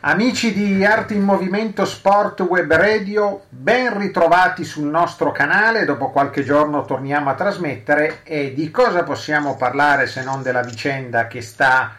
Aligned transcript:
Amici 0.00 0.52
di 0.52 0.84
Arte 0.84 1.14
in 1.14 1.22
Movimento 1.22 1.84
Sport 1.84 2.42
Web 2.42 2.72
Radio, 2.72 3.46
ben 3.48 3.98
ritrovati 3.98 4.62
sul 4.62 4.86
nostro 4.86 5.32
canale. 5.32 5.84
Dopo 5.84 6.10
qualche 6.10 6.44
giorno 6.44 6.84
torniamo 6.84 7.30
a 7.30 7.34
trasmettere 7.34 8.20
e 8.22 8.54
di 8.54 8.70
cosa 8.70 9.02
possiamo 9.02 9.56
parlare 9.56 10.06
se 10.06 10.22
non 10.22 10.40
della 10.40 10.62
vicenda 10.62 11.26
che 11.26 11.40
sta, 11.40 11.96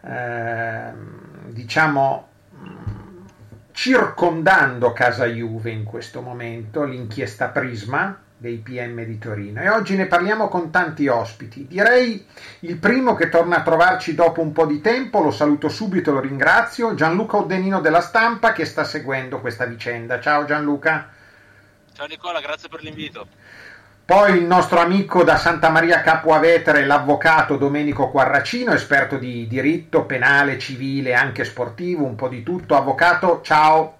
eh, 0.00 0.92
diciamo, 1.48 2.28
circondando 3.72 4.94
casa 4.94 5.26
Juve 5.26 5.72
in 5.72 5.84
questo 5.84 6.22
momento, 6.22 6.84
l'inchiesta 6.84 7.48
Prisma 7.48 8.23
dei 8.44 8.58
PM 8.58 9.02
di 9.04 9.16
Torino 9.16 9.62
e 9.62 9.70
oggi 9.70 9.96
ne 9.96 10.04
parliamo 10.04 10.48
con 10.48 10.70
tanti 10.70 11.08
ospiti. 11.08 11.66
Direi 11.66 12.26
il 12.60 12.76
primo 12.76 13.14
che 13.14 13.30
torna 13.30 13.56
a 13.56 13.62
trovarci 13.62 14.14
dopo 14.14 14.42
un 14.42 14.52
po' 14.52 14.66
di 14.66 14.82
tempo, 14.82 15.22
lo 15.22 15.30
saluto 15.30 15.70
subito, 15.70 16.12
lo 16.12 16.20
ringrazio, 16.20 16.94
Gianluca 16.94 17.38
Oddenino 17.38 17.80
della 17.80 18.02
Stampa 18.02 18.52
che 18.52 18.66
sta 18.66 18.84
seguendo 18.84 19.40
questa 19.40 19.64
vicenda. 19.64 20.20
Ciao 20.20 20.44
Gianluca. 20.44 21.08
Ciao 21.94 22.06
Nicola, 22.06 22.42
grazie 22.42 22.68
per 22.68 22.82
l'invito. 22.82 23.26
Poi 24.04 24.36
il 24.36 24.44
nostro 24.44 24.78
amico 24.78 25.24
da 25.24 25.38
Santa 25.38 25.70
Maria 25.70 26.02
Capua 26.02 26.38
Vetere, 26.38 26.84
l'avvocato 26.84 27.56
Domenico 27.56 28.10
Quarracino, 28.10 28.72
esperto 28.72 29.16
di 29.16 29.46
diritto 29.46 30.04
penale, 30.04 30.58
civile, 30.58 31.14
anche 31.14 31.44
sportivo, 31.44 32.04
un 32.04 32.14
po' 32.14 32.28
di 32.28 32.42
tutto. 32.42 32.76
Avvocato, 32.76 33.40
ciao. 33.42 33.96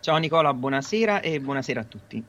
Ciao 0.00 0.18
Nicola, 0.18 0.52
buonasera 0.52 1.20
e 1.20 1.40
buonasera 1.40 1.80
a 1.80 1.84
tutti. 1.84 2.22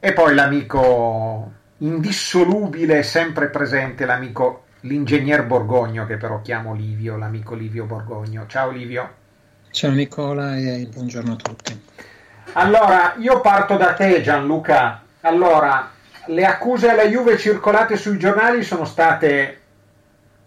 E 0.00 0.12
poi 0.12 0.32
l'amico 0.32 1.52
indissolubile, 1.78 3.02
sempre 3.02 3.48
presente, 3.48 4.04
l'amico 4.04 4.66
l'ingegner 4.82 5.44
Borgogno, 5.44 6.06
che 6.06 6.16
però 6.16 6.40
chiamo 6.40 6.72
Livio, 6.72 7.16
l'amico 7.16 7.56
Livio 7.56 7.84
Borgogno. 7.84 8.44
Ciao 8.46 8.70
Livio. 8.70 9.14
Ciao 9.72 9.90
Nicola 9.90 10.56
e 10.56 10.88
buongiorno 10.88 11.32
a 11.32 11.36
tutti. 11.36 11.82
Allora, 12.52 13.14
io 13.18 13.40
parto 13.40 13.76
da 13.76 13.94
te 13.94 14.22
Gianluca. 14.22 15.02
Allora, 15.22 15.90
le 16.26 16.44
accuse 16.44 16.90
alla 16.90 17.08
Juve 17.08 17.36
circolate 17.36 17.96
sui 17.96 18.18
giornali 18.18 18.62
sono 18.62 18.84
state 18.84 19.60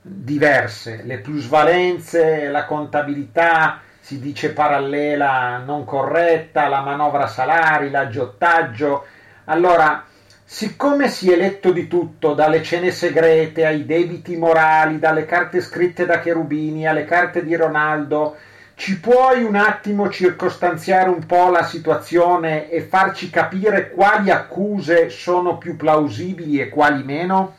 diverse, 0.02 1.02
le 1.03 1.17
plusvalenze, 1.17 2.47
la 2.47 2.63
contabilità 2.63 3.81
si 3.99 4.19
dice 4.19 4.52
parallela 4.52 5.57
non 5.57 5.85
corretta, 5.85 6.67
la 6.67 6.81
manovra 6.81 7.27
salari, 7.27 7.91
l'aggiottaggio. 7.91 9.05
Allora, 9.45 10.06
siccome 10.44 11.09
si 11.09 11.31
è 11.31 11.36
letto 11.36 11.72
di 11.72 11.88
tutto, 11.88 12.34
dalle 12.34 12.61
cene 12.61 12.92
segrete 12.92 13.66
ai 13.66 13.86
debiti 13.86 14.38
morali, 14.38 15.00
dalle 15.00 15.25
carte 15.25 15.61
scritte 15.61 16.06
da 16.06 16.20
Cherubini 16.20 16.88
alle 16.88 17.06
carte 17.06 17.44
di 17.44 17.56
Ronaldo, 17.56 18.38
ci 18.75 19.00
puoi 19.00 19.44
un 19.44 19.56
attimo 19.56 20.09
circostanziare 20.09 21.09
un 21.09 21.25
po' 21.25 21.50
la 21.50 21.64
situazione 21.64 22.69
e 22.69 22.81
farci 22.81 23.30
capire 23.30 23.92
quali 23.92 24.31
accuse 24.31 25.09
sono 25.09 25.58
più 25.58 25.75
plausibili 25.75 26.59
e 26.59 26.69
quali 26.69 27.03
meno? 27.03 27.58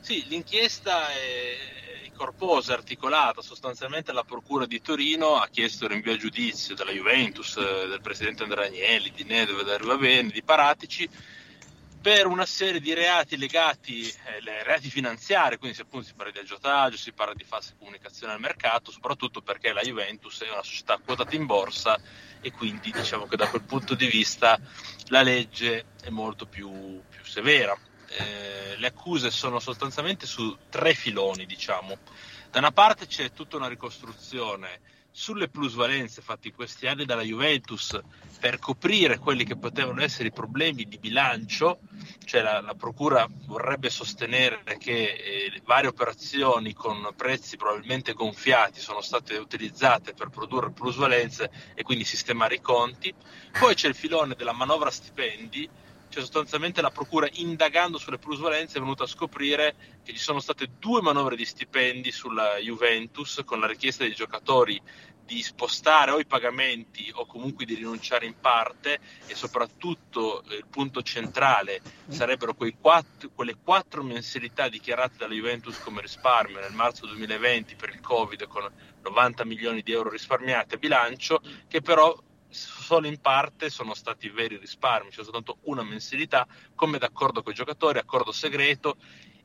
Sì, 0.00 0.24
l'inchiesta 0.28 1.08
è 1.08 1.77
corposa, 2.18 2.74
articolata, 2.74 3.40
sostanzialmente 3.40 4.12
la 4.12 4.24
Procura 4.24 4.66
di 4.66 4.82
Torino 4.82 5.36
ha 5.36 5.48
chiesto 5.48 5.84
il 5.84 5.92
rinvio 5.92 6.12
a 6.12 6.16
giudizio 6.16 6.74
della 6.74 6.90
Juventus, 6.90 7.56
del 7.56 8.00
presidente 8.02 8.42
Andrea 8.42 8.66
Agnelli, 8.66 9.12
di 9.14 9.24
Nedved, 9.24 9.64
di 9.64 9.70
Arrivabene, 9.70 10.30
di 10.30 10.42
Paratici, 10.42 11.08
per 12.00 12.26
una 12.26 12.46
serie 12.46 12.80
di 12.80 12.94
reati 12.94 13.36
legati 13.36 14.12
ai 14.26 14.62
reati 14.64 14.88
finanziari, 14.88 15.58
quindi 15.58 15.76
se 15.76 15.82
appunto 15.82 16.06
si 16.06 16.14
parla 16.14 16.32
di 16.32 16.38
aggiotaggio, 16.38 16.96
si 16.96 17.12
parla 17.12 17.34
di 17.34 17.44
falsa 17.44 17.74
comunicazione 17.78 18.32
al 18.32 18.40
mercato, 18.40 18.90
soprattutto 18.90 19.40
perché 19.40 19.72
la 19.72 19.80
Juventus 19.82 20.42
è 20.42 20.50
una 20.50 20.62
società 20.62 20.98
quotata 21.04 21.34
in 21.34 21.46
borsa 21.46 21.98
e 22.40 22.52
quindi 22.52 22.92
diciamo 22.92 23.26
che 23.26 23.36
da 23.36 23.48
quel 23.48 23.62
punto 23.62 23.94
di 23.94 24.06
vista 24.06 24.58
la 25.06 25.22
legge 25.22 25.86
è 26.00 26.08
molto 26.10 26.46
più, 26.46 27.00
più 27.08 27.24
severa. 27.24 27.76
Eh, 28.08 28.76
le 28.76 28.86
accuse 28.86 29.30
sono 29.30 29.58
sostanzialmente 29.58 30.26
su 30.26 30.56
tre 30.68 30.94
filoni, 30.94 31.46
diciamo. 31.46 31.96
Da 32.50 32.58
una 32.58 32.72
parte 32.72 33.06
c'è 33.06 33.32
tutta 33.32 33.56
una 33.56 33.68
ricostruzione 33.68 34.80
sulle 35.10 35.48
plusvalenze 35.48 36.22
fatte 36.22 36.48
in 36.48 36.54
questi 36.54 36.86
anni 36.86 37.04
dalla 37.04 37.22
Juventus 37.22 37.98
per 38.38 38.60
coprire 38.60 39.18
quelli 39.18 39.42
che 39.42 39.56
potevano 39.56 40.00
essere 40.00 40.28
i 40.28 40.32
problemi 40.32 40.84
di 40.84 40.96
bilancio, 40.96 41.80
cioè 42.24 42.40
la, 42.40 42.60
la 42.60 42.74
Procura 42.74 43.26
vorrebbe 43.46 43.90
sostenere 43.90 44.62
che 44.78 44.92
eh, 44.92 45.60
varie 45.64 45.88
operazioni 45.88 46.72
con 46.72 47.12
prezzi 47.16 47.56
probabilmente 47.56 48.12
gonfiati 48.12 48.80
sono 48.80 49.00
state 49.00 49.36
utilizzate 49.36 50.14
per 50.14 50.28
produrre 50.28 50.70
plusvalenze 50.70 51.50
e 51.74 51.82
quindi 51.82 52.04
sistemare 52.04 52.54
i 52.54 52.60
conti. 52.60 53.12
Poi 53.58 53.74
c'è 53.74 53.88
il 53.88 53.96
filone 53.96 54.36
della 54.36 54.52
manovra 54.52 54.90
stipendi, 54.90 55.68
cioè 56.18 56.24
sostanzialmente 56.24 56.80
la 56.80 56.90
procura 56.90 57.28
indagando 57.34 57.98
sulle 57.98 58.18
plusvalenze 58.18 58.78
è 58.78 58.80
venuta 58.80 59.04
a 59.04 59.06
scoprire 59.06 60.00
che 60.02 60.12
ci 60.12 60.18
sono 60.18 60.40
state 60.40 60.70
due 60.78 61.00
manovre 61.00 61.36
di 61.36 61.44
stipendi 61.44 62.10
sulla 62.10 62.56
Juventus 62.56 63.42
con 63.44 63.60
la 63.60 63.66
richiesta 63.68 64.02
dei 64.02 64.14
giocatori 64.14 64.80
di 65.24 65.42
spostare 65.42 66.10
o 66.10 66.18
i 66.18 66.26
pagamenti 66.26 67.10
o 67.14 67.26
comunque 67.26 67.66
di 67.66 67.74
rinunciare 67.74 68.26
in 68.26 68.34
parte 68.40 68.98
e 69.26 69.34
soprattutto 69.34 70.42
eh, 70.44 70.56
il 70.56 70.66
punto 70.68 71.02
centrale 71.02 71.82
sarebbero 72.08 72.56
quattro, 72.80 73.28
quelle 73.34 73.56
quattro 73.62 74.02
mensilità 74.02 74.68
dichiarate 74.68 75.18
dalla 75.18 75.34
Juventus 75.34 75.78
come 75.80 76.00
risparmio 76.00 76.60
nel 76.60 76.72
marzo 76.72 77.06
2020 77.06 77.76
per 77.76 77.90
il 77.90 78.00
Covid 78.00 78.46
con 78.46 78.68
90 79.02 79.44
milioni 79.44 79.82
di 79.82 79.92
euro 79.92 80.08
risparmiati 80.08 80.74
a 80.74 80.78
bilancio 80.78 81.40
che 81.68 81.82
però 81.82 82.16
solo 82.48 83.06
in 83.06 83.20
parte 83.20 83.70
sono 83.70 83.94
stati 83.94 84.28
veri 84.28 84.56
risparmi, 84.56 85.10
c'è 85.10 85.22
soltanto 85.22 85.58
una 85.62 85.82
mensilità, 85.82 86.46
come 86.74 86.98
d'accordo 86.98 87.42
con 87.42 87.52
i 87.52 87.56
giocatori, 87.56 87.98
accordo 87.98 88.32
segreto 88.32 88.96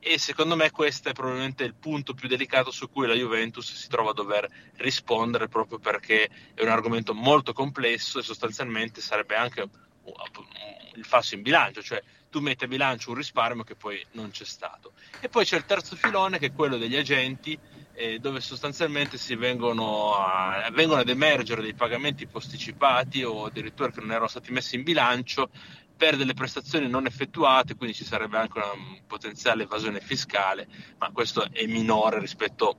e 0.06 0.18
secondo 0.18 0.54
me 0.54 0.70
questo 0.70 1.08
è 1.08 1.12
probabilmente 1.12 1.64
il 1.64 1.74
punto 1.74 2.12
più 2.12 2.28
delicato 2.28 2.70
su 2.70 2.90
cui 2.90 3.06
la 3.06 3.14
Juventus 3.14 3.72
si 3.72 3.88
trova 3.88 4.10
a 4.10 4.14
dover 4.14 4.46
rispondere 4.76 5.48
proprio 5.48 5.78
perché 5.78 6.28
è 6.52 6.62
un 6.62 6.68
argomento 6.68 7.14
molto 7.14 7.54
complesso 7.54 8.18
e 8.18 8.22
sostanzialmente 8.22 9.00
sarebbe 9.00 9.34
anche 9.34 9.66
il 10.94 11.04
falso 11.04 11.34
in 11.34 11.42
bilancio, 11.42 11.82
cioè 11.82 12.02
tu 12.30 12.40
metti 12.40 12.64
a 12.64 12.68
bilancio 12.68 13.10
un 13.10 13.16
risparmio 13.16 13.64
che 13.64 13.76
poi 13.76 14.04
non 14.12 14.30
c'è 14.30 14.44
stato. 14.44 14.92
E 15.20 15.28
poi 15.28 15.44
c'è 15.44 15.56
il 15.56 15.64
terzo 15.64 15.96
filone 15.96 16.38
che 16.38 16.46
è 16.46 16.52
quello 16.52 16.76
degli 16.76 16.96
agenti 16.96 17.58
eh, 17.94 18.18
dove 18.18 18.40
sostanzialmente 18.40 19.18
si 19.18 19.34
vengono, 19.34 20.14
a, 20.14 20.68
vengono 20.72 21.00
ad 21.00 21.08
emergere 21.08 21.62
dei 21.62 21.74
pagamenti 21.74 22.26
posticipati 22.26 23.22
o 23.22 23.44
addirittura 23.46 23.90
che 23.90 24.00
non 24.00 24.10
erano 24.10 24.28
stati 24.28 24.52
messi 24.52 24.76
in 24.76 24.82
bilancio 24.82 25.48
per 25.96 26.16
delle 26.16 26.34
prestazioni 26.34 26.88
non 26.88 27.06
effettuate, 27.06 27.76
quindi 27.76 27.94
ci 27.94 28.04
sarebbe 28.04 28.36
anche 28.36 28.58
una 28.58 29.00
potenziale 29.06 29.62
evasione 29.62 30.00
fiscale, 30.00 30.66
ma 30.98 31.10
questo 31.12 31.46
è 31.50 31.64
minore 31.66 32.18
rispetto 32.18 32.76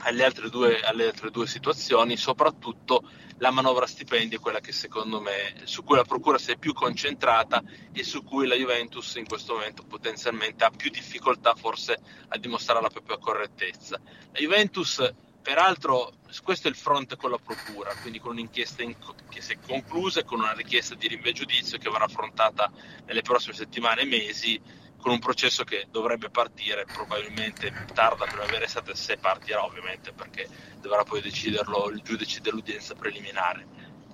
alle 0.00 0.24
altre 0.24 0.50
due, 0.50 0.80
alle 0.80 1.06
altre 1.06 1.30
due 1.30 1.46
situazioni, 1.46 2.16
soprattutto 2.16 3.08
la 3.38 3.50
manovra 3.50 3.86
stipendi 3.86 4.36
è 4.36 4.38
quella 4.38 4.60
che 4.60 4.72
secondo 4.72 5.20
me 5.20 5.54
su 5.64 5.82
cui 5.82 5.96
la 5.96 6.04
procura 6.04 6.36
si 6.36 6.50
è 6.52 6.58
più 6.58 6.74
concentrata 6.74 7.62
e 7.92 8.04
su 8.04 8.22
cui 8.22 8.46
la 8.46 8.54
Juventus 8.54 9.14
in 9.14 9.26
questo 9.26 9.54
momento 9.54 9.82
potenzialmente 9.84 10.64
ha 10.64 10.70
più 10.70 10.90
difficoltà 10.90 11.54
forse 11.54 11.98
a 12.28 12.38
dimostrare 12.38 12.82
la 12.82 12.90
propria 12.90 13.16
correttezza. 13.16 13.98
La 14.32 14.38
Juventus 14.38 15.10
peraltro 15.40 16.12
questo 16.42 16.68
è 16.68 16.70
il 16.70 16.76
fronte 16.76 17.16
con 17.16 17.30
la 17.30 17.38
procura, 17.38 17.94
quindi 17.94 18.18
con 18.18 18.32
un'inchiesta 18.32 18.82
in, 18.82 18.94
che 19.30 19.40
si 19.40 19.52
è 19.52 19.58
conclusa 19.66 20.20
e 20.20 20.24
con 20.24 20.40
una 20.40 20.52
richiesta 20.52 20.94
di 20.94 21.08
rinvio 21.08 21.32
giudizio 21.32 21.78
che 21.78 21.88
verrà 21.88 22.04
affrontata 22.04 22.70
nelle 23.06 23.22
prossime 23.22 23.54
settimane 23.54 24.02
e 24.02 24.04
mesi 24.04 24.60
con 25.00 25.12
un 25.12 25.18
processo 25.18 25.64
che 25.64 25.86
dovrebbe 25.90 26.30
partire 26.30 26.86
probabilmente 26.90 27.74
tarda 27.92 28.26
primavera 28.26 28.64
estate 28.64 28.94
se 28.94 29.18
partirà 29.18 29.64
ovviamente 29.64 30.12
perché 30.12 30.48
dovrà 30.78 31.02
poi 31.04 31.22
deciderlo 31.22 31.88
il 31.90 32.02
giudice 32.02 32.40
dell'udienza 32.40 32.94
preliminare. 32.94 33.68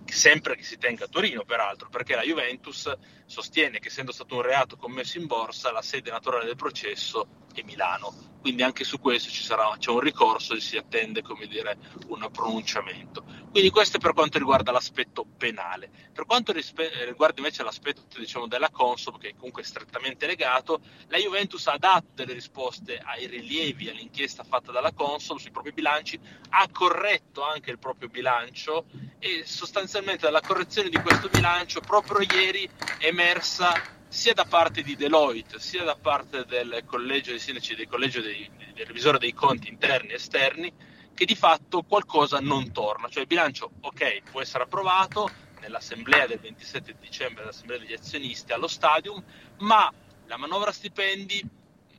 Sempre 0.04 0.54
che 0.54 0.62
si 0.62 0.78
tenga 0.78 1.04
a 1.04 1.08
Torino 1.08 1.44
peraltro 1.44 1.88
perché 1.88 2.14
la 2.14 2.22
Juventus 2.22 2.90
sostiene 3.26 3.80
che 3.80 3.88
essendo 3.88 4.12
stato 4.12 4.36
un 4.36 4.42
reato 4.42 4.76
commesso 4.76 5.18
in 5.18 5.26
borsa 5.26 5.72
la 5.72 5.82
sede 5.82 6.10
naturale 6.10 6.46
del 6.46 6.54
processo 6.54 7.28
è 7.52 7.62
Milano 7.64 8.14
quindi 8.46 8.62
anche 8.62 8.84
su 8.84 9.00
questo 9.00 9.28
sarà, 9.28 9.74
c'è 9.76 9.90
un 9.90 9.98
ricorso 9.98 10.54
e 10.54 10.60
si 10.60 10.76
attende 10.76 11.20
dire, 11.48 11.76
un 12.06 12.28
pronunciamento. 12.30 13.24
Quindi 13.50 13.70
questo 13.70 13.96
è 13.96 14.00
per 14.00 14.12
quanto 14.12 14.38
riguarda 14.38 14.70
l'aspetto 14.70 15.26
penale. 15.36 15.90
Per 16.12 16.26
quanto 16.26 16.52
rispe- 16.52 17.06
riguarda 17.06 17.38
invece 17.38 17.64
l'aspetto 17.64 18.02
diciamo, 18.16 18.46
della 18.46 18.70
Consob, 18.70 19.18
che 19.18 19.30
è 19.30 19.34
comunque 19.34 19.64
strettamente 19.64 20.28
legato, 20.28 20.78
la 21.08 21.18
Juventus 21.18 21.66
ha 21.66 21.76
dato 21.76 22.06
delle 22.14 22.34
risposte 22.34 23.00
ai 23.02 23.26
rilievi, 23.26 23.88
all'inchiesta 23.88 24.44
fatta 24.44 24.70
dalla 24.70 24.92
Consob 24.92 25.38
sui 25.38 25.50
propri 25.50 25.72
bilanci, 25.72 26.16
ha 26.50 26.68
corretto 26.70 27.42
anche 27.42 27.72
il 27.72 27.80
proprio 27.80 28.08
bilancio 28.08 28.84
e 29.18 29.42
sostanzialmente 29.44 30.26
dalla 30.26 30.40
correzione 30.40 30.88
di 30.88 31.00
questo 31.00 31.28
bilancio 31.28 31.80
proprio 31.80 32.20
ieri 32.20 32.70
è 32.98 33.06
emersa 33.06 33.94
sia 34.16 34.32
da 34.32 34.46
parte 34.46 34.80
di 34.80 34.96
Deloitte 34.96 35.60
sia 35.60 35.84
da 35.84 35.94
parte 35.94 36.46
del 36.46 36.84
collegio 36.86 37.32
dei 37.32 37.38
sindaci 37.38 37.74
del 37.74 37.86
collegio 37.86 38.22
dei, 38.22 38.50
del 38.72 38.86
revisore 38.86 39.18
dei 39.18 39.34
conti 39.34 39.68
interni 39.68 40.12
e 40.12 40.14
esterni 40.14 40.72
che 41.12 41.26
di 41.26 41.34
fatto 41.34 41.82
qualcosa 41.82 42.40
non 42.40 42.72
torna, 42.72 43.08
cioè 43.08 43.20
il 43.20 43.28
bilancio 43.28 43.70
ok 43.78 44.22
può 44.30 44.40
essere 44.40 44.64
approvato 44.64 45.30
nell'assemblea 45.60 46.26
del 46.26 46.38
27 46.38 46.96
dicembre 46.98 47.42
dell'assemblea 47.42 47.78
degli 47.78 47.92
azionisti 47.92 48.52
allo 48.52 48.68
stadium, 48.68 49.22
ma 49.58 49.92
la 50.24 50.36
manovra 50.38 50.72
stipendi 50.72 51.42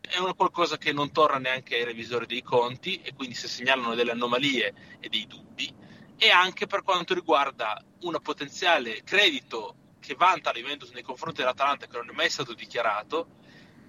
è 0.02 0.18
una 0.18 0.34
qualcosa 0.34 0.78
che 0.78 0.92
non 0.92 1.12
torna 1.12 1.38
neanche 1.38 1.76
ai 1.76 1.84
revisori 1.84 2.26
dei 2.26 2.42
conti 2.42 3.00
e 3.04 3.14
quindi 3.14 3.36
si 3.36 3.48
segnalano 3.48 3.94
delle 3.94 4.12
anomalie 4.12 4.74
e 5.00 5.08
dei 5.08 5.28
dubbi. 5.28 5.72
E 6.18 6.32
anche 6.32 6.66
per 6.66 6.82
quanto 6.82 7.14
riguarda 7.14 7.80
un 8.02 8.20
potenziale 8.24 9.04
credito 9.04 9.76
che 10.08 10.16
vanta 10.16 10.54
la 10.54 10.60
Juventus 10.60 10.92
nei 10.92 11.04
confronti 11.04 11.42
dell'Atalanta 11.42 11.86
che 11.86 11.98
non 11.98 12.10
è 12.10 12.14
mai 12.14 12.30
stato 12.30 12.54
dichiarato, 12.54 13.28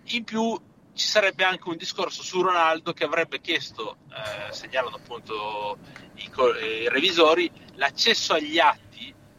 in 0.06 0.25
più 0.25 0.61
ci 0.93 1.06
sarebbe 1.06 1.44
anche 1.44 1.69
un 1.69 1.76
discorso 1.76 2.25
su 2.25 2.43
Ronaldo 2.43 2.93
che 2.93 3.05
avrebbe 3.05 3.41
chiesto, 3.41 3.99
eh, 4.11 4.53
segnalano 4.53 4.97
appunto 4.97 5.79
i, 6.17 6.29
i, 6.29 6.88
revisori, 6.88 7.49
l'accesso 7.75 8.35
agli 8.35 8.59
atti 8.59 8.88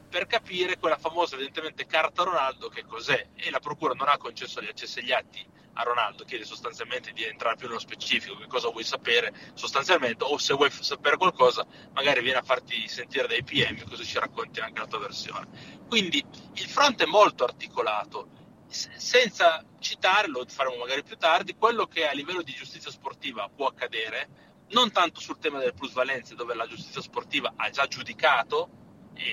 per 0.10 0.26
capire 0.26 0.78
quella 0.78 0.98
famosa 0.98 1.36
evidentemente 1.36 1.86
carta 1.86 2.24
Ronaldo 2.24 2.68
che 2.68 2.84
cos'è. 2.86 3.30
E 3.36 3.50
la 3.50 3.60
procura 3.60 3.94
non 3.94 4.10
ha 4.10 4.18
concesso 4.18 4.62
gli 4.62 4.68
accessi 4.68 5.00
agli 5.00 5.12
atti 5.12 5.46
a 5.74 5.84
Ronaldo, 5.84 6.26
chiede 6.26 6.44
sostanzialmente 6.44 7.14
di 7.14 7.24
entrare 7.24 7.56
più 7.56 7.68
nello 7.68 7.80
specifico, 7.80 8.36
che 8.36 8.48
cosa 8.48 8.70
vuoi 8.70 8.84
sapere. 8.84 9.34
Sostanzialmente 9.54 10.24
o 10.26 10.38
se 10.38 10.54
vuoi 10.54 10.72
sapere 10.72 11.16
qualcosa 11.16 11.66
magari 11.94 12.22
vieni 12.22 12.38
a 12.38 12.44
farti 12.44 12.88
sentire 12.88 13.28
dai 13.28 13.44
PM 13.44 13.88
così 13.88 14.04
ci 14.04 14.20
racconti 14.20 14.60
anche 14.60 14.80
la 14.80 14.88
tua 14.88 15.00
versione. 15.00 15.48
Quindi 15.88 16.24
il 16.54 16.66
fronte 16.66 17.04
è 17.04 17.08
molto 17.08 17.44
articolato, 17.44 18.38
senza 18.68 19.64
citare, 19.80 20.28
lo 20.28 20.46
faremo 20.48 20.78
magari 20.78 21.04
più 21.04 21.18
tardi, 21.18 21.56
quello 21.56 21.88
che 21.88 22.08
a 22.08 22.12
livello 22.12 22.42
di 22.42 22.54
giustizia 22.54 22.92
sportiva 22.92 23.50
può 23.50 23.68
accadere, 23.68 24.48
non 24.70 24.92
tanto 24.92 25.20
sul 25.20 25.40
tema 25.40 25.58
delle 25.60 25.74
plusvalenze, 25.74 26.36
dove 26.36 26.54
la 26.54 26.68
giustizia 26.68 27.02
sportiva 27.02 27.54
ha 27.56 27.70
già 27.70 27.88
giudicato 27.88 28.70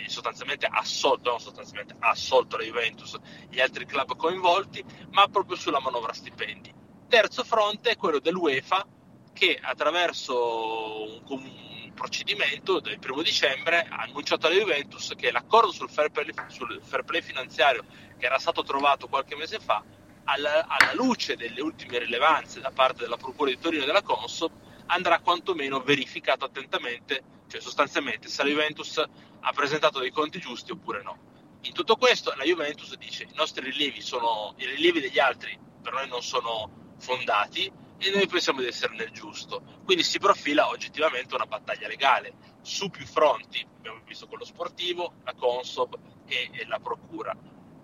sostanzialmente 0.07 0.67
assolto, 0.71 1.31
non 1.31 1.41
sostanzialmente 1.41 1.97
assolto 1.99 2.57
la 2.57 2.65
Juventus 2.65 3.17
gli 3.49 3.61
altri 3.61 3.87
club 3.87 4.17
coinvolti, 4.17 4.85
ma 5.11 5.29
proprio 5.29 5.57
sulla 5.57 5.81
manovra 5.81 6.13
stipendi. 6.13 6.73
Terzo 7.09 7.45
fronte 7.45 7.91
è 7.91 7.97
quello 7.97 8.19
dell'UEFA 8.19 8.87
che 9.33 9.59
attraverso 9.61 11.21
un, 11.29 11.45
un 11.45 11.93
procedimento 11.95 12.81
del 12.81 12.99
primo 12.99 13.23
dicembre 13.23 13.87
ha 13.89 14.03
annunciato 14.03 14.47
alla 14.47 14.57
Juventus 14.57 15.13
che 15.17 15.31
l'accordo 15.31 15.73
sul 15.73 15.91
fair 15.91 16.11
play, 16.11 16.33
sul 16.47 16.81
fair 16.83 17.05
play 17.05 17.23
finanziario 17.23 17.85
che 18.17 18.27
era 18.27 18.39
stato 18.39 18.63
trovato 18.63 19.09
qualche 19.09 19.37
mese 19.37 19.59
fa, 19.59 19.85
alla, 20.25 20.67
alla, 20.67 20.93
luce 20.95 21.37
delle 21.37 21.61
ultime 21.61 21.99
rilevanze 21.99 22.61
da 22.61 22.71
parte 22.71 23.03
della 23.03 23.17
Procura 23.17 23.51
di 23.51 23.59
Torino 23.59 23.83
e 23.83 23.87
della 23.87 24.03
Consob, 24.03 24.53
andrà 24.87 25.21
quantomeno 25.21 25.81
verificato 25.81 26.45
attentamente, 26.45 27.23
cioè 27.49 27.61
sostanzialmente 27.61 28.29
se 28.29 28.43
la 28.43 28.49
Juventus 28.49 29.03
ha 29.49 29.53
presentato 29.53 30.01
dei 30.01 30.11
conti 30.11 30.41
giusti 30.41 30.73
oppure 30.73 31.03
no. 31.03 31.19
In 31.63 31.73
tutto 31.73 31.97
questo 31.97 32.35
la 32.37 32.43
Juventus 32.43 32.97
dice 32.97 33.25
i 33.25 33.35
nostri 33.35 33.65
rilievi 33.65 34.01
sono, 34.01 34.55
i 34.57 34.67
rilievi 34.67 35.01
degli 35.01 35.21
altri 35.21 35.57
per 35.81 35.93
noi 35.93 36.09
non 36.09 36.21
sono 36.21 36.95
fondati 36.99 37.71
e 37.99 38.11
noi 38.11 38.27
pensiamo 38.27 38.61
di 38.61 38.67
essere 38.67 38.95
nel 38.97 39.11
giusto. 39.11 39.63
Quindi 39.85 40.03
si 40.03 40.19
profila 40.19 40.69
oggettivamente 40.69 41.37
una 41.37 41.47
battaglia 41.47 41.87
legale 41.87 42.35
su 42.63 42.91
più 42.91 43.07
fronti, 43.07 43.65
abbiamo 43.79 44.01
visto 44.05 44.27
quello 44.27 44.45
sportivo, 44.45 45.15
la 45.25 45.35
Consob 45.35 45.97
e, 46.27 46.51
e 46.53 46.67
la 46.67 46.81
Procura. 46.81 47.37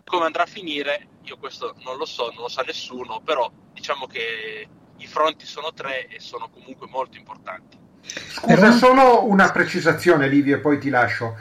Come 0.05 0.25
andrà 0.25 0.43
a 0.43 0.47
finire, 0.47 1.09
io 1.23 1.39
questo 1.39 1.77
non 1.85 1.97
lo 1.97 2.05
so, 2.05 2.31
non 2.33 2.43
lo 2.43 2.49
sa 2.49 2.63
nessuno, 2.63 3.21
però 3.21 3.49
diciamo 3.73 4.07
che 4.07 4.69
i 4.97 5.07
fronti 5.07 5.47
sono 5.47 5.73
tre 5.73 6.09
e 6.09 6.19
sono 6.19 6.51
comunque 6.51 6.89
molto 6.89 7.17
importanti. 7.17 7.79
Scusa, 8.05 8.73
solo 8.73 9.29
una 9.29 9.51
precisazione, 9.53 10.29
Livio, 10.29 10.57
e 10.57 10.59
poi 10.59 10.79
ti 10.79 10.91
lascio. 10.91 11.37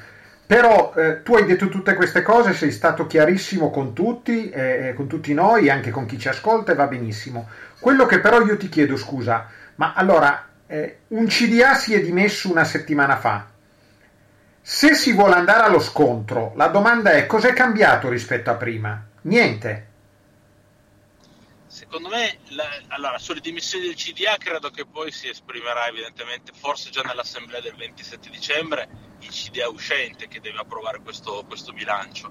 Però 0.51 0.93
eh, 0.97 1.23
tu 1.23 1.35
hai 1.35 1.45
detto 1.45 1.69
tutte 1.69 1.93
queste 1.93 2.21
cose, 2.21 2.51
sei 2.51 2.71
stato 2.71 3.07
chiarissimo 3.07 3.69
con 3.69 3.93
tutti, 3.93 4.49
eh, 4.49 4.89
eh, 4.89 4.93
con 4.93 5.07
tutti 5.07 5.33
noi, 5.33 5.69
anche 5.69 5.91
con 5.91 6.05
chi 6.05 6.19
ci 6.19 6.27
ascolta, 6.27 6.73
e 6.73 6.75
va 6.75 6.87
benissimo. 6.87 7.47
Quello 7.79 8.05
che 8.05 8.19
però 8.19 8.41
io 8.41 8.57
ti 8.57 8.67
chiedo, 8.67 8.97
scusa, 8.97 9.47
ma 9.75 9.93
allora 9.93 10.45
eh, 10.67 10.97
un 11.07 11.27
CDA 11.27 11.73
si 11.75 11.93
è 11.93 12.01
dimesso 12.01 12.51
una 12.51 12.65
settimana 12.65 13.15
fa. 13.15 13.45
Se 14.61 14.93
si 14.93 15.13
vuole 15.13 15.35
andare 15.35 15.63
allo 15.63 15.79
scontro, 15.79 16.51
la 16.57 16.67
domanda 16.67 17.11
è 17.11 17.25
cos'è 17.27 17.53
cambiato 17.53 18.09
rispetto 18.09 18.49
a 18.49 18.55
prima? 18.55 19.01
Niente. 19.21 19.90
Secondo 21.71 22.09
me, 22.09 22.37
la, 22.49 22.65
allora, 22.89 23.17
sulle 23.17 23.39
dimissioni 23.39 23.85
del 23.85 23.95
CDA 23.95 24.35
credo 24.35 24.69
che 24.71 24.85
poi 24.85 25.09
si 25.09 25.29
esprimerà 25.29 25.87
evidentemente, 25.87 26.51
forse 26.51 26.89
già 26.89 27.01
nell'assemblea 27.01 27.61
del 27.61 27.75
27 27.77 28.29
dicembre, 28.29 28.89
il 29.19 29.29
CDA 29.29 29.69
uscente 29.69 30.27
che 30.27 30.41
deve 30.41 30.57
approvare 30.57 30.99
questo, 30.99 31.45
questo 31.47 31.71
bilancio. 31.71 32.29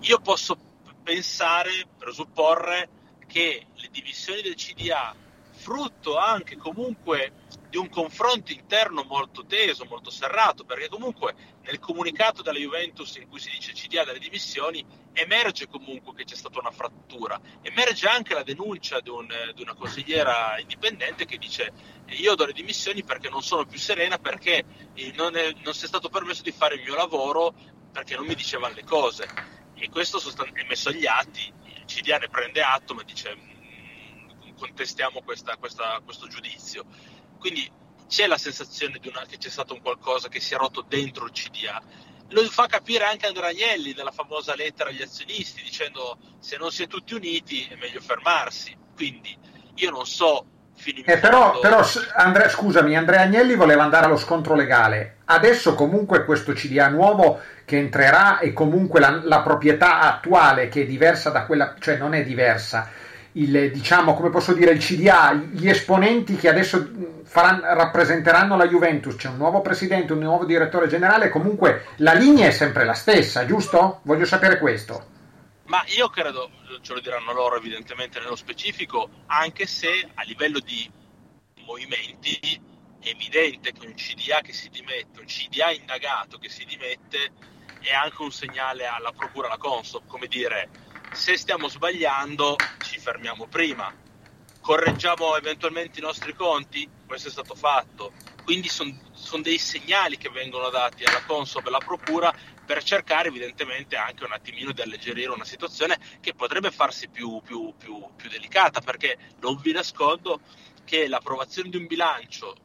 Io 0.00 0.18
posso 0.18 0.58
pensare, 1.04 1.86
presupporre, 1.96 2.88
che 3.28 3.64
le 3.74 3.88
dimissioni 3.92 4.42
del 4.42 4.56
CDA, 4.56 5.14
frutto 5.52 6.18
anche 6.18 6.56
comunque 6.56 7.32
di 7.74 7.80
un 7.80 7.88
confronto 7.88 8.52
interno 8.52 9.02
molto 9.02 9.44
teso, 9.46 9.84
molto 9.86 10.08
serrato, 10.08 10.62
perché 10.64 10.88
comunque 10.88 11.34
nel 11.62 11.80
comunicato 11.80 12.40
della 12.40 12.60
Juventus 12.60 13.16
in 13.16 13.28
cui 13.28 13.40
si 13.40 13.50
dice 13.50 13.72
CDA 13.72 14.04
delle 14.04 14.20
dimissioni 14.20 14.86
emerge 15.12 15.66
comunque 15.66 16.14
che 16.14 16.22
c'è 16.22 16.36
stata 16.36 16.60
una 16.60 16.70
frattura, 16.70 17.36
emerge 17.62 18.06
anche 18.06 18.32
la 18.32 18.44
denuncia 18.44 19.00
di, 19.00 19.08
un, 19.08 19.26
di 19.52 19.60
una 19.60 19.74
consigliera 19.74 20.56
indipendente 20.60 21.24
che 21.24 21.36
dice 21.36 21.72
io 22.10 22.36
do 22.36 22.44
le 22.46 22.52
dimissioni 22.52 23.02
perché 23.02 23.28
non 23.28 23.42
sono 23.42 23.66
più 23.66 23.80
serena, 23.80 24.18
perché 24.18 24.64
non, 25.14 25.34
è, 25.34 25.52
non 25.64 25.74
si 25.74 25.86
è 25.86 25.88
stato 25.88 26.08
permesso 26.08 26.42
di 26.42 26.52
fare 26.52 26.76
il 26.76 26.82
mio 26.82 26.94
lavoro, 26.94 27.54
perché 27.90 28.14
non 28.14 28.24
mi 28.24 28.36
dicevano 28.36 28.74
le 28.74 28.84
cose. 28.84 29.28
E 29.74 29.88
questo 29.88 30.20
è 30.20 30.64
messo 30.68 30.90
agli 30.90 31.06
atti, 31.06 31.52
il 31.74 31.84
CDA 31.86 32.18
ne 32.18 32.28
prende 32.28 32.62
atto, 32.62 32.94
ma 32.94 33.02
dice 33.02 33.34
mm, 33.34 34.54
contestiamo 34.54 35.22
questa, 35.22 35.56
questa, 35.56 36.00
questo 36.04 36.28
giudizio 36.28 36.84
quindi 37.44 37.70
c'è 38.08 38.26
la 38.26 38.38
sensazione 38.38 38.98
una, 39.04 39.26
che 39.28 39.36
c'è 39.36 39.50
stato 39.50 39.74
un 39.74 39.82
qualcosa 39.82 40.28
che 40.28 40.40
si 40.40 40.54
è 40.54 40.56
rotto 40.56 40.82
dentro 40.88 41.26
il 41.26 41.32
CDA. 41.32 41.78
Lo 42.30 42.42
fa 42.44 42.64
capire 42.64 43.04
anche 43.04 43.26
Andrea 43.26 43.50
Agnelli 43.50 43.92
nella 43.94 44.12
famosa 44.12 44.54
lettera 44.54 44.88
agli 44.88 45.02
azionisti 45.02 45.60
dicendo 45.62 46.16
se 46.38 46.56
non 46.56 46.70
si 46.70 46.84
è 46.84 46.86
tutti 46.86 47.12
uniti 47.12 47.68
è 47.68 47.76
meglio 47.76 48.00
fermarsi. 48.00 48.74
Quindi 48.94 49.36
io 49.74 49.90
non 49.90 50.06
so 50.06 50.46
eh, 51.04 51.18
però, 51.18 51.60
però 51.60 51.82
Andrea, 52.16 52.48
scusami, 52.48 52.96
Andrea 52.96 53.20
Agnelli 53.20 53.54
voleva 53.56 53.82
andare 53.82 54.06
allo 54.06 54.16
scontro 54.16 54.54
legale. 54.54 55.18
Adesso 55.26 55.74
comunque 55.74 56.24
questo 56.24 56.52
CDA 56.54 56.88
nuovo 56.88 57.40
che 57.66 57.76
entrerà 57.76 58.38
e 58.38 58.54
comunque 58.54 59.00
la, 59.00 59.20
la 59.22 59.42
proprietà 59.42 60.00
attuale 60.00 60.68
che 60.68 60.82
è 60.82 60.86
diversa 60.86 61.28
da 61.28 61.44
quella, 61.44 61.74
cioè 61.78 61.98
non 61.98 62.14
è 62.14 62.24
diversa, 62.24 62.88
il, 63.34 63.70
diciamo, 63.72 64.14
come 64.14 64.30
posso 64.30 64.52
dire, 64.52 64.72
il 64.72 64.78
CDA, 64.78 65.32
gli 65.34 65.68
esponenti 65.68 66.36
che 66.36 66.48
adesso 66.48 66.88
faranno, 67.24 67.62
rappresenteranno 67.74 68.56
la 68.56 68.68
Juventus, 68.68 69.16
c'è 69.16 69.28
un 69.28 69.36
nuovo 69.36 69.60
presidente, 69.60 70.12
un 70.12 70.20
nuovo 70.20 70.44
direttore 70.44 70.86
generale, 70.86 71.30
comunque 71.30 71.86
la 71.96 72.12
linea 72.12 72.48
è 72.48 72.52
sempre 72.52 72.84
la 72.84 72.94
stessa, 72.94 73.44
giusto? 73.46 74.00
Voglio 74.02 74.24
sapere 74.24 74.58
questo. 74.58 75.12
Ma 75.66 75.82
io 75.96 76.08
credo, 76.08 76.50
ce 76.82 76.92
lo 76.92 77.00
diranno 77.00 77.32
loro 77.32 77.56
evidentemente 77.56 78.20
nello 78.20 78.36
specifico, 78.36 79.08
anche 79.26 79.66
se 79.66 80.08
a 80.14 80.22
livello 80.24 80.60
di 80.60 80.88
movimenti 81.64 82.38
è 83.00 83.08
evidente 83.08 83.72
che 83.72 83.86
un 83.86 83.94
CDA 83.94 84.40
che 84.42 84.52
si 84.52 84.68
dimette, 84.68 85.20
un 85.20 85.26
CDA 85.26 85.70
indagato 85.70 86.38
che 86.38 86.48
si 86.48 86.64
dimette, 86.64 87.32
è 87.80 87.92
anche 87.92 88.22
un 88.22 88.30
segnale 88.30 88.86
alla 88.86 89.12
procura, 89.12 89.46
alla 89.46 89.56
Consob, 89.56 90.06
come 90.06 90.26
dire 90.26 90.68
se 91.14 91.36
stiamo 91.36 91.68
sbagliando 91.68 92.64
ci 92.80 92.98
fermiamo 92.98 93.46
prima, 93.46 93.94
correggiamo 94.58 95.36
eventualmente 95.36 96.00
i 96.00 96.02
nostri 96.02 96.34
conti, 96.34 96.90
questo 97.06 97.28
è 97.28 97.30
stato 97.30 97.54
fatto, 97.54 98.12
quindi 98.42 98.68
sono 98.68 98.90
son 99.12 99.40
dei 99.40 99.58
segnali 99.58 100.16
che 100.16 100.28
vengono 100.28 100.70
dati 100.70 101.04
alla 101.04 101.22
Consob 101.22 101.66
e 101.66 101.68
alla 101.68 101.80
Procura 101.82 102.34
per 102.64 102.82
cercare 102.82 103.28
evidentemente 103.28 103.94
anche 103.94 104.24
un 104.24 104.32
attimino 104.32 104.72
di 104.72 104.82
alleggerire 104.82 105.30
una 105.30 105.44
situazione 105.44 105.98
che 106.20 106.34
potrebbe 106.34 106.72
farsi 106.72 107.08
più, 107.08 107.40
più, 107.42 107.72
più, 107.78 108.12
più 108.16 108.28
delicata, 108.28 108.80
perché 108.80 109.16
non 109.38 109.56
vi 109.60 109.70
nascondo 109.70 110.40
che 110.82 111.06
l'approvazione 111.06 111.68
di 111.70 111.76
un 111.76 111.86
bilancio 111.86 112.56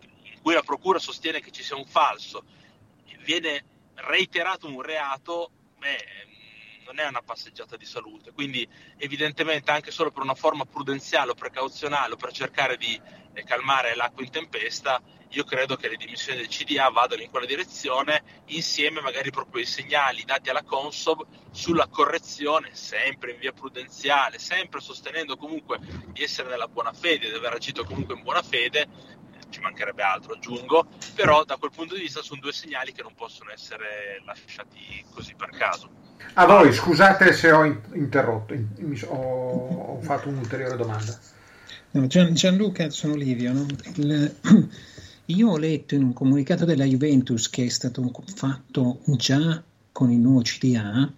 in 0.00 0.38
cui 0.42 0.52
la 0.52 0.62
procura 0.62 0.98
sostiene 0.98 1.40
che 1.40 1.50
ci 1.50 1.62
sia 1.62 1.76
un 1.76 1.86
falso 1.86 2.44
viene 3.20 3.64
reiterato 3.94 4.68
un 4.68 4.82
reato, 4.82 5.50
beh, 5.78 6.35
non 6.86 7.00
è 7.00 7.06
una 7.06 7.22
passeggiata 7.22 7.76
di 7.76 7.84
salute. 7.84 8.32
Quindi, 8.32 8.66
evidentemente, 8.96 9.70
anche 9.70 9.90
solo 9.90 10.10
per 10.10 10.22
una 10.22 10.34
forma 10.34 10.64
prudenziale 10.64 11.32
o 11.32 11.34
precauzionale 11.34 12.14
o 12.14 12.16
per 12.16 12.32
cercare 12.32 12.76
di 12.76 12.98
eh, 13.34 13.42
calmare 13.44 13.94
l'acqua 13.94 14.22
in 14.22 14.30
tempesta, 14.30 15.02
io 15.30 15.44
credo 15.44 15.76
che 15.76 15.88
le 15.88 15.96
dimissioni 15.96 16.38
del 16.38 16.48
CDA 16.48 16.88
vadano 16.88 17.22
in 17.22 17.30
quella 17.30 17.46
direzione, 17.46 18.22
insieme 18.46 19.00
magari 19.00 19.30
proprio 19.30 19.60
ai 19.60 19.66
segnali 19.68 20.24
dati 20.24 20.48
alla 20.48 20.62
Consob 20.62 21.26
sulla 21.50 21.88
correzione, 21.88 22.74
sempre 22.74 23.32
in 23.32 23.38
via 23.38 23.52
prudenziale, 23.52 24.38
sempre 24.38 24.80
sostenendo 24.80 25.36
comunque 25.36 25.78
di 26.12 26.22
essere 26.22 26.48
nella 26.48 26.68
buona 26.68 26.92
fede, 26.92 27.28
di 27.28 27.34
aver 27.34 27.54
agito 27.54 27.84
comunque 27.84 28.14
in 28.14 28.22
buona 28.22 28.42
fede, 28.42 28.86
ci 29.50 29.60
mancherebbe 29.60 30.02
altro, 30.02 30.34
aggiungo, 30.34 30.86
però 31.14 31.44
da 31.44 31.56
quel 31.56 31.70
punto 31.70 31.94
di 31.94 32.02
vista 32.02 32.22
sono 32.22 32.40
due 32.40 32.52
segnali 32.52 32.92
che 32.92 33.02
non 33.02 33.14
possono 33.14 33.50
essere 33.50 34.22
lasciati 34.24 35.04
così 35.12 35.34
per 35.34 35.50
caso. 35.50 36.05
A 36.34 36.46
voi, 36.46 36.72
scusate 36.72 37.32
se 37.32 37.50
ho 37.50 37.64
interrotto, 37.92 38.54
ho, 39.08 39.98
fatto 40.00 40.28
un'ulteriore 40.28 40.76
domanda. 40.76 41.18
No, 41.92 42.06
Gian, 42.06 42.34
Gianluca, 42.34 42.90
sono 42.90 43.14
Livio. 43.14 43.52
No? 43.52 43.66
Il, 43.94 44.34
io 45.26 45.48
ho 45.48 45.58
letto 45.58 45.94
in 45.94 46.04
un 46.04 46.12
comunicato 46.12 46.64
della 46.64 46.84
Juventus 46.84 47.48
che 47.48 47.64
è 47.64 47.68
stato 47.68 48.10
fatto 48.34 49.00
già 49.04 49.62
con 49.92 50.10
il 50.10 50.18
nuovo 50.18 50.42
CDA 50.42 51.10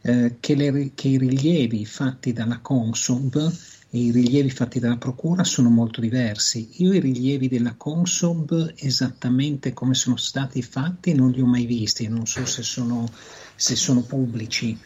eh, 0.00 0.36
che, 0.40 0.54
le, 0.54 0.92
che 0.94 1.08
i 1.08 1.18
rilievi 1.18 1.84
fatti 1.84 2.32
dalla 2.32 2.58
Consob 2.60 3.52
i 3.94 4.10
rilievi 4.10 4.50
fatti 4.50 4.80
dalla 4.80 4.96
Procura 4.96 5.44
sono 5.44 5.70
molto 5.70 6.00
diversi. 6.00 6.68
Io 6.78 6.92
i 6.92 6.98
rilievi 6.98 7.46
della 7.46 7.74
Consob 7.76 8.72
esattamente 8.76 9.72
come 9.72 9.94
sono 9.94 10.16
stati 10.16 10.62
fatti 10.62 11.14
non 11.14 11.30
li 11.30 11.40
ho 11.40 11.46
mai 11.46 11.64
visti, 11.64 12.08
non 12.08 12.26
so 12.26 12.44
se 12.44 12.64
sono, 12.64 13.08
se 13.54 13.76
sono 13.76 14.02
pubblici. 14.02 14.78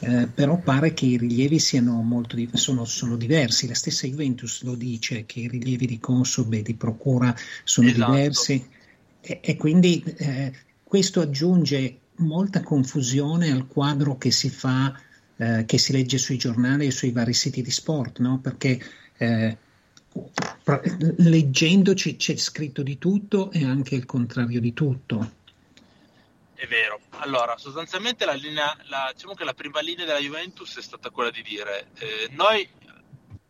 Eh, 0.00 0.26
però 0.26 0.58
pare 0.58 0.92
che 0.92 1.06
i 1.06 1.16
rilievi 1.16 1.58
siano 1.58 2.02
molto 2.02 2.36
di- 2.36 2.50
sono, 2.52 2.84
sono, 2.84 3.16
diversi. 3.16 3.68
La 3.68 3.74
stessa 3.74 4.06
Juventus 4.06 4.62
lo 4.62 4.74
dice 4.74 5.24
che 5.24 5.40
i 5.40 5.48
rilievi 5.48 5.86
di 5.86 5.98
Consob 5.98 6.52
e 6.52 6.62
di 6.62 6.74
Procura 6.74 7.34
sono 7.62 7.88
esatto. 7.88 8.12
diversi 8.12 8.66
e, 9.20 9.40
e 9.42 9.56
quindi 9.56 10.02
eh, 10.18 10.52
questo 10.82 11.20
aggiunge 11.20 11.98
molta 12.16 12.62
confusione 12.62 13.50
al 13.50 13.66
quadro 13.66 14.18
che 14.18 14.30
si 14.30 14.50
fa 14.50 14.94
eh, 15.36 15.64
che 15.66 15.78
si 15.78 15.92
legge 15.92 16.18
sui 16.18 16.36
giornali 16.36 16.86
e 16.86 16.90
sui 16.90 17.10
vari 17.10 17.32
siti 17.32 17.62
di 17.62 17.70
sport, 17.70 18.20
no? 18.20 18.38
perché 18.38 18.80
eh, 19.16 19.56
leggendoci 21.16 22.16
c'è 22.16 22.36
scritto 22.36 22.82
di 22.82 22.98
tutto 22.98 23.50
e 23.50 23.64
anche 23.64 23.96
il 23.96 24.06
contrario 24.06 24.60
di 24.60 24.72
tutto. 24.72 25.42
È 26.64 26.66
vero. 26.66 26.98
Allora, 27.18 27.58
sostanzialmente 27.58 28.24
la 28.24 28.32
linea, 28.32 28.74
la, 28.84 29.10
diciamo 29.12 29.34
che 29.34 29.44
la 29.44 29.52
prima 29.52 29.80
linea 29.80 30.06
della 30.06 30.18
Juventus 30.18 30.78
è 30.78 30.80
stata 30.80 31.10
quella 31.10 31.30
di 31.30 31.42
dire 31.42 31.90
eh, 31.98 32.28
noi 32.30 32.66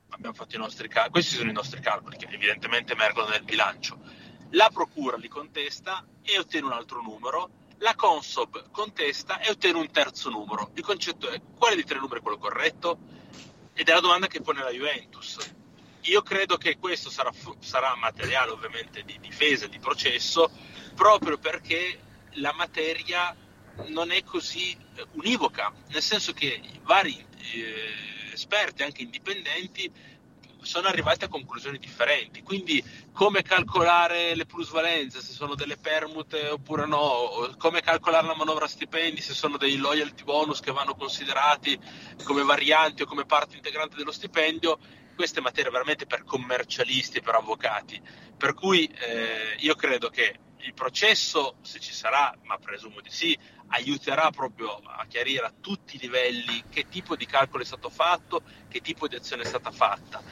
abbiamo 0.08 0.34
fatto 0.34 0.56
i 0.56 0.58
nostri 0.58 0.88
calcoli, 0.88 1.12
questi 1.12 1.36
sono 1.36 1.48
i 1.48 1.52
nostri 1.52 1.80
calcoli 1.80 2.16
che 2.16 2.26
evidentemente 2.28 2.94
emergono 2.94 3.28
nel 3.28 3.44
bilancio. 3.44 4.00
La 4.50 4.68
procura 4.68 5.16
li 5.16 5.28
contesta 5.28 6.04
e 6.22 6.40
ottiene 6.40 6.66
un 6.66 6.72
altro 6.72 7.02
numero 7.02 7.50
la 7.78 7.94
Consob 7.94 8.70
contesta 8.72 9.38
e 9.38 9.48
ottiene 9.48 9.78
un 9.78 9.92
terzo 9.92 10.28
numero. 10.28 10.72
Il 10.74 10.82
concetto 10.82 11.28
è 11.28 11.40
quale 11.56 11.76
dei 11.76 11.84
tre 11.84 12.00
numeri 12.00 12.18
è 12.18 12.22
quello 12.22 12.38
corretto? 12.38 12.98
Ed 13.74 13.88
è 13.88 13.92
la 13.92 14.00
domanda 14.00 14.26
che 14.26 14.40
pone 14.40 14.60
la 14.60 14.70
Juventus. 14.70 15.38
Io 16.02 16.22
credo 16.22 16.56
che 16.56 16.78
questo 16.78 17.10
sarà, 17.10 17.30
sarà 17.60 17.94
materiale 17.94 18.50
ovviamente 18.50 19.04
di 19.04 19.20
difesa, 19.20 19.68
di 19.68 19.78
processo, 19.78 20.50
proprio 20.96 21.38
perché 21.38 22.00
la 22.34 22.52
materia 22.52 23.36
non 23.86 24.10
è 24.10 24.22
così 24.22 24.72
eh, 24.72 25.06
univoca, 25.12 25.72
nel 25.88 26.02
senso 26.02 26.32
che 26.32 26.60
vari 26.82 27.16
eh, 27.52 28.32
esperti, 28.32 28.82
anche 28.82 29.02
indipendenti, 29.02 29.90
sono 30.64 30.88
arrivati 30.88 31.24
a 31.24 31.28
conclusioni 31.28 31.78
differenti. 31.78 32.42
Quindi, 32.42 32.82
come 33.12 33.42
calcolare 33.42 34.34
le 34.34 34.46
plusvalenze, 34.46 35.20
se 35.20 35.32
sono 35.32 35.54
delle 35.54 35.76
permute 35.76 36.48
oppure 36.48 36.86
no, 36.86 37.54
come 37.58 37.82
calcolare 37.82 38.26
la 38.26 38.34
manovra 38.34 38.66
stipendi, 38.66 39.20
se 39.20 39.34
sono 39.34 39.56
dei 39.56 39.76
loyalty 39.76 40.24
bonus 40.24 40.60
che 40.60 40.72
vanno 40.72 40.94
considerati 40.94 41.78
come 42.24 42.42
varianti 42.42 43.02
o 43.02 43.06
come 43.06 43.26
parte 43.26 43.56
integrante 43.56 43.96
dello 43.96 44.12
stipendio, 44.12 44.78
questa 45.14 45.38
è 45.38 45.42
materia 45.42 45.70
veramente 45.70 46.06
per 46.06 46.24
commercialisti 46.24 47.20
per 47.20 47.34
avvocati. 47.34 48.00
Per 48.36 48.54
cui 48.54 48.86
eh, 48.86 49.56
io 49.58 49.74
credo 49.74 50.08
che 50.08 50.38
il 50.64 50.74
processo, 50.74 51.56
se 51.62 51.78
ci 51.78 51.92
sarà, 51.92 52.34
ma 52.42 52.58
presumo 52.58 53.00
di 53.00 53.10
sì, 53.10 53.36
aiuterà 53.68 54.30
proprio 54.30 54.76
a 54.76 55.04
chiarire 55.06 55.44
a 55.44 55.52
tutti 55.60 55.96
i 55.96 55.98
livelli 55.98 56.64
che 56.70 56.88
tipo 56.88 57.16
di 57.16 57.26
calcolo 57.26 57.62
è 57.62 57.66
stato 57.66 57.90
fatto, 57.90 58.42
che 58.68 58.80
tipo 58.80 59.06
di 59.06 59.16
azione 59.16 59.42
è 59.42 59.46
stata 59.46 59.70
fatta. 59.70 60.22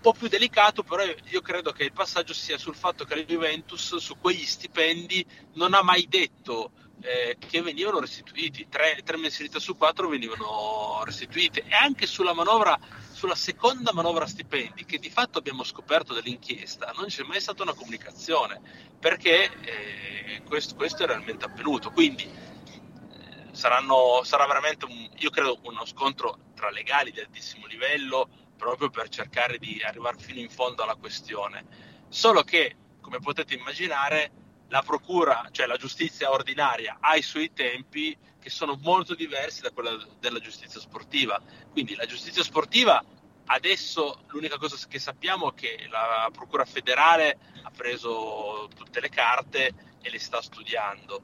Po' 0.00 0.12
più 0.12 0.28
delicato, 0.28 0.82
però 0.82 1.04
io 1.04 1.40
credo 1.40 1.72
che 1.72 1.84
il 1.84 1.92
passaggio 1.92 2.34
sia 2.34 2.58
sul 2.58 2.74
fatto 2.74 3.04
che 3.04 3.14
la 3.14 3.22
Juventus 3.22 3.96
su 3.96 4.16
quegli 4.18 4.44
stipendi 4.44 5.24
non 5.54 5.74
ha 5.74 5.82
mai 5.82 6.06
detto 6.08 6.72
eh, 7.02 7.36
che 7.38 7.62
venivano 7.62 8.00
restituiti, 8.00 8.68
tre, 8.68 9.00
tre 9.04 9.16
mensilità 9.16 9.58
su 9.58 9.76
quattro 9.76 10.08
venivano 10.08 11.02
restituite. 11.04 11.64
E 11.66 11.74
anche 11.74 12.06
sulla 12.06 12.32
manovra, 12.32 12.78
sulla 13.22 13.34
seconda 13.36 13.92
manovra 13.92 14.26
stipendi 14.26 14.84
che 14.84 14.98
di 14.98 15.08
fatto 15.08 15.38
abbiamo 15.38 15.62
scoperto 15.62 16.12
dall'inchiesta 16.12 16.92
non 16.96 17.06
c'è 17.06 17.22
mai 17.22 17.40
stata 17.40 17.62
una 17.62 17.72
comunicazione 17.72 18.60
perché 18.98 19.44
eh, 19.60 20.42
questo, 20.42 20.74
questo, 20.74 21.04
è 21.04 21.06
realmente 21.06 21.44
avvenuto, 21.44 21.92
quindi 21.92 22.24
eh, 22.24 23.46
saranno, 23.52 24.22
sarà 24.24 24.44
veramente 24.48 24.86
un, 24.86 25.08
io 25.18 25.30
credo 25.30 25.56
uno 25.62 25.84
scontro 25.86 26.36
tra 26.56 26.68
legali 26.70 27.12
di 27.12 27.20
altissimo 27.20 27.66
livello 27.66 28.28
proprio 28.56 28.90
per 28.90 29.08
cercare 29.08 29.56
di 29.58 29.80
arrivare 29.86 30.18
fino 30.18 30.40
in 30.40 30.50
fondo 30.50 30.82
alla 30.82 30.96
questione. 30.96 31.64
Solo 32.08 32.42
che, 32.42 32.74
come 33.00 33.20
potete 33.20 33.54
immaginare, 33.54 34.32
la 34.72 34.80
procura, 34.80 35.46
cioè 35.52 35.66
la 35.66 35.76
giustizia 35.76 36.30
ordinaria, 36.30 36.96
ha 36.98 37.14
i 37.14 37.22
suoi 37.22 37.52
tempi 37.52 38.16
che 38.40 38.48
sono 38.48 38.78
molto 38.80 39.14
diversi 39.14 39.60
da 39.60 39.70
quella 39.70 39.94
della 40.18 40.40
giustizia 40.40 40.80
sportiva. 40.80 41.38
Quindi 41.70 41.94
la 41.94 42.06
giustizia 42.06 42.42
sportiva 42.42 43.04
adesso 43.46 44.22
l'unica 44.28 44.56
cosa 44.56 44.78
che 44.88 44.98
sappiamo 44.98 45.50
è 45.50 45.54
che 45.54 45.86
la 45.90 46.26
procura 46.32 46.64
federale 46.64 47.38
ha 47.62 47.70
preso 47.70 48.70
tutte 48.74 49.00
le 49.00 49.10
carte 49.10 49.74
e 50.00 50.08
le 50.08 50.18
sta 50.18 50.40
studiando. 50.40 51.20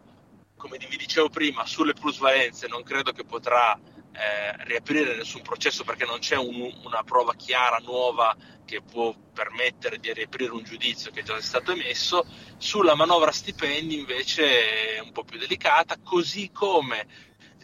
Come 0.54 0.76
vi 0.76 0.98
dicevo 0.98 1.30
prima, 1.30 1.64
sulle 1.64 1.94
plusvalenze 1.94 2.68
non 2.68 2.82
credo 2.82 3.12
che 3.12 3.24
potrà 3.24 3.78
eh, 4.12 4.64
riaprire 4.64 5.16
nessun 5.16 5.42
processo 5.42 5.84
perché 5.84 6.04
non 6.04 6.18
c'è 6.18 6.36
un, 6.36 6.72
una 6.84 7.02
prova 7.04 7.34
chiara, 7.34 7.78
nuova, 7.78 8.36
che 8.64 8.82
può 8.82 9.14
permettere 9.32 9.98
di 9.98 10.12
riaprire 10.12 10.52
un 10.52 10.62
giudizio 10.62 11.10
che 11.10 11.22
già 11.22 11.36
è 11.36 11.40
stato 11.40 11.72
emesso. 11.72 12.26
Sulla 12.56 12.94
manovra 12.94 13.32
stipendi 13.32 13.98
invece 13.98 14.96
è 14.96 14.98
un 15.00 15.12
po' 15.12 15.24
più 15.24 15.38
delicata, 15.38 15.96
così 16.02 16.50
come 16.50 17.06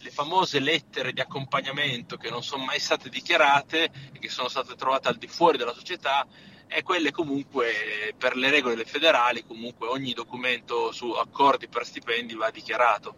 le 0.05 0.11
famose 0.11 0.61
lettere 0.61 1.13
di 1.13 1.21
accompagnamento 1.21 2.17
che 2.17 2.29
non 2.29 2.43
sono 2.43 2.65
mai 2.65 2.79
state 2.79 3.09
dichiarate 3.09 3.91
e 4.13 4.19
che 4.19 4.29
sono 4.29 4.49
state 4.49 4.75
trovate 4.75 5.09
al 5.09 5.17
di 5.17 5.27
fuori 5.27 5.57
della 5.57 5.73
società 5.73 6.27
e 6.67 6.83
quelle 6.83 7.11
comunque 7.11 8.15
per 8.19 8.37
le 8.37 8.51
regole 8.51 8.85
federali 8.85 9.45
comunque 9.47 9.89
ogni 9.89 10.13
documento 10.13 10.93
su 10.93 11.11
accordi 11.11 11.69
per 11.69 11.87
stipendi 11.87 12.35
va 12.35 12.51
dichiarato 12.51 13.17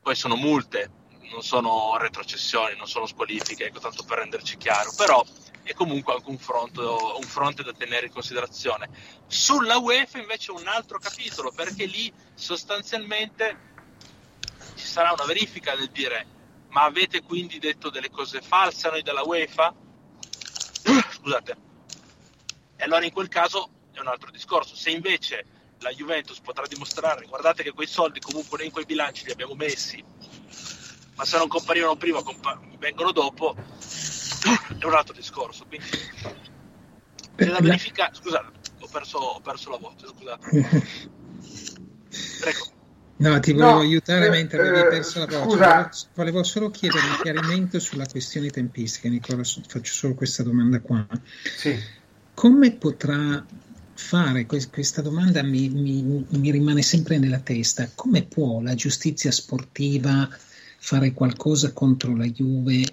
poi 0.00 0.14
sono 0.14 0.36
multe 0.36 0.90
non 1.30 1.42
sono 1.42 1.96
retrocessioni, 1.98 2.76
non 2.76 2.86
sono 2.86 3.06
squalifiche, 3.06 3.66
ecco, 3.66 3.78
tanto 3.78 4.04
per 4.04 4.18
renderci 4.18 4.56
chiaro, 4.56 4.92
però 4.96 5.24
è 5.62 5.72
comunque 5.74 6.14
anche 6.14 6.30
un, 6.30 6.38
fronto, 6.38 7.16
un 7.16 7.26
fronte 7.26 7.62
da 7.62 7.72
tenere 7.72 8.06
in 8.06 8.12
considerazione. 8.12 8.88
Sulla 9.26 9.78
UEFA 9.78 10.18
invece 10.18 10.52
un 10.52 10.66
altro 10.66 10.98
capitolo, 10.98 11.50
perché 11.50 11.86
lì 11.86 12.12
sostanzialmente 12.34 13.74
ci 14.76 14.86
sarà 14.86 15.12
una 15.12 15.24
verifica 15.24 15.74
del 15.74 15.90
dire 15.90 16.34
ma 16.76 16.84
avete 16.84 17.22
quindi 17.22 17.58
detto 17.58 17.88
delle 17.88 18.10
cose 18.10 18.42
false 18.42 18.90
noi 18.90 19.02
della 19.02 19.22
UEFA? 19.22 19.74
Scusate. 21.10 21.56
E 22.76 22.84
allora 22.84 23.02
in 23.02 23.12
quel 23.12 23.28
caso 23.28 23.70
è 23.92 24.00
un 24.00 24.08
altro 24.08 24.30
discorso. 24.30 24.76
Se 24.76 24.90
invece 24.90 25.46
la 25.78 25.90
Juventus 25.90 26.38
potrà 26.40 26.66
dimostrare, 26.66 27.24
guardate 27.24 27.62
che 27.62 27.72
quei 27.72 27.86
soldi 27.86 28.20
comunque 28.20 28.58
noi 28.58 28.66
in 28.66 28.72
quei 28.72 28.84
bilanci 28.84 29.24
li 29.24 29.32
abbiamo 29.32 29.54
messi 29.54 30.04
ma 31.16 31.24
se 31.24 31.38
non 31.38 31.48
comparivano 31.48 31.96
prima, 31.96 32.22
compa- 32.22 32.60
vengono 32.78 33.10
dopo, 33.10 33.54
è 34.78 34.84
un 34.84 34.94
altro 34.94 35.14
discorso. 35.14 35.64
Quindi 35.66 35.86
bisogna 37.34 37.60
verificare. 37.60 38.14
Scusate, 38.14 38.46
ho 38.80 38.88
perso, 38.90 39.18
ho 39.18 39.40
perso 39.40 39.70
la 39.70 39.78
voce, 39.78 40.06
scusate. 40.06 40.86
Prego. 42.40 42.74
No, 43.18 43.40
ti 43.40 43.52
volevo 43.52 43.70
no, 43.70 43.78
aiutare 43.78 44.26
eh, 44.26 44.30
mentre 44.30 44.60
avevi 44.60 44.78
eh, 44.78 44.88
perso 44.88 45.20
la 45.20 45.24
voce. 45.24 45.56
Volevo, 45.56 45.88
volevo, 46.14 46.42
solo 46.42 46.70
chiedere 46.70 47.06
un 47.06 47.16
chiarimento 47.22 47.78
sulla 47.78 48.06
questione 48.06 48.50
tempistica, 48.50 49.08
Nicola. 49.08 49.42
Faccio 49.42 49.92
solo 49.92 50.14
questa 50.14 50.42
domanda 50.42 50.80
qua. 50.80 51.06
Sì. 51.56 51.74
come 52.34 52.72
potrà 52.72 53.42
fare 53.94 54.44
questa 54.44 55.00
domanda 55.00 55.42
mi, 55.42 55.70
mi, 55.70 56.26
mi, 56.28 56.50
rimane 56.50 56.82
sempre 56.82 57.16
nella 57.16 57.38
testa. 57.38 57.90
Come 57.94 58.24
può 58.24 58.60
la 58.60 58.74
giustizia 58.74 59.30
sportiva 59.30 60.28
fare 60.78 61.12
qualcosa 61.12 61.72
contro 61.72 62.14
la 62.14 62.26
Juve 62.26 62.84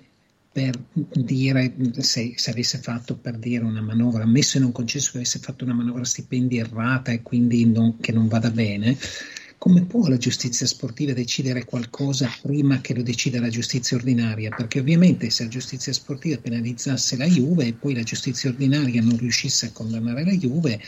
per 0.51 0.79
dire, 0.93 1.73
se, 1.99 2.33
se 2.35 2.51
avesse 2.51 2.77
fatto 2.77 3.15
per 3.15 3.37
dire 3.37 3.63
una 3.63 3.81
manovra, 3.81 4.23
ammesso 4.23 4.57
e 4.57 4.59
non 4.61 4.71
concesso 4.71 5.11
che 5.11 5.17
avesse 5.17 5.39
fatto 5.39 5.63
una 5.63 5.73
manovra 5.73 6.03
stipendi 6.03 6.57
errata 6.57 7.11
e 7.11 7.23
quindi 7.23 7.65
non, 7.65 7.99
che 7.99 8.11
non 8.11 8.27
vada 8.27 8.51
bene, 8.51 8.95
come 9.57 9.85
può 9.85 10.07
la 10.07 10.17
giustizia 10.17 10.67
sportiva 10.67 11.13
decidere 11.13 11.63
qualcosa 11.63 12.29
prima 12.41 12.81
che 12.81 12.93
lo 12.93 13.01
decida 13.01 13.39
la 13.39 13.47
giustizia 13.47 13.95
ordinaria? 13.95 14.53
Perché 14.53 14.79
ovviamente 14.79 15.29
se 15.29 15.43
la 15.43 15.49
giustizia 15.49 15.93
sportiva 15.93 16.37
penalizzasse 16.37 17.15
la 17.15 17.25
Juve 17.25 17.67
e 17.67 17.73
poi 17.73 17.95
la 17.95 18.03
giustizia 18.03 18.49
ordinaria 18.49 19.01
non 19.01 19.17
riuscisse 19.17 19.67
a 19.67 19.71
condannare 19.71 20.25
la 20.25 20.33
Juve, 20.33 20.81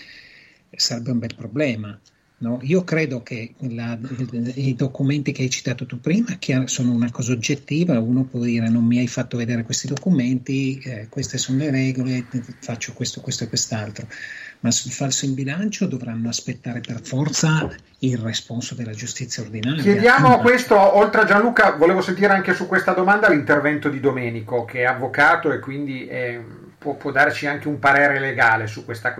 sarebbe 0.75 1.11
un 1.11 1.19
bel 1.19 1.35
problema. 1.35 1.99
No? 2.37 2.59
Io 2.63 2.83
credo 2.83 3.23
che 3.23 3.53
la, 3.59 3.97
i 4.55 4.75
documenti 4.75 5.31
che 5.31 5.43
hai 5.43 5.49
citato 5.49 5.85
tu 5.85 6.01
prima 6.01 6.37
sono 6.65 6.91
una 6.91 7.09
cosa 7.09 7.31
oggettiva, 7.31 7.99
uno 7.99 8.23
può 8.23 8.41
dire 8.41 8.69
non 8.69 8.83
mi 8.83 8.99
hai 8.99 9.07
fatto 9.07 9.37
vedere 9.37 9.63
questi 9.63 9.87
documenti, 9.87 10.79
eh, 10.79 11.07
queste 11.09 11.37
sono 11.37 11.59
le 11.59 11.71
regole, 11.71 12.25
faccio 12.59 12.93
questo, 12.93 13.21
questo 13.21 13.45
e 13.45 13.47
quest'altro 13.47 14.07
ma 14.65 14.71
sul 14.71 14.91
falso 14.91 15.25
in 15.25 15.35
bilancio 15.35 15.85
dovranno 15.85 16.27
aspettare 16.27 16.81
per 16.81 16.99
forza 16.99 17.69
il 17.99 18.17
responso 18.17 18.73
della 18.73 18.93
giustizia 18.93 19.43
ordinaria. 19.43 19.83
Chiediamo 19.83 20.39
questo, 20.39 20.75
oltre 20.75 21.21
a 21.21 21.25
Gianluca, 21.25 21.73
volevo 21.73 22.01
sentire 22.01 22.33
anche 22.33 22.55
su 22.55 22.65
questa 22.65 22.93
domanda 22.93 23.29
l'intervento 23.29 23.89
di 23.89 23.99
Domenico, 23.99 24.65
che 24.65 24.79
è 24.79 24.85
avvocato 24.85 25.51
e 25.51 25.59
quindi 25.59 26.07
eh, 26.07 26.43
può, 26.79 26.95
può 26.95 27.11
darci 27.11 27.45
anche 27.45 27.67
un 27.67 27.77
parere 27.77 28.19
legale 28.19 28.65
su 28.65 28.83
questa 28.85 29.09
cosa. 29.09 29.19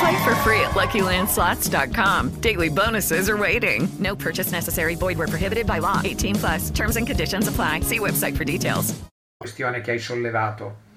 Play 0.00 0.24
for 0.24 0.34
free 0.36 0.60
at 0.60 0.70
LuckyLandSlots.com. 0.70 2.40
Daily 2.40 2.70
bonuses 2.70 3.28
are 3.28 3.36
waiting. 3.36 3.86
No 3.98 4.16
purchase 4.16 4.50
necessary. 4.50 4.94
Void 4.94 5.18
where 5.18 5.28
prohibited 5.28 5.66
by 5.66 5.78
law. 5.78 6.00
18 6.02 6.36
plus. 6.36 6.70
Terms 6.70 6.96
and 6.96 7.06
conditions 7.06 7.48
apply. 7.48 7.80
See 7.82 7.98
website 7.98 8.34
for 8.34 8.44
details. 8.44 8.94
Questione 9.36 9.82
che 9.82 9.90
hai 9.90 9.98
sollevato. 9.98 10.88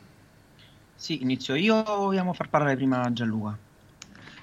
Sì, 0.95 1.21
inizio 1.21 1.55
io 1.55 1.75
o 1.75 2.05
vogliamo 2.05 2.31
far 2.31 2.47
parlare 2.47 2.77
prima 2.77 3.11
Gianluca? 3.11 3.57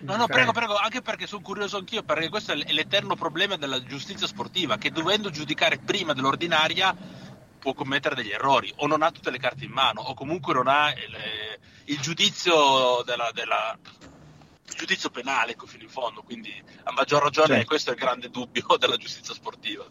No, 0.01 0.17
no, 0.17 0.27
prego, 0.27 0.53
prego, 0.53 0.77
anche 0.77 1.01
perché 1.01 1.27
sono 1.27 1.43
curioso 1.43 1.79
anch'io, 1.79 2.03
perché 2.03 2.29
questo 2.29 2.53
è 2.53 2.57
l'eterno 2.57 3.17
problema 3.17 3.57
della 3.57 3.83
giustizia 3.83 4.27
sportiva, 4.27 4.77
che 4.77 4.91
dovendo 4.91 5.31
giudicare 5.31 5.79
prima 5.79 6.13
dell'ordinaria 6.13 6.95
può 7.59 7.73
commettere 7.73 8.15
degli 8.15 8.31
errori, 8.31 8.73
o 8.77 8.87
non 8.87 9.03
ha 9.03 9.11
tutte 9.11 9.31
le 9.31 9.39
carte 9.39 9.65
in 9.65 9.73
mano, 9.73 10.01
o 10.03 10.15
comunque 10.15 10.53
non 10.53 10.69
ha 10.69 10.91
il, 10.91 11.17
il 11.85 12.01
giudizio 12.01 13.03
della, 13.05 13.31
della 13.33 13.77
giudizio 14.75 15.11
penale 15.11 15.53
ecco, 15.53 15.67
fino 15.67 15.83
in 15.83 15.89
fondo, 15.89 16.23
quindi 16.23 16.53
a 16.85 16.93
maggior 16.93 17.23
ragione 17.23 17.49
certo. 17.49 17.67
questo 17.67 17.91
è 17.91 17.93
il 17.95 17.99
grande 17.99 18.31
dubbio 18.31 18.65
della 18.79 18.97
giustizia 18.97 19.35
sportiva. 19.35 19.85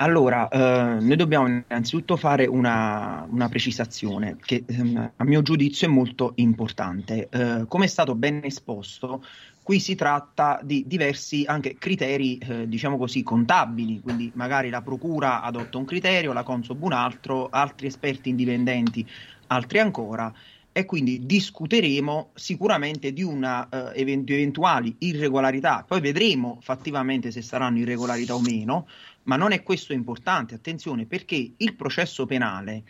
Allora, 0.00 0.46
eh, 0.48 1.00
noi 1.00 1.16
dobbiamo 1.16 1.48
innanzitutto 1.48 2.16
fare 2.16 2.46
una, 2.46 3.26
una 3.28 3.48
precisazione 3.48 4.36
che 4.40 4.62
ehm, 4.64 5.12
a 5.16 5.24
mio 5.24 5.42
giudizio 5.42 5.88
è 5.88 5.90
molto 5.90 6.32
importante. 6.36 7.28
Eh, 7.28 7.64
come 7.66 7.86
è 7.86 7.88
stato 7.88 8.14
ben 8.14 8.40
esposto, 8.44 9.24
qui 9.60 9.80
si 9.80 9.96
tratta 9.96 10.60
di 10.62 10.84
diversi 10.86 11.44
anche 11.48 11.74
criteri, 11.78 12.38
eh, 12.38 12.68
diciamo 12.68 12.96
così, 12.96 13.24
contabili, 13.24 14.00
quindi 14.00 14.30
magari 14.34 14.70
la 14.70 14.82
procura 14.82 15.42
adotta 15.42 15.78
un 15.78 15.84
criterio, 15.84 16.32
la 16.32 16.44
Consob 16.44 16.80
un 16.80 16.92
altro, 16.92 17.48
altri 17.50 17.88
esperti 17.88 18.28
indipendenti 18.28 19.04
altri 19.48 19.78
ancora 19.78 20.32
e 20.78 20.84
quindi 20.84 21.26
discuteremo 21.26 22.30
sicuramente 22.34 23.12
di 23.12 23.24
una 23.24 23.66
uh, 23.68 23.90
event- 23.94 24.30
eventuali 24.30 24.94
irregolarità, 24.98 25.84
poi 25.84 26.00
vedremo 26.00 26.58
fattivamente 26.60 27.32
se 27.32 27.42
saranno 27.42 27.78
irregolarità 27.78 28.36
o 28.36 28.40
meno, 28.40 28.86
ma 29.24 29.34
non 29.34 29.50
è 29.50 29.64
questo 29.64 29.92
importante, 29.92 30.54
attenzione, 30.54 31.04
perché 31.06 31.54
il 31.56 31.74
processo 31.74 32.26
penale 32.26 32.84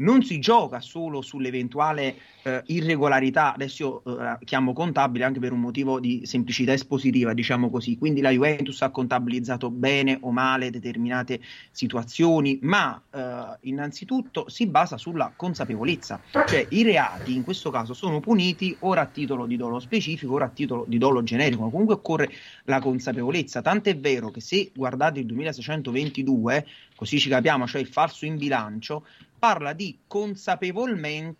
non 0.00 0.22
si 0.22 0.38
gioca 0.38 0.80
solo 0.80 1.22
sull'eventuale 1.22 2.16
eh, 2.42 2.62
irregolarità, 2.66 3.54
adesso 3.54 4.02
io 4.04 4.20
eh, 4.20 4.38
chiamo 4.44 4.72
contabile 4.72 5.24
anche 5.24 5.40
per 5.40 5.52
un 5.52 5.60
motivo 5.60 6.00
di 6.00 6.22
semplicità 6.24 6.72
espositiva, 6.72 7.34
diciamo 7.34 7.70
così, 7.70 7.96
quindi 7.96 8.20
la 8.20 8.30
Juventus 8.30 8.80
ha 8.82 8.90
contabilizzato 8.90 9.70
bene 9.70 10.18
o 10.22 10.30
male 10.30 10.70
determinate 10.70 11.40
situazioni, 11.70 12.58
ma 12.62 13.00
eh, 13.10 13.58
innanzitutto 13.62 14.48
si 14.48 14.66
basa 14.66 14.96
sulla 14.96 15.32
consapevolezza, 15.34 16.20
cioè 16.30 16.66
i 16.70 16.82
reati 16.82 17.34
in 17.34 17.42
questo 17.42 17.70
caso 17.70 17.94
sono 17.94 18.20
puniti 18.20 18.76
ora 18.80 19.02
a 19.02 19.06
titolo 19.06 19.46
di 19.46 19.56
dolo 19.56 19.78
specifico, 19.80 20.34
ora 20.34 20.46
a 20.46 20.50
titolo 20.50 20.84
di 20.88 20.98
dolo 20.98 21.22
generico, 21.22 21.68
comunque 21.68 21.94
occorre 21.94 22.30
la 22.64 22.80
consapevolezza, 22.80 23.60
tant'è 23.60 23.96
vero 23.96 24.30
che 24.30 24.40
se 24.40 24.70
guardate 24.74 25.20
il 25.20 25.26
2622, 25.26 26.66
così 26.96 27.18
ci 27.18 27.28
capiamo, 27.28 27.66
cioè 27.66 27.80
il 27.80 27.86
falso 27.86 28.24
in 28.24 28.36
bilancio, 28.36 29.04
parla 29.40 29.72
di 29.72 30.04
consapevolmente 30.06 31.38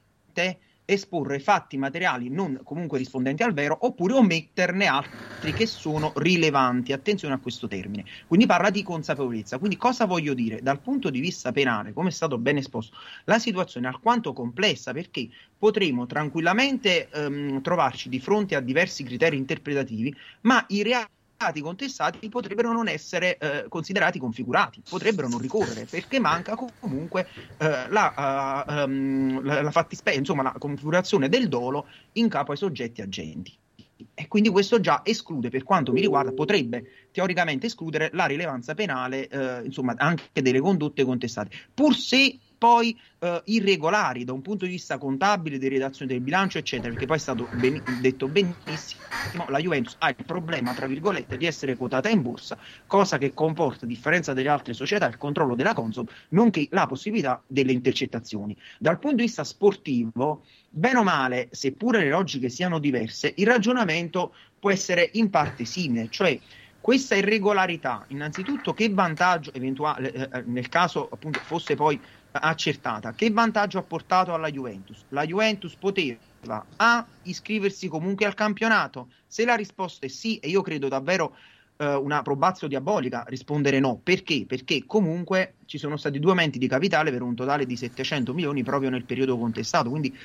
esporre 0.85 1.39
fatti 1.39 1.79
materiali 1.79 2.29
non 2.31 2.61
comunque 2.65 2.99
rispondenti 2.99 3.45
al 3.45 3.53
vero 3.55 3.79
oppure 3.87 4.15
ometterne 4.15 4.87
altri 4.87 5.53
che 5.55 5.67
sono 5.67 6.13
rilevanti. 6.17 6.93
Attenzione 6.93 7.35
a 7.35 7.41
questo 7.41 7.69
termine. 7.69 8.05
Quindi 8.27 8.47
parla 8.47 8.71
di 8.71 8.83
consapevolezza. 8.83 9.59
Quindi 9.59 9.77
cosa 9.77 10.07
voglio 10.07 10.35
dire? 10.35 10.61
Dal 10.63 10.81
punto 10.83 11.11
di 11.11 11.21
vista 11.21 11.53
penale, 11.53 11.93
come 11.93 12.09
è 12.09 12.13
stato 12.13 12.39
ben 12.39 12.57
esposto, 12.59 12.97
la 13.27 13.39
situazione 13.39 13.87
è 13.87 13.91
alquanto 13.91 14.33
complessa 14.33 14.93
perché 14.93 15.29
potremo 15.57 16.07
tranquillamente 16.07 17.09
ehm, 17.11 17.61
trovarci 17.63 18.09
di 18.09 18.21
fronte 18.21 18.57
a 18.57 18.61
diversi 18.61 19.05
criteri 19.05 19.37
interpretativi, 19.37 20.15
ma 20.43 20.65
i 20.69 20.83
reati 20.83 21.13
reati 21.41 21.63
contestati 21.63 22.29
potrebbero 22.29 22.71
non 22.71 22.87
essere 22.87 23.39
eh, 23.39 23.65
considerati 23.71 24.19
configurati, 24.19 24.83
potrebbero 24.87 25.27
non 25.27 25.39
ricorrere 25.39 25.87
perché 25.87 26.21
manca 26.21 26.55
comunque 26.55 27.27
eh, 27.57 27.89
la, 27.89 28.65
uh, 28.67 28.73
um, 28.83 29.43
la, 29.43 29.63
la 29.63 29.71
fattispecie, 29.71 30.19
insomma 30.19 30.43
la 30.43 30.55
configurazione 30.59 31.31
del 31.31 31.49
dolo 31.49 31.87
in 32.13 32.29
capo 32.29 32.51
ai 32.51 32.59
soggetti 32.59 33.01
agenti. 33.01 33.57
E 34.15 34.29
quindi 34.29 34.51
questo 34.51 34.81
già 34.81 35.01
esclude, 35.03 35.49
per 35.49 35.63
quanto 35.63 35.93
mi 35.93 36.01
riguarda, 36.01 36.33
potrebbe 36.33 37.09
teoricamente 37.11 37.67
escludere 37.67 38.11
la 38.13 38.27
rilevanza 38.27 38.75
penale, 38.75 39.29
eh, 39.29 39.65
insomma, 39.65 39.95
anche 39.97 40.43
delle 40.43 40.61
condotte 40.61 41.05
contestate, 41.05 41.51
pur 41.73 41.95
se 41.95 42.39
poi 42.61 42.95
eh, 43.21 43.41
irregolari 43.47 44.25
da 44.25 44.35
un 44.35 44.43
punto 44.43 44.67
di 44.67 44.73
vista 44.73 44.99
contabile, 44.99 45.57
di 45.57 45.67
redazione 45.69 46.13
del 46.13 46.21
bilancio, 46.21 46.59
eccetera, 46.59 46.91
perché 46.91 47.07
poi 47.07 47.17
è 47.17 47.21
stato 47.21 47.49
ben, 47.55 47.83
detto 48.03 48.29
benissimo, 48.29 49.01
la 49.49 49.59
Juventus 49.59 49.97
ha 49.99 50.11
il 50.11 50.25
problema, 50.27 50.75
tra 50.75 50.87
virgolette, 50.87 51.39
di 51.39 51.47
essere 51.47 51.75
quotata 51.75 52.11
in 52.11 52.21
borsa, 52.21 52.59
cosa 52.87 53.17
che 53.17 53.33
comporta, 53.33 53.87
a 53.87 53.89
differenza 53.89 54.35
delle 54.35 54.51
altre 54.51 54.75
società, 54.75 55.09
il 55.09 55.17
controllo 55.17 55.55
della 55.55 55.73
Consob, 55.73 56.11
nonché 56.31 56.67
la 56.73 56.87
possibilità 56.87 57.43
delle 57.47 57.73
intercettazioni. 57.73 58.55
Dal 58.79 58.99
punto 58.99 59.17
di 59.17 59.23
vista 59.23 59.43
sportivo, 59.43 60.45
bene 60.69 60.99
o 60.99 61.03
male, 61.03 61.49
seppure 61.53 62.01
le 62.01 62.11
logiche 62.11 62.51
siano 62.51 62.79
diverse, 62.79 63.33
il 63.37 63.47
ragionamento 63.47 64.35
può 64.59 64.71
essere 64.71 65.09
in 65.15 65.31
parte 65.31 65.65
simile, 65.65 66.09
cioè 66.11 66.39
questa 66.81 67.15
irregolarità, 67.15 68.05
innanzitutto, 68.09 68.73
che 68.73 68.89
vantaggio 68.89 69.53
eventuale, 69.53 70.13
eh, 70.13 70.29
eh 70.33 70.43
nel 70.47 70.69
caso 70.69 71.09
appunto 71.11 71.39
fosse 71.41 71.75
poi 71.75 72.01
accertata. 72.33 73.13
Che 73.13 73.31
vantaggio 73.31 73.79
ha 73.79 73.83
portato 73.83 74.35
alla 74.35 74.51
Juventus? 74.51 75.05
La 75.09 75.25
Juventus 75.25 75.75
poteva 75.75 76.19
A 76.77 77.07
iscriversi 77.23 77.89
comunque 77.89 78.27
al 78.27 78.35
campionato. 78.35 79.09
Se 79.27 79.45
la 79.45 79.55
risposta 79.55 80.07
è 80.07 80.09
sì, 80.09 80.39
e 80.39 80.49
io 80.49 80.63
credo 80.63 80.89
davvero 80.89 81.37
eh, 81.77 81.95
una 81.95 82.23
probazio 82.23 82.69
diabolica 82.69 83.25
rispondere 83.27 83.81
no. 83.81 84.01
Perché? 84.03 84.45
Perché 84.47 84.85
comunque 84.87 85.55
ci 85.67 85.79
sono 85.79 85.97
stati 85.97 86.19
due 86.19 86.31
aumenti 86.31 86.59
di 86.59 86.69
capitale 86.69 87.11
per 87.11 87.23
un 87.23 87.35
totale 87.35 87.67
di 87.67 87.77
700 87.77 88.33
milioni 88.35 88.63
proprio 88.63 88.91
nel 88.91 89.05
periodo 89.05 89.39
contestato. 89.39 89.91
Quindi 89.91 90.17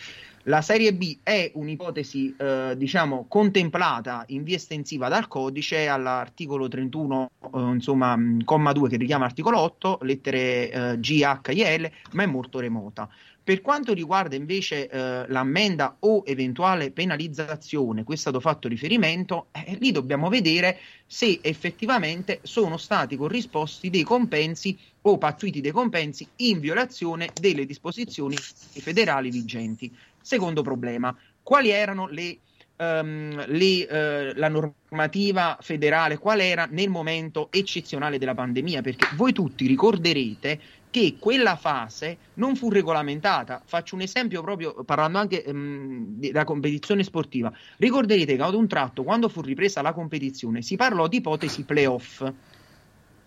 la 0.47 0.61
Serie 0.61 0.93
B 0.93 1.19
è 1.23 1.51
un'ipotesi, 1.55 2.35
eh, 2.37 2.75
diciamo, 2.77 3.25
contemplata 3.27 4.25
in 4.27 4.43
via 4.43 4.57
estensiva 4.57 5.07
dal 5.07 5.27
codice 5.27 5.87
all'articolo 5.87 6.67
31, 6.67 7.31
eh, 7.41 7.59
insomma, 7.59 8.15
comma 8.43 8.71
2 8.71 8.89
che 8.89 8.97
richiama 8.97 9.25
l'articolo 9.25 9.59
8, 9.59 9.99
lettere 10.01 10.71
eh, 10.71 10.99
G, 10.99 11.21
H, 11.23 11.51
I, 11.51 11.79
L, 11.79 11.91
ma 12.11 12.23
è 12.23 12.27
molto 12.27 12.59
remota. 12.59 13.09
Per 13.43 13.61
quanto 13.61 13.93
riguarda 13.93 14.35
invece 14.35 14.89
eh, 14.89 15.25
l'ammenda 15.27 15.97
o 15.99 16.23
eventuale 16.25 16.89
penalizzazione, 16.89 18.03
cui 18.03 18.15
è 18.15 18.17
stato 18.17 18.39
fatto 18.39 18.67
riferimento, 18.67 19.47
eh, 19.51 19.77
lì 19.79 19.91
dobbiamo 19.91 20.29
vedere 20.29 20.79
se 21.05 21.39
effettivamente 21.41 22.39
sono 22.41 22.77
stati 22.77 23.15
corrisposti 23.15 23.91
dei 23.91 24.01
compensi 24.01 24.75
o 25.01 25.19
pattuiti 25.19 25.61
dei 25.61 25.71
compensi 25.71 26.27
in 26.37 26.59
violazione 26.59 27.29
delle 27.39 27.67
disposizioni 27.67 28.35
federali 28.35 29.29
vigenti. 29.29 29.95
Secondo 30.25 30.63
problema, 30.63 31.15
quali 31.43 31.69
erano 31.69 32.07
le 32.07 32.39
Um, 32.77 33.41
le, 33.47 33.87
uh, 33.89 34.37
la 34.37 34.49
normativa 34.49 35.57
federale 35.61 36.17
qual 36.17 36.41
era 36.41 36.67
nel 36.69 36.89
momento 36.89 37.47
eccezionale 37.49 38.17
della 38.17 38.33
pandemia, 38.33 38.81
perché 38.81 39.07
voi 39.15 39.31
tutti 39.31 39.65
ricorderete 39.65 40.59
che 40.89 41.15
quella 41.17 41.55
fase 41.55 42.17
non 42.33 42.57
fu 42.57 42.69
regolamentata. 42.69 43.63
Faccio 43.65 43.95
un 43.95 44.01
esempio 44.01 44.41
proprio 44.41 44.83
parlando 44.83 45.19
anche 45.19 45.45
um, 45.47 46.17
della 46.17 46.43
competizione 46.43 47.03
sportiva. 47.03 47.49
Ricorderete 47.77 48.35
che 48.35 48.41
ad 48.41 48.53
un 48.53 48.67
tratto, 48.67 49.03
quando 49.03 49.29
fu 49.29 49.39
ripresa 49.39 49.81
la 49.81 49.93
competizione, 49.93 50.61
si 50.61 50.75
parlò 50.75 51.07
di 51.07 51.17
ipotesi 51.17 51.63
playoff 51.63 52.29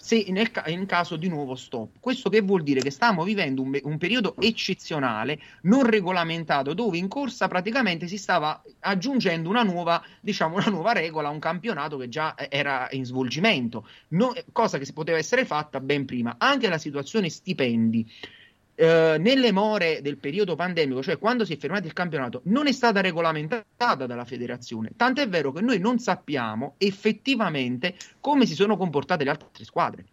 se 0.08 0.24
nel, 0.28 0.50
in 0.68 0.86
caso 0.86 1.16
di 1.16 1.28
nuovo 1.28 1.54
stop. 1.54 1.96
Questo 2.00 2.30
che 2.30 2.40
vuol 2.40 2.62
dire 2.62 2.80
che 2.80 2.90
stiamo 2.90 3.24
vivendo 3.24 3.60
un, 3.60 3.78
un, 3.82 3.98
periodo 3.98 4.36
eccezionale, 4.38 5.38
non 5.62 5.84
regolamentato, 5.84 6.72
dove 6.72 6.96
in 6.96 7.08
corsa 7.08 7.46
praticamente 7.46 8.06
si 8.06 8.16
stava 8.16 8.62
aggiungendo 8.80 9.50
una 9.50 9.62
nuova, 9.62 10.02
diciamo, 10.20 10.56
una 10.56 10.68
nuova 10.70 10.92
regola, 10.92 11.28
un 11.28 11.38
campionato 11.38 11.98
che 11.98 12.08
già 12.08 12.34
era 12.48 12.88
in 12.92 13.04
svolgimento, 13.04 13.86
no, 14.08 14.32
cosa 14.50 14.78
che 14.78 14.86
si 14.86 14.94
poteva 14.94 15.18
essere 15.18 15.44
fatta 15.44 15.78
ben 15.78 16.06
prima. 16.06 16.36
Anche 16.38 16.70
la 16.70 16.78
situazione 16.78 17.28
stipendi 17.28 18.10
eh, 18.80 19.16
nelle 19.18 19.50
more 19.50 19.98
del 20.02 20.18
periodo 20.18 20.54
pandemico, 20.54 21.02
cioè 21.02 21.18
quando 21.18 21.44
si 21.44 21.54
è 21.54 21.56
fermato 21.56 21.88
il 21.88 21.92
campionato, 21.92 22.42
non 22.44 22.68
è 22.68 22.72
stata 22.72 23.00
regolamentata 23.00 24.06
dalla 24.06 24.24
federazione. 24.24 24.92
Tant'è 24.96 25.28
vero 25.28 25.50
che 25.50 25.62
noi 25.62 25.80
non 25.80 25.98
sappiamo 25.98 26.74
effettivamente 26.78 27.96
come 28.20 28.46
si 28.46 28.54
sono 28.54 28.76
comportate 28.76 29.24
le 29.24 29.30
altre 29.30 29.64
squadre. 29.64 30.04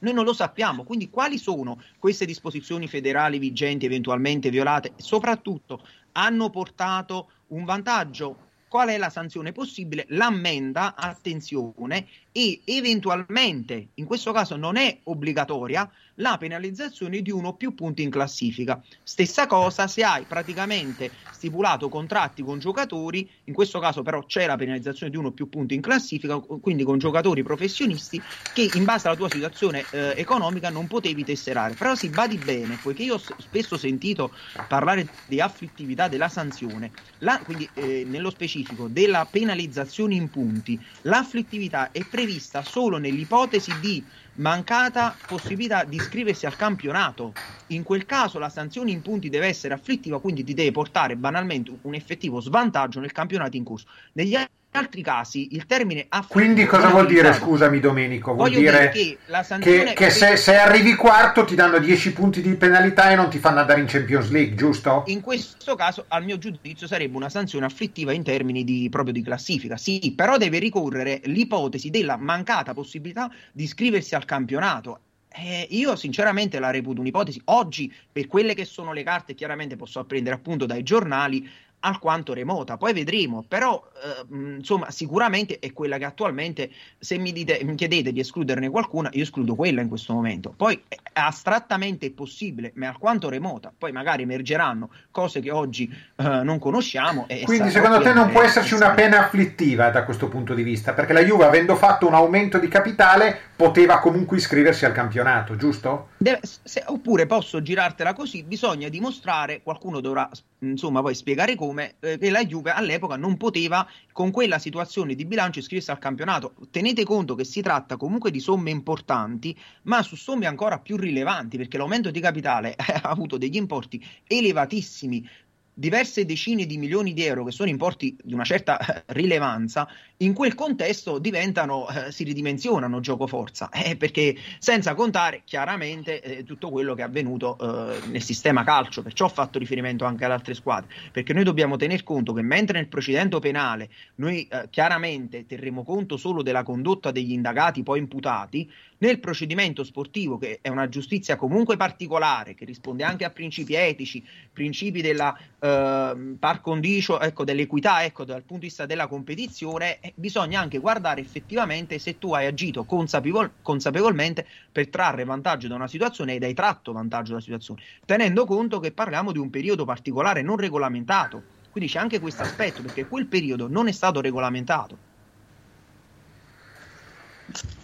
Noi 0.00 0.12
non 0.12 0.24
lo 0.24 0.32
sappiamo, 0.32 0.82
quindi 0.82 1.08
quali 1.08 1.38
sono 1.38 1.80
queste 2.00 2.24
disposizioni 2.24 2.88
federali 2.88 3.38
vigenti 3.38 3.86
eventualmente 3.86 4.50
violate? 4.50 4.94
Soprattutto 4.96 5.80
hanno 6.12 6.50
portato 6.50 7.30
un 7.48 7.64
vantaggio 7.64 8.46
qual 8.68 8.88
è 8.88 8.98
la 8.98 9.08
sanzione 9.08 9.52
possibile? 9.52 10.04
L'ammenda, 10.08 10.94
attenzione, 10.94 12.06
e 12.32 12.60
eventualmente, 12.64 13.88
in 13.94 14.04
questo 14.04 14.30
caso 14.32 14.56
non 14.56 14.76
è 14.76 14.98
obbligatoria, 15.04 15.90
la 16.18 16.36
penalizzazione 16.38 17.20
di 17.22 17.30
uno 17.30 17.48
o 17.48 17.56
più 17.56 17.74
punti 17.74 18.02
in 18.02 18.10
classifica. 18.10 18.82
Stessa 19.02 19.46
cosa 19.46 19.86
se 19.86 20.02
hai 20.02 20.26
praticamente 20.26 21.12
stipulato 21.30 21.88
contratti 21.88 22.42
con 22.42 22.58
giocatori, 22.58 23.28
in 23.44 23.54
questo 23.54 23.78
caso 23.78 24.02
però 24.02 24.24
c'è 24.24 24.46
la 24.46 24.56
penalizzazione 24.56 25.10
di 25.10 25.18
uno 25.18 25.28
o 25.28 25.32
più 25.32 25.48
punti 25.48 25.74
in 25.74 25.80
classifica, 25.80 26.38
quindi 26.38 26.84
con 26.84 26.98
giocatori 26.98 27.42
professionisti 27.42 28.24
che 28.52 28.62
in 28.62 28.84
base 28.84 29.08
alla 29.08 29.16
tua 29.16 29.28
situazione 29.28 29.88
eh, 29.90 30.14
economica 30.16 30.70
non 30.70 30.86
potevi 30.86 31.24
tesserare. 31.24 31.74
Però 31.76 31.94
si 31.94 32.10
badi 32.10 32.38
bene, 32.38 32.78
poiché 32.78 33.02
io 33.02 33.14
ho 33.14 33.18
spesso 33.18 33.76
sentito 33.76 34.32
parlare 34.66 35.12
di 35.24 35.40
afflittività 35.40 36.08
della 36.08 36.28
sanzione, 36.28 36.92
la, 37.18 37.42
quindi 37.44 37.70
eh, 37.74 38.04
nello 38.06 38.30
specifico 38.30 38.88
della 38.88 39.26
penalizzazione 39.26 40.14
in 40.14 40.30
punti, 40.30 40.82
l'afflittività 41.02 41.90
è 41.90 42.04
prevista 42.06 42.62
solo 42.62 42.96
nell'ipotesi 42.98 43.78
di 43.78 44.06
mancata 44.38 45.20
possibilità 45.24 45.84
di 45.84 45.96
iscriversi 45.96 46.46
al 46.46 46.56
campionato. 46.56 47.38
In 47.70 47.82
quel 47.82 48.06
caso 48.06 48.38
la 48.38 48.48
sanzione 48.48 48.90
in 48.90 49.02
punti 49.02 49.28
deve 49.28 49.46
essere 49.46 49.74
afflittiva, 49.74 50.20
quindi 50.20 50.42
ti 50.42 50.54
deve 50.54 50.70
portare 50.70 51.16
banalmente 51.16 51.76
un 51.82 51.94
effettivo 51.94 52.40
svantaggio 52.40 53.00
nel 53.00 53.12
campionato 53.12 53.56
in 53.56 53.64
corso. 53.64 53.86
Negli 54.14 54.34
altri 54.72 55.02
casi 55.02 55.54
il 55.54 55.66
termine 55.66 56.06
afflittivo 56.08 56.40
quindi 56.40 56.66
cosa 56.66 56.88
vuol 56.88 57.06
dire 57.06 57.32
scusami 57.32 57.80
Domenico 57.80 58.34
vuol 58.34 58.50
dire, 58.50 58.90
dire, 58.92 59.18
che, 59.58 59.84
che, 59.84 59.92
che 59.94 60.10
se, 60.10 60.36
se, 60.36 60.56
arrivi 60.56 60.94
quarto 60.94 61.44
ti 61.44 61.54
danno 61.54 61.78
10 61.78 62.12
punti 62.12 62.42
di 62.42 62.54
penalità 62.54 63.10
e 63.10 63.14
non 63.14 63.30
ti 63.30 63.38
fanno 63.38 63.60
andare 63.60 63.80
in 63.80 63.86
Champions 63.86 64.30
League 64.30 64.54
giusto? 64.54 65.04
in 65.06 65.20
questo 65.20 65.74
caso 65.74 66.04
al 66.08 66.24
mio 66.24 66.38
giudizio 66.38 66.86
sarebbe 66.86 67.16
una 67.16 67.30
sanzione 67.30 67.64
afflittiva 67.64 68.12
in 68.12 68.22
termini 68.22 68.62
di, 68.62 68.88
proprio 68.90 69.12
di 69.12 69.22
classifica 69.22 69.76
sì 69.76 70.12
però 70.14 70.36
deve 70.36 70.58
ricorrere 70.58 71.20
l'ipotesi 71.24 71.90
della 71.90 72.16
mancata 72.16 72.74
possibilità 72.74 73.30
di 73.52 73.64
iscriversi 73.64 74.14
al 74.14 74.26
campionato 74.26 75.00
eh, 75.30 75.66
io 75.70 75.94
sinceramente 75.94 76.58
la 76.58 76.70
reputo 76.70 77.00
un'ipotesi. 77.00 77.40
Oggi, 77.46 77.92
per 78.10 78.26
quelle 78.26 78.54
che 78.54 78.64
sono 78.64 78.92
le 78.92 79.02
carte, 79.02 79.34
chiaramente 79.34 79.76
posso 79.76 80.00
apprendere 80.00 80.34
appunto 80.34 80.66
dai 80.66 80.82
giornali, 80.82 81.48
alquanto 81.80 82.32
remota. 82.32 82.76
Poi 82.76 82.92
vedremo, 82.92 83.44
però 83.46 83.82
eh, 84.02 84.34
insomma, 84.56 84.90
sicuramente 84.90 85.58
è 85.58 85.72
quella 85.72 85.98
che 85.98 86.04
attualmente, 86.04 86.70
se 86.98 87.18
mi, 87.18 87.32
dite, 87.32 87.60
mi 87.62 87.74
chiedete 87.74 88.12
di 88.12 88.20
escluderne 88.20 88.68
qualcuna, 88.70 89.08
io 89.12 89.22
escludo 89.22 89.54
quella 89.54 89.80
in 89.80 89.88
questo 89.88 90.12
momento. 90.12 90.52
Poi 90.56 90.82
eh, 90.88 90.98
astrattamente 91.12 92.06
è 92.06 92.10
possibile, 92.10 92.72
ma 92.74 92.88
alquanto 92.88 93.28
remota. 93.28 93.72
Poi 93.76 93.92
magari 93.92 94.22
emergeranno 94.22 94.90
cose 95.10 95.40
che 95.40 95.50
oggi 95.50 95.88
eh, 96.16 96.22
non 96.42 96.58
conosciamo. 96.58 97.26
Quindi 97.44 97.70
secondo 97.70 98.00
te 98.00 98.12
non 98.12 98.30
può 98.30 98.42
esserci 98.42 98.74
una 98.74 98.90
pena 98.90 99.26
afflittiva 99.26 99.90
da 99.90 100.04
questo 100.04 100.28
punto 100.28 100.54
di 100.54 100.62
vista? 100.62 100.92
Perché 100.92 101.12
la 101.12 101.22
Juve, 101.22 101.44
avendo 101.44 101.76
fatto 101.76 102.06
un 102.06 102.14
aumento 102.14 102.58
di 102.58 102.68
capitale, 102.68 103.38
poteva 103.54 103.98
comunque 103.98 104.36
iscriversi 104.36 104.84
al 104.84 104.92
campionato, 104.92 105.56
giusto? 105.56 106.10
Deve, 106.16 106.40
se, 106.42 106.82
oppure 106.86 107.26
posso 107.26 107.62
girartela 107.62 108.12
così, 108.12 108.42
bisogna 108.42 108.88
dimostrare, 108.88 109.62
qualcuno 109.62 110.00
dovrà 110.00 110.28
insomma 110.60 111.00
poi 111.00 111.14
spiegare 111.14 111.54
come, 111.54 111.96
eh, 112.00 112.18
che 112.18 112.30
la 112.30 112.44
Juve 112.44 112.70
all'epoca 112.70 113.16
non 113.16 113.36
poteva 113.36 113.86
con 114.12 114.30
quella 114.30 114.58
situazione 114.58 115.14
di 115.14 115.24
bilancio 115.24 115.58
iscriversi 115.58 115.90
al 115.90 115.98
campionato. 115.98 116.54
Tenete 116.70 117.04
conto 117.04 117.34
che 117.34 117.44
si 117.44 117.60
tratta 117.60 117.96
comunque 117.96 118.30
di 118.30 118.40
somme 118.40 118.70
importanti, 118.70 119.56
ma 119.82 120.02
su 120.02 120.16
somme 120.16 120.46
ancora 120.46 120.78
più 120.78 120.96
rilevanti, 120.96 121.56
perché 121.56 121.76
l'aumento 121.76 122.10
di 122.10 122.20
capitale 122.20 122.74
ha 122.76 123.08
avuto 123.08 123.36
degli 123.36 123.56
importi 123.56 124.04
elevatissimi 124.26 125.28
diverse 125.78 126.24
decine 126.24 126.66
di 126.66 126.76
milioni 126.76 127.12
di 127.12 127.22
euro, 127.22 127.44
che 127.44 127.52
sono 127.52 127.70
importi 127.70 128.16
di 128.20 128.34
una 128.34 128.42
certa 128.42 128.78
eh, 128.78 129.02
rilevanza, 129.14 129.88
in 130.18 130.34
quel 130.34 130.56
contesto 130.56 131.20
diventano, 131.20 131.88
eh, 131.88 132.10
si 132.10 132.24
ridimensionano 132.24 132.98
gioco 132.98 133.28
forza, 133.28 133.70
eh, 133.70 133.96
perché 133.96 134.34
senza 134.58 134.94
contare 134.94 135.42
chiaramente 135.44 136.20
eh, 136.20 136.42
tutto 136.42 136.70
quello 136.70 136.94
che 136.94 137.02
è 137.02 137.04
avvenuto 137.04 137.56
eh, 137.56 138.08
nel 138.08 138.22
sistema 138.22 138.64
calcio, 138.64 139.02
perciò 139.02 139.26
ho 139.26 139.28
fatto 139.28 139.60
riferimento 139.60 140.04
anche 140.04 140.24
ad 140.24 140.32
altre 140.32 140.54
squadre, 140.54 140.92
perché 141.12 141.32
noi 141.32 141.44
dobbiamo 141.44 141.76
tener 141.76 142.02
conto 142.02 142.32
che 142.32 142.42
mentre 142.42 142.78
nel 142.78 142.88
procedimento 142.88 143.38
penale 143.38 143.88
noi 144.16 144.48
eh, 144.50 144.66
chiaramente 144.70 145.46
terremo 145.46 145.84
conto 145.84 146.16
solo 146.16 146.42
della 146.42 146.64
condotta 146.64 147.12
degli 147.12 147.30
indagati 147.30 147.84
poi 147.84 148.00
imputati, 148.00 148.68
nel 148.98 149.20
procedimento 149.20 149.84
sportivo, 149.84 150.38
che 150.38 150.58
è 150.60 150.68
una 150.68 150.88
giustizia 150.88 151.36
comunque 151.36 151.76
particolare, 151.76 152.54
che 152.54 152.64
risponde 152.64 153.04
anche 153.04 153.24
a 153.24 153.30
principi 153.30 153.74
etici, 153.74 154.24
principi 154.52 155.00
della 155.00 155.36
eh, 155.58 156.36
par 156.38 156.60
condicio, 156.60 157.20
ecco, 157.20 157.44
dell'equità, 157.44 158.04
ecco, 158.04 158.24
dal 158.24 158.44
punto 158.44 158.62
di 158.62 158.66
vista 158.68 158.86
della 158.86 159.06
competizione, 159.06 160.00
eh, 160.00 160.12
bisogna 160.16 160.60
anche 160.60 160.78
guardare 160.78 161.20
effettivamente 161.20 161.98
se 161.98 162.18
tu 162.18 162.32
hai 162.32 162.46
agito 162.46 162.84
consapevol- 162.84 163.56
consapevolmente 163.62 164.46
per 164.72 164.88
trarre 164.88 165.24
vantaggio 165.24 165.68
da 165.68 165.74
una 165.74 165.88
situazione 165.88 166.34
ed 166.34 166.42
hai 166.42 166.54
tratto 166.54 166.92
vantaggio 166.92 167.30
dalla 167.30 167.42
situazione, 167.42 167.82
tenendo 168.04 168.44
conto 168.46 168.80
che 168.80 168.92
parliamo 168.92 169.32
di 169.32 169.38
un 169.38 169.50
periodo 169.50 169.84
particolare 169.84 170.42
non 170.42 170.56
regolamentato. 170.56 171.44
Quindi 171.70 171.90
c'è 171.90 171.98
anche 171.98 172.18
questo 172.18 172.42
aspetto, 172.42 172.82
perché 172.82 173.06
quel 173.06 173.28
periodo 173.28 173.68
non 173.68 173.88
è 173.88 173.92
stato 173.92 174.20
regolamentato. 174.20 175.00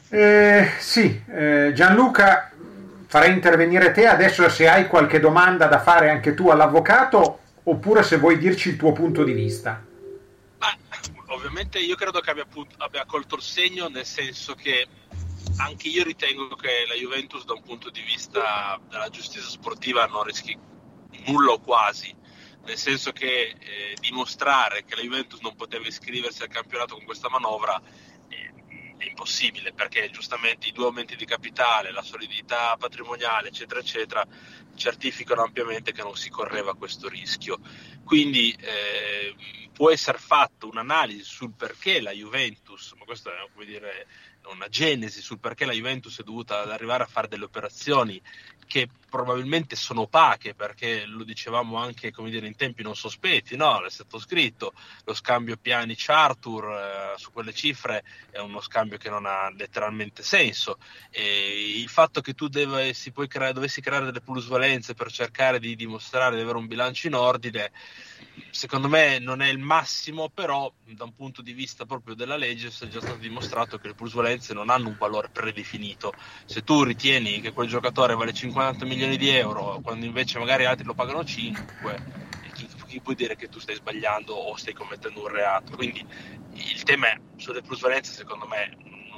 Eh, 0.09 0.71
sì, 0.79 1.23
eh, 1.29 1.73
Gianluca, 1.75 2.53
farei 3.07 3.33
intervenire 3.33 3.93
te 3.93 4.07
adesso 4.07 4.49
se 4.49 4.69
hai 4.69 4.87
qualche 4.87 5.19
domanda 5.19 5.67
da 5.67 5.81
fare 5.81 6.11
anche 6.11 6.35
tu 6.35 6.51
all'avvocato 6.51 7.41
oppure 7.65 8.03
se 8.03 8.19
vuoi 8.19 8.39
dirci 8.39 8.69
il 8.69 8.77
tuo 8.77 8.93
punto 8.93 9.25
di 9.25 9.33
vista. 9.33 9.83
Ma, 10.59 10.77
ovviamente 11.29 11.79
io 11.79 11.97
credo 11.97 12.21
che 12.21 12.31
abbia, 12.31 12.47
abbia 12.79 13.05
colto 13.07 13.37
il 13.37 13.43
segno 13.43 13.89
nel 13.89 14.05
senso 14.05 14.55
che 14.55 14.87
anche 15.57 15.89
io 15.89 16.05
ritengo 16.05 16.55
che 16.57 16.85
la 16.87 16.95
Juventus 16.95 17.45
da 17.45 17.55
un 17.55 17.63
punto 17.63 17.91
di 17.91 18.03
vista 18.03 18.79
della 18.89 19.09
giustizia 19.09 19.49
sportiva 19.49 20.07
non 20.07 20.25
rischi 20.25 20.57
nulla 21.27 21.53
o 21.53 21.61
quasi, 21.61 22.15
nel 22.65 22.77
senso 22.77 23.13
che 23.13 23.55
eh, 23.59 23.97
dimostrare 24.01 24.85
che 24.85 24.97
la 24.97 25.03
Juventus 25.03 25.41
non 25.41 25.55
poteva 25.55 25.87
iscriversi 25.87 26.43
al 26.43 26.49
campionato 26.49 26.95
con 26.95 27.05
questa 27.05 27.29
manovra 27.29 27.81
è 28.97 29.05
impossibile 29.07 29.73
perché 29.73 30.11
giustamente 30.11 30.69
i 30.69 30.73
due 30.73 30.87
aumenti 30.87 31.17
di 31.17 31.25
capitale, 31.25 31.93
la 31.93 32.03
solidità 32.03 32.77
patrimoniale, 32.77 33.49
eccetera, 33.49 33.81
eccetera, 33.81 34.27
certificano 34.75 35.43
ampiamente 35.43 35.93
che 35.93 36.03
non 36.03 36.17
si 36.17 36.31
correva 36.31 36.75
questo 36.75 37.09
rischio. 37.09 37.59
Quindi 38.05 38.55
eh, 38.59 39.35
può 39.73 39.91
essere 39.91 40.19
fatta 40.19 40.67
un'analisi 40.67 41.25
sul 41.25 41.53
perché 41.53 42.01
la 42.01 42.13
Juventus, 42.13 42.93
ma 42.99 43.05
questo 43.05 43.31
è 43.31 43.35
come 43.53 43.65
dire 43.65 44.07
una 44.53 44.69
genesi 44.69 45.23
sul 45.23 45.41
perché 45.41 45.65
la 45.65 45.73
Juventus 45.73 46.21
è 46.21 46.23
dovuta 46.23 46.63
arrivare 46.63 47.03
a 47.03 47.07
fare 47.07 47.29
delle 47.29 47.45
operazioni 47.45 48.21
che 48.67 48.89
probabilmente 49.15 49.77
sono 49.77 50.03
opache 50.03 50.55
perché 50.55 51.05
lo 51.07 51.23
dicevamo 51.23 51.77
anche 51.77 52.11
come 52.11 52.31
dire, 52.31 52.49
in 52.49 52.57
tempi 52.57 52.83
non 52.83 52.97
sospetti, 52.97 53.55
no? 53.55 53.85
è 53.85 53.91
stato 53.91 54.19
scritto 54.19 54.73
lo 55.05 55.15
scambio 55.15 55.57
piani 55.57 55.95
Chartur 55.97 56.65
eh, 56.65 57.15
su 57.17 57.31
quelle 57.31 57.53
cifre 57.53 58.03
è 58.31 58.41
uno 58.41 58.61
scambio 58.61 58.99
che 58.99 59.11
non 59.11 59.25
ha 59.25 59.51
letteralmente 59.51 60.25
senso 60.25 60.79
e 61.11 61.79
il 61.79 61.89
fatto 61.89 62.21
che 62.21 62.35
tu 62.35 62.49
dovessi, 62.49 63.13
creare, 63.29 63.53
dovessi 63.53 63.81
creare 63.81 64.07
delle 64.07 64.21
plusvalenze 64.21 64.95
per 64.95 65.13
cercare 65.13 65.61
di 65.61 65.77
dimostrare 65.77 66.35
di 66.35 66.43
avere 66.43 66.59
un 66.59 66.67
bilancio 66.67 67.07
in 67.07 67.15
ordine 67.15 67.71
secondo 68.51 68.89
me 68.89 69.19
non 69.19 69.41
è 69.43 69.49
il 69.49 69.59
massimo, 69.59 70.29
però 70.29 70.73
da 70.85 71.05
un 71.05 71.15
punto 71.15 71.43
di 71.43 71.53
vista 71.53 71.85
proprio 71.85 72.15
della 72.15 72.37
legge 72.37 72.69
è 72.69 72.89
già 72.89 73.01
stato 73.01 73.17
dimostrato 73.17 73.79
che 73.79 73.89
le 73.89 73.95
plusvalenze 73.95 74.55
non 74.55 74.71
hanno 74.71 74.89
un 74.89 74.97
valore 74.99 75.29
predefinito. 75.31 76.13
Se 76.45 76.63
tu 76.63 76.83
ritieni 76.83 77.41
che 77.41 77.53
quel 77.53 77.69
giocatore 77.69 78.15
vale 78.15 78.33
50 78.55 78.85
milioni 78.85 79.17
di 79.17 79.31
euro, 79.31 79.81
quando 79.83 80.07
invece 80.07 80.39
magari 80.39 80.65
altri 80.65 80.85
lo 80.85 80.95
pagano 80.95 81.25
5, 81.25 82.03
chi, 82.53 82.69
chi 82.87 83.01
può 83.01 83.13
dire 83.13 83.35
che 83.35 83.49
tu 83.49 83.59
stai 83.59 83.75
sbagliando 83.75 84.33
o 84.33 84.55
stai 84.55 84.73
commettendo 84.73 85.23
un 85.23 85.27
reato? 85.27 85.75
Quindi 85.75 86.07
il 86.53 86.83
tema 86.85 87.09
è, 87.09 87.21
sulle 87.35 87.63
plusvalenze 87.63 88.13
secondo 88.13 88.47
me 88.47 88.77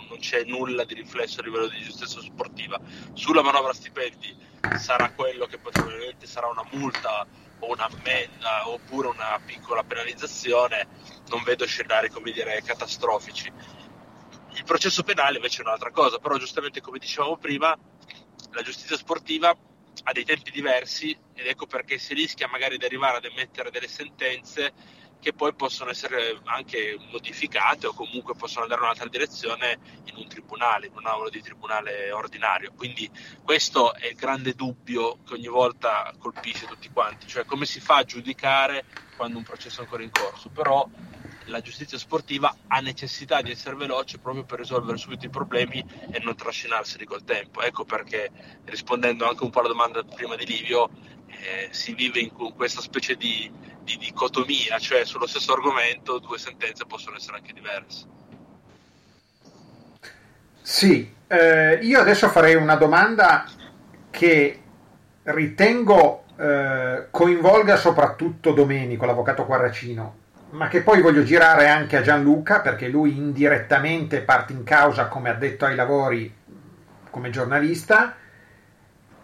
non 0.08 0.16
c'è 0.18 0.44
nulla 0.44 0.84
di 0.84 0.94
riflesso 0.94 1.40
a 1.40 1.42
livello 1.42 1.68
di 1.68 1.82
giustizia 1.82 2.22
sportiva. 2.22 2.80
Sulla 3.12 3.42
manovra 3.42 3.74
stipendi 3.74 4.34
sarà 4.72 5.10
quello 5.10 5.44
che 5.44 5.58
probabilmente 5.58 6.26
sarà 6.26 6.46
una 6.46 6.66
multa 6.72 7.26
o 7.58 7.70
una 7.70 7.84
ammenda 7.84 8.66
oppure 8.70 9.08
una 9.08 9.38
piccola 9.44 9.84
penalizzazione, 9.84 10.88
non 11.28 11.42
vedo 11.42 11.66
scenari 11.66 12.08
come 12.08 12.32
dire 12.32 12.62
catastrofici. 12.64 13.52
Il 14.54 14.64
processo 14.64 15.02
penale 15.02 15.36
invece 15.36 15.60
è 15.60 15.66
un'altra 15.66 15.90
cosa, 15.90 16.16
però 16.16 16.38
giustamente 16.38 16.80
come 16.80 16.98
dicevamo 16.98 17.36
prima, 17.36 17.76
la 18.56 18.62
giustizia 18.62 18.96
sportiva 18.96 19.54
ha 20.04 20.12
dei 20.12 20.24
tempi 20.24 20.50
diversi 20.50 21.14
ed 21.34 21.46
ecco 21.46 21.66
perché 21.66 21.98
si 21.98 22.14
rischia 22.14 22.48
magari 22.48 22.78
di 22.78 22.86
arrivare 22.86 23.18
ad 23.18 23.24
emettere 23.26 23.70
delle 23.70 23.86
sentenze 23.86 24.72
che 25.20 25.34
poi 25.34 25.54
possono 25.54 25.90
essere 25.90 26.40
anche 26.44 26.96
modificate 27.10 27.86
o 27.86 27.92
comunque 27.92 28.34
possono 28.34 28.62
andare 28.62 28.80
in 28.80 28.86
un'altra 28.86 29.08
direzione 29.08 29.78
in 30.04 30.16
un 30.16 30.26
tribunale, 30.26 30.86
in 30.86 30.92
un 30.94 31.06
aula 31.06 31.28
di 31.28 31.42
tribunale 31.42 32.10
ordinario. 32.12 32.72
Quindi 32.74 33.10
questo 33.42 33.94
è 33.94 34.06
il 34.06 34.14
grande 34.14 34.54
dubbio 34.54 35.18
che 35.26 35.34
ogni 35.34 35.48
volta 35.48 36.14
colpisce 36.18 36.66
tutti 36.66 36.90
quanti, 36.90 37.26
cioè 37.26 37.44
come 37.44 37.66
si 37.66 37.80
fa 37.80 37.96
a 37.96 38.04
giudicare 38.04 38.84
quando 39.16 39.38
un 39.38 39.44
processo 39.44 39.80
è 39.80 39.84
ancora 39.84 40.02
in 40.02 40.10
corso. 40.10 40.48
Però 40.48 40.88
la 41.46 41.60
giustizia 41.60 41.98
sportiva 41.98 42.54
ha 42.68 42.80
necessità 42.80 43.42
di 43.42 43.50
essere 43.50 43.76
veloce 43.76 44.18
proprio 44.18 44.44
per 44.44 44.58
risolvere 44.58 44.98
subito 44.98 45.26
i 45.26 45.30
problemi 45.30 45.84
e 46.10 46.20
non 46.22 46.36
trascinarseli 46.36 47.04
col 47.04 47.24
tempo. 47.24 47.62
Ecco 47.62 47.84
perché, 47.84 48.30
rispondendo 48.64 49.28
anche 49.28 49.44
un 49.44 49.50
po' 49.50 49.60
alla 49.60 49.68
domanda 49.68 50.02
prima 50.02 50.36
di 50.36 50.46
Livio, 50.46 50.90
eh, 51.26 51.68
si 51.70 51.94
vive 51.94 52.20
in 52.20 52.30
questa 52.30 52.80
specie 52.80 53.16
di, 53.16 53.50
di 53.82 53.96
dicotomia, 53.96 54.78
cioè 54.78 55.04
sullo 55.04 55.26
stesso 55.26 55.52
argomento 55.52 56.18
due 56.18 56.38
sentenze 56.38 56.86
possono 56.86 57.16
essere 57.16 57.36
anche 57.38 57.52
diverse. 57.52 58.14
Sì, 60.62 61.14
eh, 61.28 61.78
io 61.82 62.00
adesso 62.00 62.28
farei 62.28 62.54
una 62.56 62.74
domanda 62.74 63.46
che 64.10 64.62
ritengo 65.22 66.24
eh, 66.36 67.06
coinvolga 67.10 67.76
soprattutto 67.76 68.52
Domenico, 68.52 69.06
l'avvocato 69.06 69.44
Quarracino, 69.44 70.24
ma 70.56 70.68
che 70.68 70.80
poi 70.80 71.02
voglio 71.02 71.22
girare 71.22 71.68
anche 71.68 71.98
a 71.98 72.02
Gianluca 72.02 72.60
perché 72.60 72.88
lui 72.88 73.14
indirettamente 73.14 74.22
parte 74.22 74.54
in 74.54 74.64
causa 74.64 75.06
come 75.06 75.28
addetto 75.28 75.66
ai 75.66 75.74
lavori 75.74 76.34
come 77.10 77.28
giornalista 77.28 78.16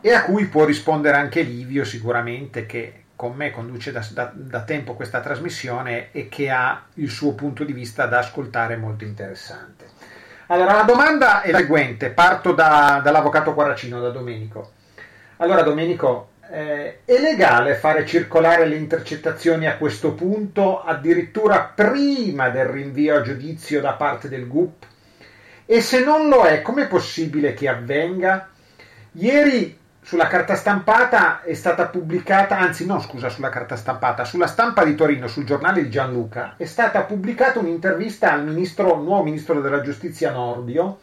e 0.01 0.13
a 0.13 0.25
cui 0.25 0.45
può 0.47 0.67
rispondere 0.67 1.17
anche 1.17 1.41
Livio 1.41 1.85
sicuramente 1.85 2.67
che 2.67 3.05
con 3.17 3.35
me 3.35 3.51
conduce 3.51 3.93
da, 3.93 4.07
da, 4.11 4.31
da, 4.35 4.63
tempo 4.63 4.95
questa 4.95 5.21
trasmissione 5.21 6.11
e 6.13 6.29
che 6.29 6.51
ha 6.51 6.85
il 6.95 7.09
suo 7.09 7.35
punto 7.35 7.65
di 7.65 7.73
vista 7.73 8.07
da 8.07 8.19
ascoltare 8.19 8.77
molto 8.77 9.05
interessante. 9.05 9.87
Allora, 10.49 10.75
la 10.75 10.83
domanda 10.83 11.43
è 11.43 11.53
la 11.53 11.59
seguente, 11.59 12.11
parto 12.11 12.53
da, 12.53 13.01
dall'avvocato 13.03 13.55
Quaracino, 13.55 14.01
da 14.01 14.11
Domenico. 14.11 14.73
Allora, 15.37 15.63
Domenico, 15.63 16.32
eh, 16.51 17.01
è 17.05 17.19
legale 17.21 17.75
fare 17.75 18.07
circolare 18.07 18.67
le 18.67 18.77
intercettazioni 18.77 19.67
a 19.67 19.77
questo 19.77 20.13
punto, 20.13 20.83
addirittura 20.83 21.73
prima 21.75 22.49
del 22.51 22.67
rinvio 22.67 23.17
a 23.17 23.23
giudizio 23.23 23.81
da 23.81 23.93
parte 23.93 24.29
del 24.29 24.47
GUP? 24.47 24.85
E 25.65 25.81
se 25.81 26.05
non 26.05 26.29
lo 26.29 26.43
è, 26.45 26.61
com'è 26.63 26.87
possibile 26.89 27.55
che 27.55 27.69
avvenga? 27.69 28.49
Ieri 29.13 29.79
sulla 30.05 30.27
carta 30.27 30.57
stampata 30.57 31.43
è 31.43 31.55
stata 31.55 31.87
pubblicata, 31.87 32.59
anzi 32.59 32.85
no 32.85 33.01
scusa 33.01 33.29
sulla 33.29 33.49
carta 33.49 33.77
stampata, 33.77 34.25
sulla 34.25 34.49
stampa 34.49 34.85
di 34.85 34.97
Torino, 34.97 35.29
sul 35.29 35.45
giornale 35.45 35.83
di 35.83 35.91
Gianluca, 35.91 36.55
è 36.57 36.65
stata 36.65 37.03
pubblicata 37.03 37.61
un'intervista 37.61 38.33
al 38.33 38.45
ministro, 38.45 38.97
nuovo 38.97 39.23
ministro 39.23 39.61
della 39.61 39.81
giustizia 39.81 40.33
Nordio, 40.33 40.99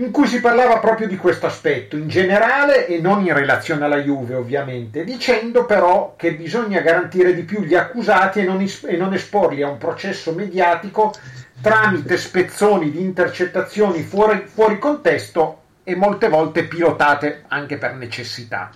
in 0.00 0.10
cui 0.10 0.26
si 0.26 0.40
parlava 0.40 0.78
proprio 0.78 1.06
di 1.06 1.16
questo 1.16 1.46
aspetto, 1.46 1.94
in 1.96 2.08
generale 2.08 2.86
e 2.86 3.00
non 3.00 3.20
in 3.24 3.34
relazione 3.34 3.84
alla 3.84 3.98
Juve 3.98 4.34
ovviamente, 4.34 5.04
dicendo 5.04 5.66
però 5.66 6.14
che 6.16 6.34
bisogna 6.34 6.80
garantire 6.80 7.34
di 7.34 7.42
più 7.42 7.62
gli 7.62 7.74
accusati 7.74 8.40
e 8.40 8.44
non, 8.44 8.62
is- 8.62 8.84
e 8.84 8.96
non 8.96 9.12
esporli 9.12 9.62
a 9.62 9.68
un 9.68 9.76
processo 9.76 10.32
mediatico 10.32 11.12
tramite 11.60 12.16
spezzoni 12.16 12.90
di 12.90 13.02
intercettazioni 13.02 14.02
fuori, 14.02 14.44
fuori 14.46 14.78
contesto 14.78 15.58
e 15.84 15.94
molte 15.94 16.28
volte 16.28 16.64
pilotate 16.64 17.44
anche 17.48 17.76
per 17.76 17.94
necessità. 17.94 18.70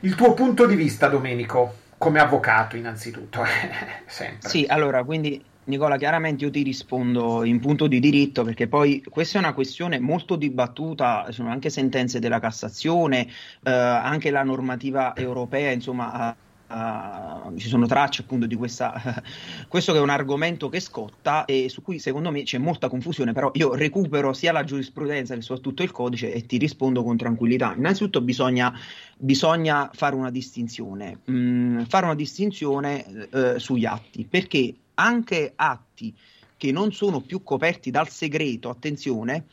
Il 0.00 0.14
tuo 0.14 0.32
punto 0.32 0.64
di 0.64 0.74
vista, 0.74 1.08
Domenico, 1.08 1.74
come 1.98 2.20
avvocato 2.20 2.76
innanzitutto, 2.76 3.44
sempre. 4.06 4.48
Sì, 4.48 4.64
allora, 4.68 5.04
quindi 5.04 5.52
Nicola, 5.66 5.96
chiaramente 5.96 6.44
io 6.44 6.50
ti 6.50 6.62
rispondo 6.62 7.42
in 7.42 7.58
punto 7.58 7.86
di 7.86 7.98
diritto 7.98 8.44
perché 8.44 8.68
poi 8.68 9.02
questa 9.08 9.38
è 9.38 9.40
una 9.40 9.54
questione 9.54 9.98
molto 9.98 10.36
dibattuta, 10.36 11.32
sono 11.32 11.50
anche 11.50 11.70
sentenze 11.70 12.18
della 12.18 12.38
Cassazione, 12.38 13.26
eh, 13.62 13.70
anche 13.70 14.30
la 14.30 14.42
normativa 14.42 15.16
europea, 15.16 15.70
insomma, 15.70 16.36
Uh, 16.66 17.54
ci 17.58 17.68
sono 17.68 17.86
tracce 17.86 18.22
appunto 18.22 18.46
di 18.46 18.56
questa, 18.56 18.94
uh, 18.94 19.22
questo 19.68 19.92
che 19.92 19.98
è 19.98 20.00
un 20.00 20.08
argomento 20.08 20.70
che 20.70 20.80
scotta 20.80 21.44
e 21.44 21.68
su 21.68 21.82
cui 21.82 21.98
secondo 21.98 22.30
me 22.30 22.42
c'è 22.42 22.56
molta 22.56 22.88
confusione, 22.88 23.32
però 23.32 23.50
io 23.54 23.74
recupero 23.74 24.32
sia 24.32 24.50
la 24.50 24.64
giurisprudenza 24.64 25.34
che 25.34 25.42
soprattutto 25.42 25.82
il 25.82 25.92
codice 25.92 26.32
e 26.32 26.46
ti 26.46 26.56
rispondo 26.56 27.04
con 27.04 27.18
tranquillità. 27.18 27.74
Innanzitutto 27.76 28.22
bisogna, 28.22 28.72
bisogna 29.18 29.90
fare 29.92 30.16
una 30.16 30.30
distinzione, 30.30 31.20
mm, 31.30 31.82
fare 31.82 32.06
una 32.06 32.14
distinzione 32.14 33.28
uh, 33.30 33.58
sugli 33.58 33.84
atti, 33.84 34.26
perché 34.28 34.74
anche 34.94 35.52
atti 35.54 36.14
che 36.56 36.72
non 36.72 36.92
sono 36.92 37.20
più 37.20 37.42
coperti 37.42 37.90
dal 37.90 38.08
segreto, 38.08 38.70
attenzione, 38.70 39.46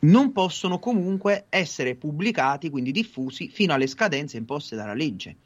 non 0.00 0.32
possono 0.32 0.78
comunque 0.78 1.46
essere 1.48 1.94
pubblicati, 1.94 2.70
quindi 2.70 2.90
diffusi, 2.90 3.48
fino 3.48 3.72
alle 3.72 3.86
scadenze 3.86 4.36
imposte 4.36 4.76
dalla 4.76 4.94
legge. 4.94 5.36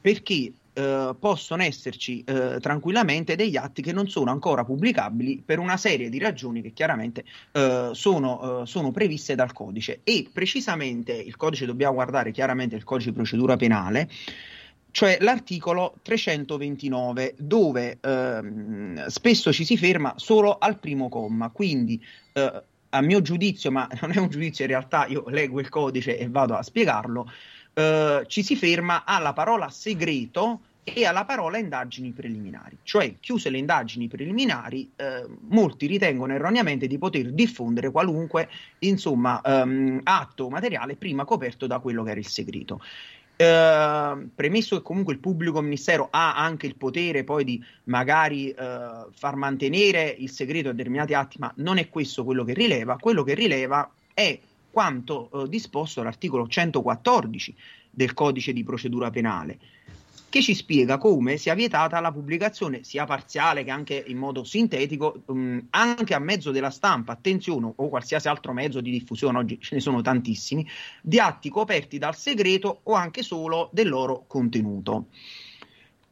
Perché 0.00 0.52
eh, 0.76 1.14
possono 1.18 1.62
esserci 1.62 2.24
eh, 2.24 2.58
tranquillamente 2.60 3.36
degli 3.36 3.56
atti 3.56 3.80
che 3.80 3.92
non 3.92 4.08
sono 4.08 4.32
ancora 4.32 4.64
pubblicabili 4.64 5.40
per 5.44 5.60
una 5.60 5.76
serie 5.76 6.08
di 6.08 6.18
ragioni 6.18 6.60
che 6.62 6.72
chiaramente 6.72 7.24
eh, 7.52 7.90
sono, 7.92 8.62
eh, 8.62 8.66
sono, 8.66 8.90
previste 8.90 9.36
dal 9.36 9.52
codice. 9.52 10.00
E 10.02 10.28
precisamente 10.32 11.12
il 11.12 11.36
codice 11.36 11.64
dobbiamo 11.64 11.94
guardare 11.94 12.32
chiaramente 12.32 12.74
il 12.74 12.82
codice 12.82 13.10
di 13.10 13.14
procedura 13.14 13.56
penale 13.56 14.10
cioè 14.94 15.18
l'articolo 15.22 15.96
329 16.02 17.34
dove 17.36 17.98
ehm, 18.00 19.06
spesso 19.08 19.52
ci 19.52 19.64
si 19.64 19.76
ferma 19.76 20.14
solo 20.16 20.56
al 20.56 20.78
primo 20.78 21.08
comma 21.08 21.48
quindi 21.48 22.00
eh, 22.32 22.62
a 22.90 23.00
mio 23.00 23.20
giudizio 23.20 23.72
ma 23.72 23.88
non 24.00 24.12
è 24.12 24.18
un 24.18 24.28
giudizio 24.28 24.64
in 24.64 24.70
realtà 24.70 25.06
io 25.06 25.24
leggo 25.30 25.58
il 25.58 25.68
codice 25.68 26.16
e 26.16 26.28
vado 26.28 26.54
a 26.54 26.62
spiegarlo 26.62 27.28
eh, 27.74 28.22
ci 28.28 28.44
si 28.44 28.54
ferma 28.54 29.02
alla 29.04 29.32
parola 29.32 29.68
segreto 29.68 30.60
e 30.84 31.06
alla 31.06 31.24
parola 31.24 31.56
indagini 31.56 32.12
preliminari, 32.12 32.76
cioè 32.82 33.14
chiuse 33.18 33.48
le 33.48 33.56
indagini 33.56 34.06
preliminari, 34.06 34.92
eh, 34.96 35.26
molti 35.48 35.86
ritengono 35.86 36.34
erroneamente 36.34 36.86
di 36.86 36.98
poter 36.98 37.32
diffondere 37.32 37.90
qualunque 37.90 38.50
insomma, 38.80 39.40
um, 39.42 39.98
atto 40.02 40.50
materiale 40.50 40.94
prima 40.96 41.24
coperto 41.24 41.66
da 41.66 41.78
quello 41.78 42.02
che 42.04 42.10
era 42.10 42.20
il 42.20 42.26
segreto. 42.26 42.82
Uh, 43.36 44.30
premesso 44.32 44.76
che 44.76 44.82
comunque 44.82 45.12
il 45.12 45.18
pubblico 45.18 45.60
ministero 45.60 46.06
ha 46.12 46.36
anche 46.36 46.68
il 46.68 46.76
potere 46.76 47.24
poi 47.24 47.42
di 47.42 47.64
magari 47.84 48.54
uh, 48.56 49.10
far 49.12 49.34
mantenere 49.34 50.14
il 50.16 50.30
segreto 50.30 50.68
a 50.68 50.72
determinati 50.72 51.14
atti, 51.14 51.38
ma 51.40 51.52
non 51.56 51.78
è 51.78 51.88
questo 51.88 52.22
quello 52.22 52.44
che 52.44 52.54
rileva, 52.54 52.96
quello 52.96 53.24
che 53.24 53.34
rileva 53.34 53.90
è 54.14 54.38
quanto 54.70 55.28
uh, 55.32 55.46
disposto 55.48 56.00
all'articolo 56.00 56.46
114 56.46 57.54
del 57.90 58.14
codice 58.14 58.52
di 58.52 58.62
procedura 58.62 59.10
penale, 59.10 59.58
che 60.34 60.42
ci 60.42 60.56
spiega 60.56 60.98
come 60.98 61.36
sia 61.36 61.54
vietata 61.54 62.00
la 62.00 62.10
pubblicazione 62.10 62.82
sia 62.82 63.04
parziale 63.04 63.62
che 63.62 63.70
anche 63.70 64.02
in 64.04 64.18
modo 64.18 64.42
sintetico, 64.42 65.22
um, 65.26 65.64
anche 65.70 66.12
a 66.12 66.18
mezzo 66.18 66.50
della 66.50 66.70
stampa, 66.70 67.12
attenzione, 67.12 67.72
o 67.76 67.88
qualsiasi 67.88 68.26
altro 68.26 68.52
mezzo 68.52 68.80
di 68.80 68.90
diffusione, 68.90 69.38
oggi 69.38 69.60
ce 69.60 69.76
ne 69.76 69.80
sono 69.80 70.00
tantissimi, 70.00 70.66
di 71.00 71.20
atti 71.20 71.50
coperti 71.50 71.98
dal 71.98 72.16
segreto 72.16 72.80
o 72.82 72.94
anche 72.94 73.22
solo 73.22 73.70
del 73.72 73.88
loro 73.88 74.24
contenuto. 74.26 75.06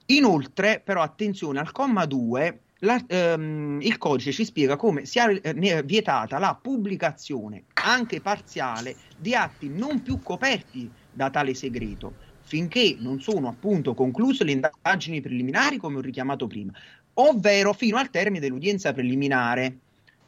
Inoltre, 0.07 0.81
però, 0.85 1.03
attenzione 1.03 1.59
al 1.59 1.73
comma 1.73 2.05
2 2.05 2.61
la, 2.83 3.03
ehm, 3.05 3.81
il 3.83 3.99
codice 3.99 4.31
ci 4.31 4.45
spiega 4.45 4.77
come 4.77 5.05
sia 5.05 5.31
eh, 5.31 5.83
vietata 5.83 6.39
la 6.39 6.57
pubblicazione 6.61 7.65
anche 7.75 8.21
parziale 8.21 8.95
di 9.17 9.35
atti 9.35 9.69
non 9.69 10.01
più 10.01 10.21
coperti 10.23 10.89
da 11.11 11.29
tale 11.31 11.55
segreto, 11.55 12.15
finché 12.53 12.97
non 12.99 13.19
sono 13.19 13.49
appunto 13.49 13.95
concluse 13.95 14.45
le 14.45 14.53
indagini 14.53 15.23
preliminari, 15.23 15.79
come 15.79 15.97
ho 15.97 16.01
richiamato 16.03 16.47
prima, 16.47 16.71
ovvero 17.15 17.73
fino 17.73 17.97
al 17.97 18.11
termine 18.11 18.41
dell'udienza 18.41 18.93
preliminare. 18.93 19.79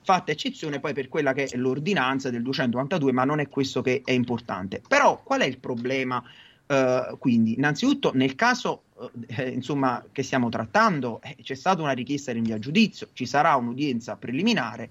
Fatta 0.03 0.33
eccezione 0.33 0.81
poi 0.81 0.95
per 0.95 1.11
quella 1.11 1.35
che 1.35 1.45
è 1.45 1.57
l'ordinanza 1.59 2.31
del 2.31 2.41
292, 2.41 3.13
ma 3.13 3.25
non 3.25 3.41
è 3.41 3.51
questo 3.51 3.83
che 3.83 4.01
è 4.03 4.13
importante. 4.13 4.81
Però 4.89 5.21
qual 5.23 5.43
è 5.43 5.45
il 5.45 5.59
problema? 5.59 6.23
Uh, 6.67 7.19
quindi, 7.19 7.57
innanzitutto, 7.57 8.11
nel 8.15 8.35
caso 8.37 8.85
uh, 8.95 9.11
insomma, 9.53 10.03
che 10.11 10.23
stiamo 10.23 10.49
trattando, 10.49 11.21
eh, 11.21 11.37
c'è 11.43 11.55
stata 11.55 11.83
una 11.83 11.93
richiesta 11.93 12.33
di 12.33 12.39
rinvio 12.39 12.55
a 12.55 12.59
giudizio, 12.59 13.09
ci 13.13 13.27
sarà 13.27 13.55
un'udienza 13.55 14.17
preliminare 14.17 14.89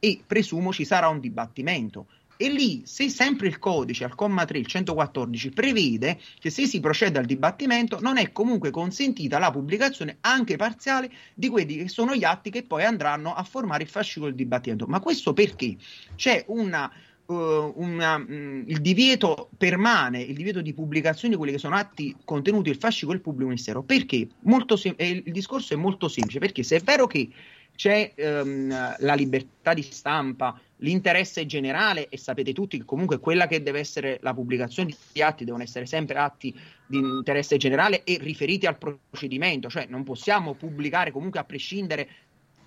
e 0.00 0.20
presumo 0.26 0.72
ci 0.72 0.84
sarà 0.84 1.06
un 1.06 1.20
dibattimento. 1.20 2.06
E 2.42 2.48
lì, 2.48 2.82
se 2.86 3.08
sempre 3.08 3.46
il 3.46 3.60
codice 3.60 4.02
al 4.02 4.16
comma 4.16 4.44
3, 4.44 4.58
il 4.58 4.66
114, 4.66 5.50
prevede 5.50 6.18
che 6.40 6.50
se 6.50 6.66
si 6.66 6.80
procede 6.80 7.20
al 7.20 7.24
dibattimento 7.24 8.00
non 8.00 8.18
è 8.18 8.32
comunque 8.32 8.70
consentita 8.70 9.38
la 9.38 9.52
pubblicazione 9.52 10.16
anche 10.22 10.56
parziale 10.56 11.08
di 11.34 11.48
quelli 11.48 11.76
che 11.76 11.88
sono 11.88 12.16
gli 12.16 12.24
atti 12.24 12.50
che 12.50 12.64
poi 12.64 12.82
andranno 12.82 13.32
a 13.32 13.44
formare 13.44 13.84
il 13.84 13.88
fascicolo 13.88 14.26
del 14.26 14.34
dibattimento. 14.34 14.86
Ma 14.88 14.98
questo 14.98 15.32
perché? 15.32 15.76
C'è 16.16 16.44
una 16.48 16.92
Uh, 17.24 17.72
una, 17.76 18.16
um, 18.16 18.64
il 18.66 18.80
divieto 18.80 19.48
permane, 19.56 20.20
il 20.20 20.34
divieto 20.34 20.60
di 20.60 20.74
pubblicazione 20.74 21.32
di 21.32 21.38
quelli 21.38 21.52
che 21.52 21.58
sono 21.58 21.76
atti 21.76 22.14
contenuti 22.24 22.68
nel 22.68 22.78
fascicolo 22.78 23.12
del 23.12 23.22
pubblico 23.22 23.48
ministero. 23.48 23.82
Perché? 23.84 24.26
Sem- 24.74 24.96
il 24.98 25.22
discorso 25.32 25.72
è 25.72 25.76
molto 25.76 26.08
semplice, 26.08 26.40
perché 26.40 26.64
se 26.64 26.76
è 26.76 26.80
vero 26.80 27.06
che 27.06 27.30
c'è 27.76 28.12
um, 28.16 28.68
la 28.98 29.14
libertà 29.14 29.72
di 29.72 29.82
stampa, 29.82 30.60
l'interesse 30.82 31.46
generale 31.46 32.08
e 32.08 32.18
sapete 32.18 32.52
tutti 32.52 32.78
che 32.78 32.84
comunque 32.84 33.18
quella 33.18 33.46
che 33.46 33.62
deve 33.62 33.78
essere 33.78 34.18
la 34.22 34.34
pubblicazione 34.34 34.94
di 35.12 35.22
atti 35.22 35.44
devono 35.44 35.62
essere 35.62 35.86
sempre 35.86 36.18
atti 36.18 36.54
di 36.86 36.98
interesse 36.98 37.56
generale 37.56 38.04
e 38.04 38.18
riferiti 38.20 38.66
al 38.66 38.78
procedimento, 38.78 39.68
cioè 39.68 39.86
non 39.88 40.04
possiamo 40.04 40.54
pubblicare 40.54 41.10
comunque 41.10 41.40
a 41.40 41.44
prescindere 41.44 42.08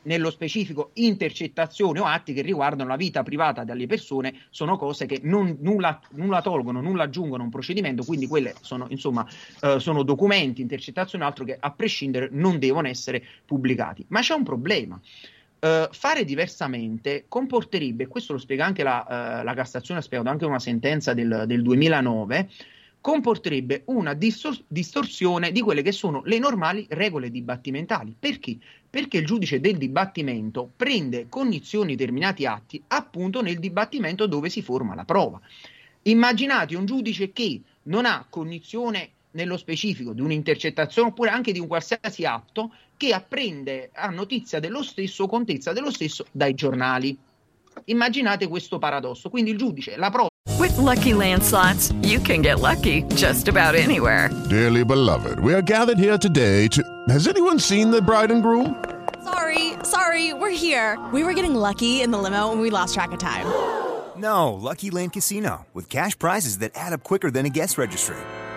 nello 0.06 0.30
specifico 0.30 0.92
intercettazioni 0.94 2.00
o 2.00 2.06
atti 2.06 2.34
che 2.34 2.42
riguardano 2.42 2.90
la 2.90 2.96
vita 2.96 3.24
privata 3.24 3.64
delle 3.64 3.88
persone 3.88 4.34
sono 4.50 4.78
cose 4.78 5.06
che 5.06 5.20
non, 5.24 5.58
nulla, 5.62 6.00
nulla, 6.12 6.42
tolgono, 6.42 6.82
nulla 6.82 7.04
aggiungono 7.04 7.42
a 7.42 7.46
un 7.46 7.52
procedimento, 7.52 8.04
quindi 8.04 8.28
quelle 8.28 8.54
sono, 8.62 8.86
insomma, 8.90 9.28
eh, 9.62 9.80
sono 9.80 10.04
documenti, 10.04 10.62
intercettazioni, 10.62 11.24
altro 11.24 11.44
che 11.44 11.58
a 11.60 11.72
prescindere 11.72 12.30
non 12.32 12.60
devono 12.60 12.88
essere 12.88 13.24
pubblicati. 13.46 14.06
Ma 14.10 14.22
c'è 14.22 14.34
un 14.34 14.44
problema. 14.44 15.00
Uh, 15.66 15.88
fare 15.90 16.26
diversamente 16.26 17.26
comporterebbe, 17.28 18.06
questo 18.06 18.34
lo 18.34 18.38
spiega 18.38 18.66
anche 18.66 18.84
la, 18.84 19.40
uh, 19.40 19.44
la 19.44 19.54
Cassazione, 19.56 20.00
ha 20.00 20.04
spiegato 20.04 20.30
anche 20.30 20.46
una 20.46 20.60
sentenza 20.60 21.16
del, 21.16 21.46
del 21.48 21.64
2009, 21.64 22.50
comporterebbe 23.02 23.82
una 23.86 24.14
distor- 24.14 24.64
distorsione 24.68 25.52
di 25.52 25.62
quelle 25.62 25.82
che 25.82 25.92
sono 25.92 26.22
le 26.26 26.38
normali 26.38 26.86
regole 26.90 27.32
dibattimentali. 27.32 28.16
Perché? 28.18 28.58
Perché 28.88 29.18
il 29.18 29.26
giudice 29.26 29.60
del 29.60 29.78
dibattimento 29.78 30.70
prende 30.76 31.30
cognizione 31.30 31.88
di 31.88 31.96
determinati 31.96 32.46
atti 32.46 32.84
appunto 32.90 33.42
nel 33.42 33.58
dibattimento 33.58 34.28
dove 34.28 34.50
si 34.50 34.62
forma 34.62 34.94
la 34.94 35.06
prova. 35.06 35.42
Immaginate 36.04 36.76
un 36.76 36.86
giudice 36.86 37.32
che 37.32 37.60
non 37.84 38.06
ha 38.06 38.24
cognizione 38.30 39.10
nello 39.36 39.58
specifico 39.58 40.14
di 40.14 40.22
un'intercettazione 40.22 41.10
oppure 41.10 41.30
anche 41.30 41.52
di 41.52 41.60
un 41.60 41.68
qualsiasi 41.68 42.26
atto 42.26 42.72
che 42.98 43.14
apprende 43.14 43.92
a 43.94 44.10
notizia 44.10 44.60
dello 44.60 44.82
stesso 44.82 45.24
o 45.24 45.28
contezza 45.28 45.74
dello 45.74 45.92
stesso 45.92 46.26
dai 46.32 46.54
giornali. 46.54 47.16
Immaginate 47.86 48.48
questo 48.48 48.80
paradosso. 48.80 49.30
Quindi 49.30 49.52
il 49.52 49.58
giudice 49.58 49.98
la 49.98 50.10
prova. 50.10 50.30
With 50.58 50.78
lucky 50.78 51.14
landslots, 51.14 51.94
you 52.02 52.20
can 52.22 52.42
get 52.42 52.60
lucky 52.60 53.04
just 53.14 53.48
about 53.48 53.76
anywhere. 53.76 54.30
Dearly 54.50 54.84
beloved, 54.84 55.40
we 55.40 55.54
are 55.54 55.62
gathered 55.62 56.00
here 56.00 56.18
today 56.18 56.68
to. 56.70 56.82
Has 57.10 57.28
anyone 57.28 57.60
seen 57.60 57.92
the 57.92 58.02
bride 58.02 58.32
and 58.32 58.42
groom? 58.42 58.82
Sorry, 59.24 59.74
sorry, 59.84 60.34
we're 60.34 60.56
here. 60.56 60.98
We 61.12 61.24
were 61.24 61.34
getting 61.34 61.56
lucky 61.56 62.02
in 62.02 62.12
the 62.12 62.18
limo 62.18 62.52
and 62.52 62.62
we 62.62 62.70
lost 62.70 62.94
track 62.94 63.12
of 63.12 63.20
time. 63.20 63.46
No, 64.18 64.54
Lucky 64.54 64.92
Land 64.92 65.12
Casino, 65.12 65.66
with 65.74 65.90
cash 65.90 66.18
prizes 66.18 66.60
that 66.60 66.72
add 66.74 66.94
up 66.94 67.04
quicker 67.04 67.30
than 67.30 67.46
a 67.46 67.50
guest 67.50 67.78
registry 67.78 68.16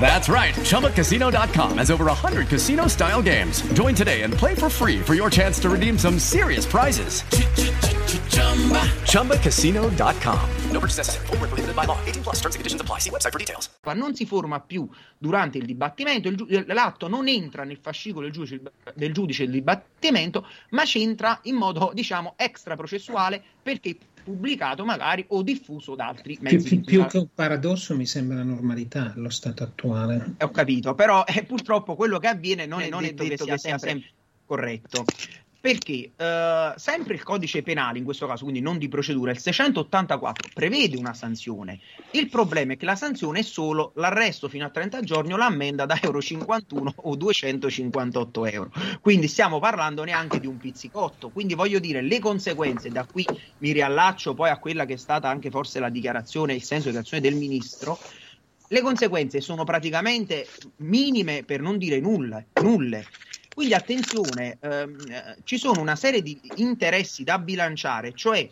That's 0.00 0.28
right. 0.28 0.54
ChumbaCasino.com 0.54 1.78
has 1.78 1.90
over 1.90 2.06
100 2.06 2.48
casino 2.48 2.88
style 2.88 3.22
games. 3.22 3.62
Join 3.74 3.94
today 3.94 4.22
and 4.22 4.34
play 4.34 4.56
for 4.56 4.68
free 4.68 5.00
for 5.00 5.14
your 5.14 5.30
chance 5.30 5.60
to 5.60 5.70
redeem 5.70 5.96
some 5.96 6.18
serious 6.18 6.66
prizes. 6.66 7.22
ChumbaCasino.com. 9.06 10.40
No 10.72 10.80
purchase 10.80 10.98
necessary. 10.98 11.26
Full 11.26 11.36
prohibited 11.36 11.76
by 11.76 11.84
law. 11.84 11.98
18 12.06 12.22
plus 12.22 12.40
terms 12.40 12.54
and 12.56 12.60
conditions 12.60 12.80
apply. 12.80 12.98
See 12.98 13.10
website 13.10 13.32
for 13.32 13.38
details. 13.38 13.70
Non 13.94 14.14
si 14.14 14.26
forma 14.26 14.60
più 14.60 14.88
durante 15.16 15.58
il 15.58 15.66
dibattimento. 15.66 16.28
Il, 16.28 16.64
l'atto 16.68 17.08
non 17.08 17.28
entra 17.28 17.64
nel 17.64 17.78
fascicolo 17.80 18.24
del 18.24 18.32
giudice, 18.32 18.60
del 18.94 19.12
giudice 19.12 19.44
del 19.44 19.52
dibattimento, 19.52 20.46
ma 20.70 20.84
c'entra 20.84 21.38
in 21.42 21.54
modo, 21.54 21.92
diciamo, 21.94 22.34
extra 22.36 22.74
processuale 22.74 23.42
perché 23.62 23.96
pubblicato 24.22 24.84
magari 24.84 25.24
o 25.28 25.42
diffuso 25.42 25.94
da 25.94 26.08
altri 26.08 26.38
mezzi. 26.40 26.80
Più, 26.80 26.84
più 26.84 27.06
che 27.06 27.18
un 27.18 27.28
paradosso 27.34 27.94
mi 27.96 28.06
sembra 28.06 28.36
la 28.36 28.42
normalità 28.44 29.12
allo 29.14 29.30
stato 29.30 29.62
attuale. 29.62 30.34
Ho 30.38 30.50
capito, 30.50 30.94
però 30.94 31.24
eh, 31.24 31.44
purtroppo 31.44 31.94
quello 31.94 32.18
che 32.18 32.28
avviene 32.28 32.66
non 32.66 32.80
è, 32.80 32.88
non 32.88 33.04
è 33.04 33.12
detto 33.12 33.24
che, 33.24 33.36
sia, 33.36 33.52
che 33.54 33.58
sia 33.58 33.78
sempre 33.78 34.10
corretto. 34.44 35.04
Perché 35.62 36.10
eh, 36.16 36.72
sempre 36.74 37.14
il 37.14 37.22
codice 37.22 37.62
penale, 37.62 37.98
in 37.98 38.04
questo 38.04 38.26
caso, 38.26 38.42
quindi 38.42 38.60
non 38.60 38.78
di 38.78 38.88
procedura, 38.88 39.30
il 39.30 39.38
684 39.38 40.50
prevede 40.52 40.96
una 40.96 41.14
sanzione. 41.14 41.78
Il 42.10 42.28
problema 42.28 42.72
è 42.72 42.76
che 42.76 42.84
la 42.84 42.96
sanzione 42.96 43.38
è 43.38 43.42
solo 43.42 43.92
l'arresto 43.94 44.48
fino 44.48 44.64
a 44.64 44.70
30 44.70 45.02
giorni 45.02 45.32
o 45.34 45.36
l'ammenda 45.36 45.86
da 45.86 45.96
euro 46.02 46.20
51 46.20 46.94
o 46.96 47.14
258 47.14 48.46
euro. 48.46 48.72
Quindi 49.00 49.28
stiamo 49.28 49.60
parlando 49.60 50.02
neanche 50.02 50.40
di 50.40 50.48
un 50.48 50.56
pizzicotto. 50.56 51.30
Quindi 51.30 51.54
voglio 51.54 51.78
dire, 51.78 52.02
le 52.02 52.18
conseguenze, 52.18 52.88
da 52.88 53.06
qui 53.06 53.24
mi 53.58 53.70
riallaccio 53.70 54.34
poi 54.34 54.50
a 54.50 54.58
quella 54.58 54.84
che 54.84 54.94
è 54.94 54.98
stata 54.98 55.28
anche 55.28 55.48
forse 55.48 55.78
la 55.78 55.90
dichiarazione, 55.90 56.54
il 56.54 56.64
senso 56.64 56.90
di 56.90 56.96
azione 56.96 57.22
del 57.22 57.36
ministro, 57.36 58.00
le 58.66 58.80
conseguenze 58.80 59.40
sono 59.40 59.62
praticamente 59.62 60.44
minime 60.78 61.44
per 61.44 61.60
non 61.60 61.78
dire 61.78 62.00
nulla, 62.00 62.44
nulle. 62.62 63.06
Quindi 63.52 63.74
attenzione, 63.74 64.58
ehm, 64.60 65.36
ci 65.44 65.58
sono 65.58 65.80
una 65.80 65.96
serie 65.96 66.22
di 66.22 66.40
interessi 66.54 67.22
da 67.22 67.38
bilanciare, 67.38 68.14
cioè 68.14 68.50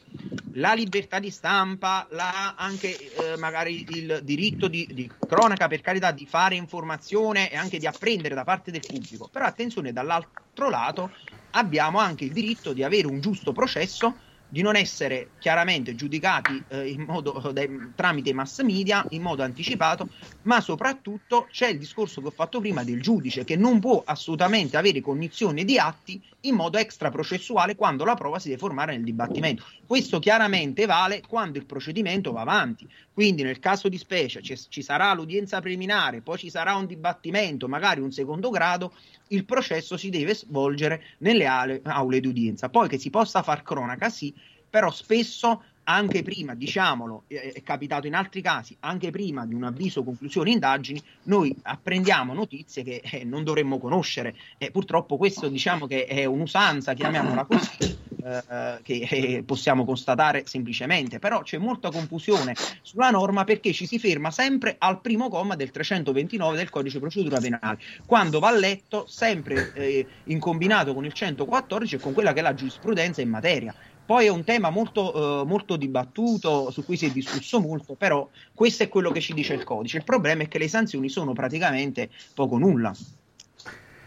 la 0.55 0.75
libertà 0.75 1.19
di 1.19 1.31
stampa, 1.31 2.07
la, 2.11 2.55
anche 2.55 3.13
eh, 3.13 3.37
magari 3.37 3.85
il 3.97 4.21
diritto 4.23 4.69
di, 4.69 4.87
di, 4.93 5.11
cronaca, 5.27 5.69
per 5.69 5.81
carità, 5.81 6.13
di 6.13 6.27
fare 6.27 6.57
informazione 6.57 7.51
e 7.51 7.57
anche 7.57 7.79
di 7.79 7.87
apprendere 7.87 8.35
da 8.35 8.45
parte 8.45 8.71
del 8.71 8.85
pubblico. 8.85 9.29
Però 9.29 9.45
attenzione, 9.47 9.93
dall'altro 9.93 10.69
lato 10.69 11.13
abbiamo 11.51 11.99
anche 11.99 12.25
il 12.25 12.33
diritto 12.33 12.73
di 12.73 12.83
avere 12.83 13.07
un 13.07 13.21
giusto 13.21 13.53
processo 13.53 14.21
di 14.51 14.63
non 14.63 14.77
essere 14.77 15.31
chiaramente 15.39 15.95
giudicati 15.95 16.63
eh, 16.69 16.95
modo, 16.99 17.41
dai, 17.55 17.93
tramite 17.95 18.35
mass 18.35 18.63
media 18.63 19.07
in 19.11 19.23
modo 19.23 19.43
anticipato, 19.43 20.09
ma 20.43 20.61
soprattutto 20.61 21.47
c'è 21.51 21.69
il 21.69 21.79
discorso 21.79 22.21
che 22.21 22.27
ho 22.27 22.33
fatto 22.33 22.61
prima 22.61 22.85
del 22.85 23.01
giudice 23.01 23.45
che 23.45 23.57
non 23.57 23.79
può 23.79 24.03
assolutamente 24.05 24.77
avere 24.77 25.01
cognizione 25.01 25.65
di 25.65 25.79
atti 25.79 26.21
in 26.43 26.55
modo 26.55 26.79
extraprocessuale 26.79 27.77
quando 27.77 28.05
la 28.05 28.15
prova 28.15 28.39
si 28.39 28.49
deve 28.49 28.61
formare 28.61 28.93
nel 28.93 29.05
dibattimento. 29.05 29.65
Questo 29.87 30.19
chiaramente 30.19 30.85
vale 30.87 31.23
quando 31.27 31.59
il 31.59 31.67
procedimento 31.67 32.33
va 32.33 32.41
avanti. 32.41 32.89
Quindi 33.21 33.43
nel 33.43 33.59
caso 33.59 33.91
di 33.91 33.99
specie 33.99 34.41
ci, 34.41 34.59
ci 34.71 34.81
sarà 34.81 35.13
l'udienza 35.13 35.61
preliminare, 35.61 36.23
poi 36.23 36.39
ci 36.39 36.49
sarà 36.49 36.75
un 36.75 36.87
dibattimento, 36.87 37.69
magari 37.69 38.01
un 38.01 38.11
secondo 38.11 38.49
grado, 38.49 38.95
il 39.29 39.45
processo 39.45 39.99
si 39.99 40.09
deve 40.09 40.35
svolgere 40.35 41.03
nelle 41.19 41.45
aule, 41.45 41.83
aule 41.85 42.21
di 42.21 42.29
udienza. 42.29 42.71
Poi 42.71 42.89
che 42.89 42.97
si 42.97 43.11
possa 43.11 43.43
far 43.43 43.61
cronaca, 43.63 44.09
sì, 44.09 44.35
però 44.71 44.91
spesso 44.91 45.65
anche 45.93 46.23
prima, 46.23 46.55
diciamolo, 46.55 47.25
è 47.27 47.63
capitato 47.63 48.07
in 48.07 48.15
altri 48.15 48.41
casi, 48.41 48.77
anche 48.81 49.11
prima 49.11 49.47
di 49.47 49.55
un 49.55 49.65
avviso 49.65 50.03
conclusione 50.03 50.51
indagini, 50.51 51.03
noi 51.25 51.55
apprendiamo 51.63 52.33
notizie 52.33 52.83
che 52.83 53.01
eh, 53.03 53.25
non 53.25 53.45
dovremmo 53.45 53.79
conoscere. 53.79 54.35
E 54.59 54.71
purtroppo 54.71 55.17
questo 55.17 55.49
diciamo 55.49 55.87
che 55.87 56.05
è 56.07 56.25
un'usanza, 56.25 56.95
chiamiamola 56.95 57.45
così, 57.45 57.99
eh, 58.23 58.79
che 58.83 59.09
eh, 59.11 59.43
possiamo 59.45 59.85
constatare 59.85 60.45
semplicemente. 60.47 61.19
Però 61.19 61.43
c'è 61.43 61.59
molta 61.59 61.91
confusione 61.91 62.55
sulla 62.83 63.11
norma 63.11 63.45
perché 63.45 63.73
ci 63.73 63.87
si 63.87 63.99
ferma 63.99 64.31
sempre 64.31 64.77
al 64.79 65.01
primo 65.01 65.29
comma 65.29 65.57
del 65.57 65.71
329 65.71 66.57
del 66.57 66.71
codice 66.71 66.99
procedura 66.99 67.41
penale, 67.41 67.79
quando 68.07 68.39
va 68.39 68.51
letto 68.51 69.07
sempre 69.09 69.73
eh, 69.75 70.07
in 70.25 70.39
combinato 70.39 70.95
con 70.95 71.05
il 71.05 71.13
114 71.13 71.95
e 71.95 71.99
con 71.99 72.13
quella 72.13 72.33
che 72.33 72.41
è 72.41 72.43
la 72.43 72.55
giurisprudenza 72.55 73.21
in 73.21 73.29
materia. 73.31 73.75
Poi 74.11 74.27
è 74.27 74.29
un 74.29 74.43
tema 74.43 74.71
molto, 74.71 75.43
eh, 75.43 75.47
molto 75.47 75.77
dibattuto, 75.77 76.73
su 76.73 76.85
cui 76.85 76.97
si 76.97 77.07
è 77.07 77.11
discusso 77.11 77.61
molto, 77.61 77.95
però 77.95 78.29
questo 78.53 78.83
è 78.83 78.89
quello 78.89 79.13
che 79.13 79.21
ci 79.21 79.33
dice 79.35 79.55
il 79.55 79.63
codice. 79.63 79.99
Il 79.99 80.03
problema 80.03 80.43
è 80.43 80.49
che 80.49 80.59
le 80.59 80.67
sanzioni 80.67 81.09
sono 81.09 81.33
praticamente 81.33 82.11
poco 82.35 82.59
nulla. 82.59 82.93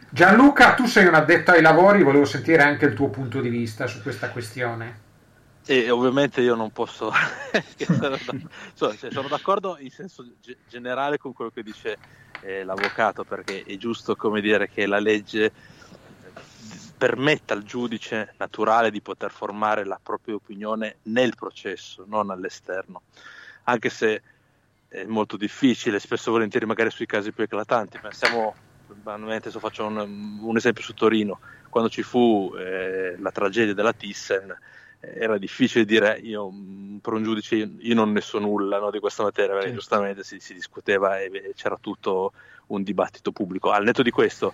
Gianluca, 0.09 0.73
tu 0.73 0.87
sei 0.87 1.05
un 1.05 1.13
addetto 1.13 1.51
ai 1.51 1.61
lavori, 1.61 2.03
volevo 2.03 2.25
sentire 2.25 2.63
anche 2.63 2.83
il 2.83 2.95
tuo 2.95 3.07
punto 3.07 3.39
di 3.39 3.47
vista 3.47 3.87
su 3.87 4.01
questa 4.01 4.29
questione. 4.31 4.99
E 5.65 5.89
ovviamente 5.89 6.41
io 6.41 6.55
non 6.55 6.71
posso, 6.71 7.09
sono 8.75 9.27
d'accordo 9.29 9.77
in 9.79 9.89
senso 9.89 10.25
generale 10.67 11.17
con 11.17 11.31
quello 11.31 11.51
che 11.51 11.63
dice 11.63 11.97
eh, 12.41 12.65
l'avvocato, 12.65 13.23
perché 13.23 13.63
è 13.65 13.77
giusto 13.77 14.17
come 14.17 14.41
dire 14.41 14.67
che 14.67 14.85
la 14.85 14.99
legge 14.99 15.53
permetta 17.03 17.53
al 17.53 17.63
giudice 17.63 18.33
naturale 18.37 18.89
di 18.89 19.01
poter 19.01 19.29
formare 19.29 19.83
la 19.83 19.99
propria 20.01 20.35
opinione 20.35 20.99
nel 21.03 21.35
processo, 21.35 22.05
non 22.07 22.29
all'esterno, 22.29 23.01
anche 23.63 23.89
se 23.89 24.21
è 24.87 25.03
molto 25.03 25.35
difficile, 25.35 25.99
spesso 25.99 26.29
e 26.29 26.31
volentieri 26.31 26.65
magari 26.65 26.91
sui 26.91 27.05
casi 27.05 27.33
più 27.33 27.43
eclatanti. 27.43 27.99
Pensiamo, 27.99 28.55
banalmente, 28.87 29.49
adesso 29.49 29.59
faccio 29.59 29.85
un, 29.85 30.39
un, 30.41 30.55
esempio 30.55 30.81
su 30.81 30.93
Torino, 30.93 31.41
quando 31.67 31.89
ci 31.89 32.03
fu 32.03 32.53
eh, 32.57 33.17
la 33.19 33.31
tragedia 33.31 33.73
della 33.73 33.91
Thyssen, 33.91 34.57
era 35.01 35.37
difficile 35.37 35.83
dire 35.83 36.17
io, 36.23 36.49
per 37.01 37.11
un 37.11 37.23
giudice 37.23 37.55
io, 37.55 37.95
non 37.95 38.13
ne 38.13 38.21
so 38.21 38.39
nulla 38.39 38.79
no, 38.79 38.91
di 38.91 38.99
questa 38.99 39.23
materia, 39.23 39.55
perché 39.55 39.73
giustamente 39.73 40.23
si, 40.23 40.39
si 40.39 40.53
discuteva 40.53 41.19
e 41.19 41.51
c'era 41.53 41.77
tutto 41.81 42.31
un 42.67 42.81
dibattito 42.81 43.33
pubblico. 43.33 43.71
Al 43.71 43.83
netto 43.83 44.03
di 44.03 44.11
questo, 44.11 44.53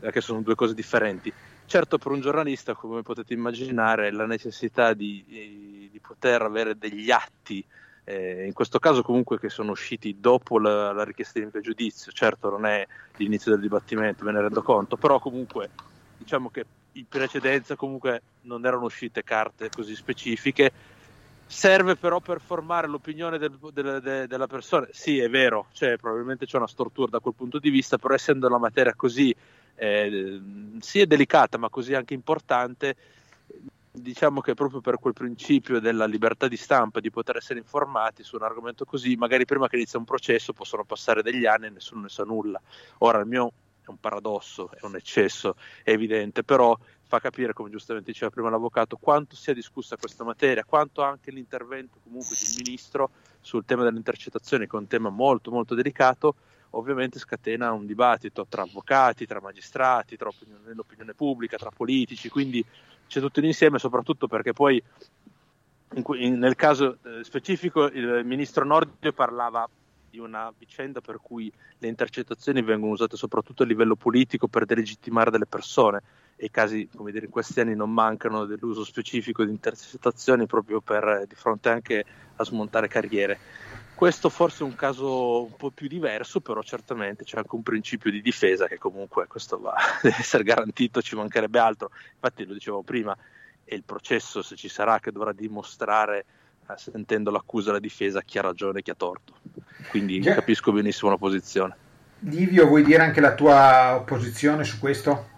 perché 0.00 0.20
sono 0.20 0.42
due 0.42 0.54
cose 0.54 0.74
differenti, 0.74 1.32
Certo, 1.72 1.96
per 1.96 2.12
un 2.12 2.20
giornalista, 2.20 2.74
come 2.74 3.00
potete 3.00 3.32
immaginare, 3.32 4.12
la 4.12 4.26
necessità 4.26 4.92
di, 4.92 5.24
di, 5.26 5.88
di 5.90 6.00
poter 6.00 6.42
avere 6.42 6.76
degli 6.76 7.10
atti, 7.10 7.64
eh, 8.04 8.44
in 8.44 8.52
questo 8.52 8.78
caso 8.78 9.02
comunque 9.02 9.38
che 9.38 9.48
sono 9.48 9.70
usciti 9.70 10.16
dopo 10.20 10.58
la, 10.58 10.92
la 10.92 11.02
richiesta 11.02 11.40
di 11.40 11.48
giudizio, 11.62 12.12
certo 12.12 12.50
non 12.50 12.66
è 12.66 12.86
l'inizio 13.16 13.52
del 13.52 13.60
dibattimento, 13.60 14.22
me 14.22 14.32
ne 14.32 14.42
rendo 14.42 14.62
conto, 14.62 14.96
però 14.96 15.18
comunque 15.18 15.70
diciamo 16.18 16.50
che 16.50 16.66
in 16.92 17.06
precedenza 17.08 17.74
comunque 17.74 18.20
non 18.42 18.66
erano 18.66 18.84
uscite 18.84 19.22
carte 19.22 19.70
così 19.70 19.94
specifiche, 19.94 20.70
serve 21.46 21.96
però 21.96 22.20
per 22.20 22.40
formare 22.40 22.86
l'opinione 22.86 23.38
del, 23.38 23.56
del, 23.72 24.00
de, 24.02 24.26
della 24.26 24.46
persona. 24.46 24.86
Sì, 24.90 25.20
è 25.20 25.30
vero, 25.30 25.68
cioè, 25.72 25.96
probabilmente 25.96 26.44
c'è 26.44 26.58
una 26.58 26.66
stortura 26.66 27.08
da 27.08 27.20
quel 27.20 27.34
punto 27.34 27.58
di 27.58 27.70
vista, 27.70 27.96
però 27.96 28.12
essendo 28.12 28.46
la 28.50 28.58
materia 28.58 28.94
così 28.94 29.34
eh, 29.74 30.40
sia 30.80 31.06
delicata 31.06 31.58
ma 31.58 31.68
così 31.68 31.94
anche 31.94 32.14
importante, 32.14 32.96
diciamo 33.90 34.40
che 34.40 34.54
proprio 34.54 34.80
per 34.80 34.98
quel 34.98 35.12
principio 35.12 35.80
della 35.80 36.06
libertà 36.06 36.48
di 36.48 36.56
stampa, 36.56 37.00
di 37.00 37.10
poter 37.10 37.36
essere 37.36 37.58
informati 37.58 38.22
su 38.22 38.36
un 38.36 38.42
argomento 38.42 38.84
così, 38.84 39.16
magari 39.16 39.44
prima 39.44 39.68
che 39.68 39.76
inizia 39.76 39.98
un 39.98 40.04
processo 40.04 40.52
possono 40.52 40.84
passare 40.84 41.22
degli 41.22 41.44
anni 41.46 41.66
e 41.66 41.70
nessuno 41.70 42.02
ne 42.02 42.08
sa 42.08 42.24
nulla. 42.24 42.60
Ora 42.98 43.18
il 43.18 43.26
mio 43.26 43.52
è 43.84 43.90
un 43.90 43.98
paradosso, 43.98 44.70
è 44.72 44.84
un 44.84 44.96
eccesso, 44.96 45.56
è 45.82 45.90
evidente, 45.90 46.42
però 46.42 46.76
fa 47.02 47.18
capire, 47.20 47.52
come 47.52 47.68
giustamente 47.68 48.10
diceva 48.10 48.30
prima 48.30 48.48
l'avvocato, 48.48 48.96
quanto 48.96 49.36
sia 49.36 49.52
discussa 49.52 49.96
questa 49.96 50.24
materia, 50.24 50.64
quanto 50.64 51.02
anche 51.02 51.30
l'intervento 51.30 51.98
comunque 52.02 52.34
del 52.40 52.64
ministro 52.64 53.10
sul 53.40 53.66
tema 53.66 53.82
delle 53.82 53.98
intercettazioni, 53.98 54.66
che 54.66 54.76
è 54.76 54.80
un 54.80 54.86
tema 54.86 55.10
molto 55.10 55.50
molto 55.50 55.74
delicato, 55.74 56.36
ovviamente 56.72 57.18
scatena 57.18 57.72
un 57.72 57.86
dibattito 57.86 58.46
tra 58.48 58.62
avvocati, 58.62 59.26
tra 59.26 59.40
magistrati, 59.40 60.16
tra 60.16 60.28
opinione, 60.28 60.62
nell'opinione 60.66 61.14
pubblica, 61.14 61.56
tra 61.56 61.70
politici, 61.70 62.28
quindi 62.28 62.64
c'è 63.06 63.20
tutto 63.20 63.40
l'insieme, 63.40 63.78
soprattutto 63.78 64.26
perché 64.26 64.52
poi 64.52 64.82
in, 65.94 66.04
in, 66.14 66.38
nel 66.38 66.54
caso 66.54 66.98
eh, 67.04 67.24
specifico 67.24 67.84
il 67.84 68.22
ministro 68.24 68.64
Nordio 68.64 69.12
parlava 69.12 69.68
di 70.08 70.18
una 70.18 70.52
vicenda 70.58 71.00
per 71.00 71.18
cui 71.22 71.50
le 71.78 71.88
intercettazioni 71.88 72.62
vengono 72.62 72.92
usate 72.92 73.16
soprattutto 73.16 73.62
a 73.62 73.66
livello 73.66 73.96
politico 73.96 74.46
per 74.46 74.66
delegittimare 74.66 75.30
delle 75.30 75.46
persone 75.46 76.02
e 76.36 76.46
i 76.46 76.50
casi, 76.50 76.88
come 76.94 77.12
dire, 77.12 77.26
in 77.26 77.30
questi 77.30 77.60
anni 77.60 77.74
non 77.74 77.90
mancano 77.90 78.44
dell'uso 78.44 78.84
specifico 78.84 79.44
di 79.44 79.50
intercettazioni 79.50 80.46
proprio 80.46 80.80
per 80.80 81.24
di 81.26 81.34
fronte 81.34 81.70
anche 81.70 82.04
a 82.36 82.44
smontare 82.44 82.88
carriere. 82.88 83.38
Questo 84.02 84.30
forse 84.30 84.64
è 84.64 84.66
un 84.66 84.74
caso 84.74 85.44
un 85.44 85.54
po' 85.56 85.70
più 85.70 85.86
diverso, 85.86 86.40
però 86.40 86.60
certamente 86.60 87.22
c'è 87.22 87.36
anche 87.36 87.54
un 87.54 87.62
principio 87.62 88.10
di 88.10 88.20
difesa 88.20 88.66
che 88.66 88.76
comunque 88.76 89.28
questo 89.28 89.60
va, 89.60 89.76
deve 90.02 90.16
essere 90.18 90.42
garantito, 90.42 91.00
ci 91.00 91.14
mancherebbe 91.14 91.60
altro. 91.60 91.92
Infatti 92.14 92.44
lo 92.44 92.52
dicevo 92.52 92.82
prima, 92.82 93.16
è 93.62 93.74
il 93.74 93.84
processo, 93.84 94.42
se 94.42 94.56
ci 94.56 94.68
sarà, 94.68 94.98
che 94.98 95.12
dovrà 95.12 95.32
dimostrare, 95.32 96.24
eh, 96.68 96.74
sentendo 96.76 97.30
l'accusa 97.30 97.70
e 97.70 97.74
la 97.74 97.78
difesa, 97.78 98.22
chi 98.22 98.38
ha 98.38 98.42
ragione 98.42 98.80
e 98.80 98.82
chi 98.82 98.90
ha 98.90 98.96
torto. 98.96 99.34
Quindi 99.90 100.20
Già. 100.20 100.34
capisco 100.34 100.72
benissimo 100.72 101.08
la 101.12 101.16
posizione. 101.16 101.76
Livio, 102.18 102.66
vuoi 102.66 102.82
dire 102.82 103.04
anche 103.04 103.20
la 103.20 103.36
tua 103.36 104.02
posizione 104.04 104.64
su 104.64 104.80
questo? 104.80 105.28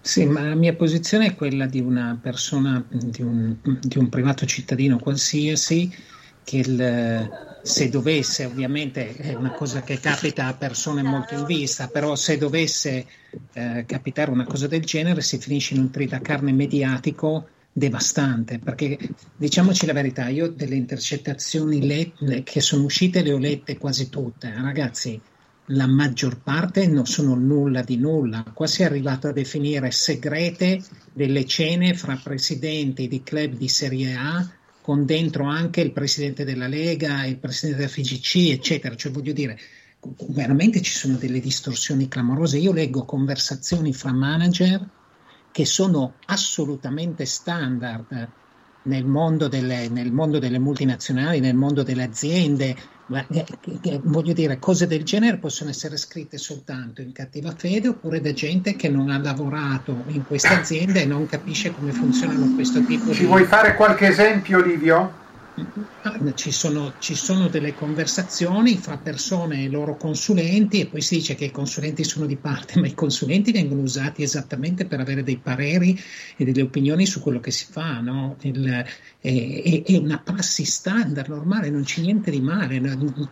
Sì, 0.00 0.26
ma 0.26 0.42
la 0.42 0.54
mia 0.54 0.76
posizione 0.76 1.26
è 1.26 1.34
quella 1.34 1.66
di 1.66 1.80
una 1.80 2.16
persona, 2.22 2.84
di 2.88 3.20
un, 3.20 3.56
di 3.80 3.98
un 3.98 4.08
privato 4.08 4.46
cittadino 4.46 5.00
qualsiasi 5.00 5.92
che 6.44 6.58
il, 6.58 7.50
se 7.62 7.88
dovesse, 7.88 8.44
ovviamente 8.44 9.14
è 9.14 9.34
una 9.34 9.52
cosa 9.52 9.82
che 9.82 9.98
capita 9.98 10.46
a 10.46 10.54
persone 10.54 11.02
molto 11.02 11.34
in 11.34 11.44
vista, 11.44 11.86
però 11.86 12.16
se 12.16 12.36
dovesse 12.36 13.06
eh, 13.52 13.84
capitare 13.86 14.30
una 14.30 14.44
cosa 14.44 14.66
del 14.66 14.84
genere 14.84 15.20
si 15.22 15.38
finisce 15.38 15.74
in 15.74 15.80
un 15.80 15.90
tritacarne 15.90 16.52
mediatico 16.52 17.48
devastante, 17.72 18.58
perché 18.58 18.98
diciamoci 19.36 19.86
la 19.86 19.92
verità, 19.92 20.28
io 20.28 20.48
delle 20.48 20.74
intercettazioni 20.74 21.86
le, 21.86 22.42
che 22.42 22.60
sono 22.60 22.84
uscite 22.84 23.22
le 23.22 23.32
ho 23.32 23.38
lette 23.38 23.78
quasi 23.78 24.10
tutte, 24.10 24.52
ragazzi, 24.54 25.20
la 25.66 25.86
maggior 25.86 26.40
parte 26.42 26.86
non 26.88 27.06
sono 27.06 27.34
nulla 27.34 27.82
di 27.82 27.96
nulla, 27.96 28.44
qua 28.52 28.66
si 28.66 28.82
è 28.82 28.86
arrivato 28.86 29.28
a 29.28 29.32
definire 29.32 29.90
segrete 29.92 30.82
delle 31.12 31.46
cene 31.46 31.94
fra 31.94 32.20
presidenti 32.22 33.06
di 33.06 33.22
club 33.22 33.54
di 33.54 33.68
Serie 33.68 34.14
A 34.14 34.50
con 34.82 35.06
dentro 35.06 35.44
anche 35.44 35.80
il 35.80 35.92
presidente 35.92 36.44
della 36.44 36.66
Lega, 36.66 37.24
il 37.24 37.38
presidente 37.38 37.78
della 37.78 37.90
FGC, 37.90 38.50
eccetera. 38.50 38.94
Cioè, 38.96 39.12
voglio 39.12 39.32
dire, 39.32 39.58
veramente 40.28 40.82
ci 40.82 40.92
sono 40.92 41.16
delle 41.16 41.40
distorsioni 41.40 42.08
clamorose. 42.08 42.58
Io 42.58 42.72
leggo 42.72 43.04
conversazioni 43.04 43.92
fra 43.94 44.12
manager 44.12 44.86
che 45.52 45.64
sono 45.64 46.14
assolutamente 46.26 47.24
standard 47.24 48.28
nel 48.84 49.04
mondo 49.04 49.46
delle, 49.46 49.88
nel 49.88 50.10
mondo 50.10 50.40
delle 50.40 50.58
multinazionali, 50.58 51.38
nel 51.38 51.54
mondo 51.54 51.84
delle 51.84 52.02
aziende, 52.02 52.76
voglio 54.02 54.32
dire, 54.32 54.58
cose 54.58 54.86
del 54.86 55.02
genere 55.04 55.38
possono 55.38 55.70
essere 55.70 55.96
scritte 55.96 56.38
soltanto 56.38 57.02
in 57.02 57.12
cattiva 57.12 57.52
fede 57.56 57.88
oppure 57.88 58.20
da 58.20 58.32
gente 58.32 58.76
che 58.76 58.88
non 58.88 59.10
ha 59.10 59.18
lavorato 59.18 60.04
in 60.08 60.24
questa 60.24 60.58
azienda 60.60 61.00
e 61.00 61.04
non 61.04 61.26
capisce 61.26 61.72
come 61.72 61.92
funzionano 61.92 62.54
questo 62.54 62.82
tipo 62.84 63.12
Ci 63.12 63.20
di... 63.20 63.26
vuoi 63.26 63.44
fare 63.44 63.74
qualche 63.74 64.06
esempio, 64.06 64.60
Livio? 64.60 65.20
Ci 66.34 66.50
sono, 66.50 66.94
ci 66.98 67.14
sono, 67.14 67.48
delle 67.48 67.74
conversazioni 67.74 68.78
fra 68.78 68.96
persone 68.96 69.64
e 69.64 69.68
loro 69.68 69.96
consulenti 69.98 70.80
e 70.80 70.86
poi 70.86 71.02
si 71.02 71.16
dice 71.16 71.34
che 71.34 71.44
i 71.46 71.50
consulenti 71.50 72.04
sono 72.04 72.24
di 72.24 72.36
parte, 72.36 72.78
ma 72.80 72.86
i 72.86 72.94
consulenti 72.94 73.52
vengono 73.52 73.82
usati 73.82 74.22
esattamente 74.22 74.86
per 74.86 75.00
avere 75.00 75.22
dei 75.22 75.36
pareri 75.36 75.98
e 76.36 76.44
delle 76.44 76.62
opinioni 76.62 77.04
su 77.04 77.20
quello 77.20 77.40
che 77.40 77.50
si 77.50 77.66
fa. 77.70 78.00
No? 78.00 78.36
Il, 78.40 78.64
è, 79.18 79.82
è, 79.84 79.96
una 79.96 80.18
prassi 80.18 80.64
standard 80.64 81.28
normale, 81.28 81.68
non 81.68 81.82
c'è 81.82 82.00
niente 82.00 82.30
di 82.30 82.40
male. 82.40 82.80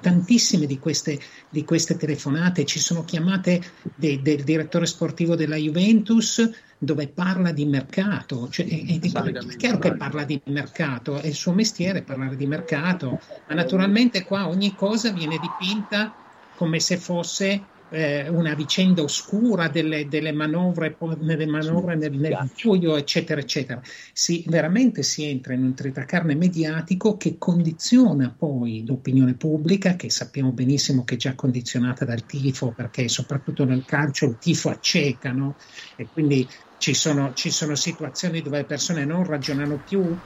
Tantissime 0.01 0.67
di 0.67 0.79
queste, 0.79 1.19
di 1.49 1.65
queste 1.65 1.97
telefonate 1.97 2.67
ci 2.67 2.81
sono 2.81 3.03
chiamate 3.05 3.63
de, 3.95 4.21
del 4.21 4.45
direttore 4.45 4.87
sportivo 4.87 5.37
della 5.37 5.57
Juventus 5.57 6.69
dove 6.83 7.09
parla 7.09 7.53
di 7.53 7.67
mercato, 7.67 8.49
cioè, 8.49 8.67
è, 8.67 8.87
è, 8.87 8.99
è, 8.99 9.57
chiaro 9.57 9.79
che 9.79 9.95
parla 9.97 10.25
di 10.25 10.41
mercato, 10.47 11.19
è 11.19 11.27
il 11.27 11.35
suo 11.35 11.53
mestiere 11.53 12.01
parlare 12.01 12.37
di 12.37 12.47
mercato, 12.47 13.21
ma 13.49 13.55
naturalmente 13.55 14.25
qua 14.25 14.49
ogni 14.49 14.75
cosa 14.75 15.11
viene 15.13 15.39
dipinta 15.39 16.15
come 16.57 16.81
se 16.81 16.97
fosse 16.97 17.63
eh, 17.91 18.29
una 18.29 18.55
vicenda 18.55 19.03
oscura 19.03 19.69
delle, 19.69 20.07
delle 20.07 20.33
manovre, 20.33 20.97
delle 21.19 21.47
manovre 21.47 21.97
nel, 21.97 22.13
nel 22.13 22.51
buio, 22.63 22.97
eccetera, 22.97 23.41
eccetera. 23.41 23.81
Si, 24.13 24.45
veramente 24.47 25.03
si 25.03 25.25
entra 25.25 25.55
in 25.55 25.65
un 25.65 25.75
tritacarne 25.75 26.35
mediatico 26.35 27.17
che 27.17 27.37
condiziona 27.37 28.35
poi 28.37 28.85
l'opinione 28.87 29.35
pubblica, 29.35 29.97
che 29.97 30.09
sappiamo 30.09 30.53
benissimo 30.53 31.05
che 31.05 31.17
è 31.17 31.19
già 31.19 31.35
condizionata 31.35 32.05
dal 32.05 32.25
tifo, 32.25 32.73
perché 32.73 33.09
soprattutto 33.09 33.65
nel 33.65 33.85
calcio 33.85 34.27
il 34.27 34.39
tifo 34.39 34.71
acceca, 34.71 35.33
no? 35.33 35.57
e 35.97 36.09
quindi 36.13 36.49
ci 36.79 36.95
sono, 36.95 37.33
ci 37.35 37.51
sono 37.51 37.75
situazioni 37.75 38.41
dove 38.41 38.59
le 38.59 38.65
persone 38.65 39.05
non 39.05 39.25
ragionano 39.25 39.81
più. 39.81 40.17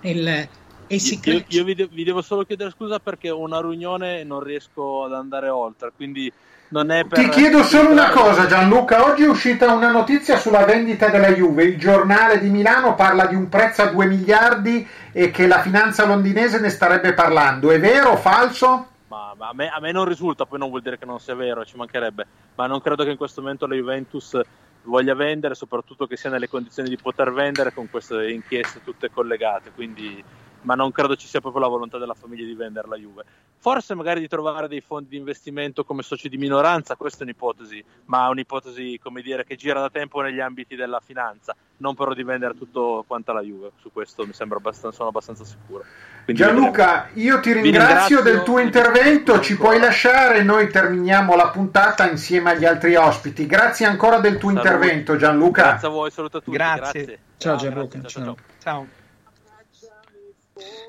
Il, 0.00 0.48
e 0.88 0.98
si 1.00 1.20
io, 1.24 1.42
io 1.48 1.64
vi, 1.64 1.74
de- 1.74 1.88
vi, 1.88 2.04
devo 2.04 2.22
solo 2.22 2.44
chiedere 2.44 2.70
scusa 2.70 3.00
perché 3.00 3.30
ho 3.30 3.40
una 3.40 3.60
riunione 3.60 4.20
e 4.20 4.24
non 4.24 4.40
riesco 4.40 5.04
ad 5.04 5.14
andare 5.14 5.48
oltre, 5.48 5.90
quindi 5.96 6.30
per... 6.68 7.06
Ti 7.08 7.28
chiedo 7.28 7.62
solo 7.62 7.90
una 7.90 8.10
cosa 8.10 8.46
Gianluca, 8.46 9.04
oggi 9.04 9.24
è 9.24 9.28
uscita 9.28 9.72
una 9.72 9.90
notizia 9.90 10.36
sulla 10.36 10.64
vendita 10.64 11.08
della 11.08 11.32
Juve, 11.32 11.64
il 11.64 11.78
giornale 11.78 12.40
di 12.40 12.48
Milano 12.48 12.94
parla 12.94 13.26
di 13.26 13.34
un 13.34 13.48
prezzo 13.48 13.82
a 13.82 13.86
2 13.86 14.06
miliardi 14.06 14.86
e 15.12 15.30
che 15.30 15.46
la 15.46 15.60
finanza 15.60 16.04
londinese 16.04 16.58
ne 16.60 16.68
starebbe 16.68 17.14
parlando, 17.14 17.70
è 17.70 17.78
vero 17.78 18.10
o 18.10 18.16
falso? 18.16 18.88
Ma, 19.08 19.32
ma 19.36 19.48
a, 19.48 19.54
me, 19.54 19.68
a 19.68 19.78
me 19.80 19.92
non 19.92 20.04
risulta, 20.04 20.44
poi 20.44 20.58
non 20.58 20.68
vuol 20.68 20.82
dire 20.82 20.98
che 20.98 21.04
non 21.04 21.20
sia 21.20 21.34
vero, 21.34 21.64
ci 21.64 21.76
mancherebbe, 21.76 22.26
ma 22.56 22.66
non 22.66 22.80
credo 22.80 23.04
che 23.04 23.10
in 23.10 23.16
questo 23.16 23.40
momento 23.40 23.66
la 23.66 23.74
Juventus 23.74 24.40
voglia 24.82 25.14
vendere, 25.14 25.54
soprattutto 25.54 26.06
che 26.06 26.16
sia 26.16 26.30
nelle 26.30 26.48
condizioni 26.48 26.88
di 26.88 26.96
poter 26.96 27.32
vendere 27.32 27.72
con 27.72 27.88
queste 27.88 28.30
inchieste 28.30 28.80
tutte 28.82 29.10
collegate, 29.10 29.70
quindi, 29.74 30.22
ma 30.66 30.74
non 30.74 30.90
credo 30.90 31.14
ci 31.14 31.28
sia 31.28 31.40
proprio 31.40 31.62
la 31.62 31.68
volontà 31.68 31.96
della 31.96 32.14
famiglia 32.14 32.44
di 32.44 32.54
vendere 32.54 32.88
la 32.88 32.96
Juve. 32.96 33.24
Forse 33.58 33.94
magari 33.94 34.20
di 34.20 34.28
trovare 34.28 34.68
dei 34.68 34.80
fondi 34.80 35.10
di 35.10 35.16
investimento 35.16 35.84
come 35.84 36.02
soci 36.02 36.28
di 36.28 36.36
minoranza, 36.36 36.96
questa 36.96 37.20
è 37.20 37.22
un'ipotesi, 37.22 37.82
ma 38.06 38.26
è 38.26 38.30
un'ipotesi 38.30 38.98
come 39.02 39.22
dire, 39.22 39.44
che 39.44 39.54
gira 39.56 39.80
da 39.80 39.90
tempo 39.90 40.20
negli 40.20 40.40
ambiti 40.40 40.74
della 40.74 41.00
finanza, 41.00 41.54
non 41.78 41.94
però 41.94 42.12
di 42.14 42.24
vendere 42.24 42.56
tutto 42.56 43.04
quanto 43.06 43.32
la 43.32 43.42
Juve, 43.42 43.70
su 43.80 43.92
questo 43.92 44.26
mi 44.26 44.32
sembra 44.32 44.58
abbastanza, 44.58 44.96
sono 44.96 45.08
abbastanza 45.08 45.44
sicuro. 45.44 45.84
Quindi 46.24 46.42
Gianluca, 46.42 47.10
io 47.14 47.38
ti 47.38 47.52
ringrazio, 47.52 48.18
ringrazio, 48.18 48.22
del 48.22 48.42
tuo 48.42 48.58
intervento, 48.58 49.40
ci 49.40 49.56
puoi 49.56 49.78
lasciare, 49.78 50.42
noi 50.42 50.68
terminiamo 50.68 51.36
la 51.36 51.50
puntata 51.50 52.10
insieme 52.10 52.50
agli 52.50 52.64
altri 52.64 52.96
ospiti. 52.96 53.46
Grazie 53.46 53.86
ancora 53.86 54.18
del 54.18 54.36
tuo 54.36 54.50
Saluti. 54.50 54.66
intervento 54.66 55.16
Gianluca. 55.16 55.62
Grazie 55.62 55.88
a 55.88 55.90
voi, 55.92 56.10
saluto 56.10 56.38
a 56.38 56.40
tutti. 56.40 56.56
Grazie. 56.56 57.04
Grazie. 57.04 57.18
Ciao 57.36 57.56
Gianluca. 57.56 57.98
Grazie, 57.98 58.22
ciao. 58.22 58.36
ciao. 58.60 58.95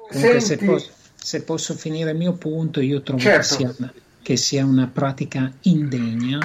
Comunque, 0.09 0.39
se, 0.39 0.57
posso, 0.57 0.91
se, 1.15 1.41
posso, 1.43 1.73
finire 1.75 2.11
il 2.11 2.17
mio 2.17 2.33
punto, 2.33 2.79
io 2.79 3.01
trovo 3.01 3.19
certo. 3.19 3.55
che, 3.55 3.73
sia, 3.73 3.93
che, 4.21 4.37
sia, 4.37 4.65
una 4.65 4.87
pratica 4.87 5.51
indegna, 5.61 6.39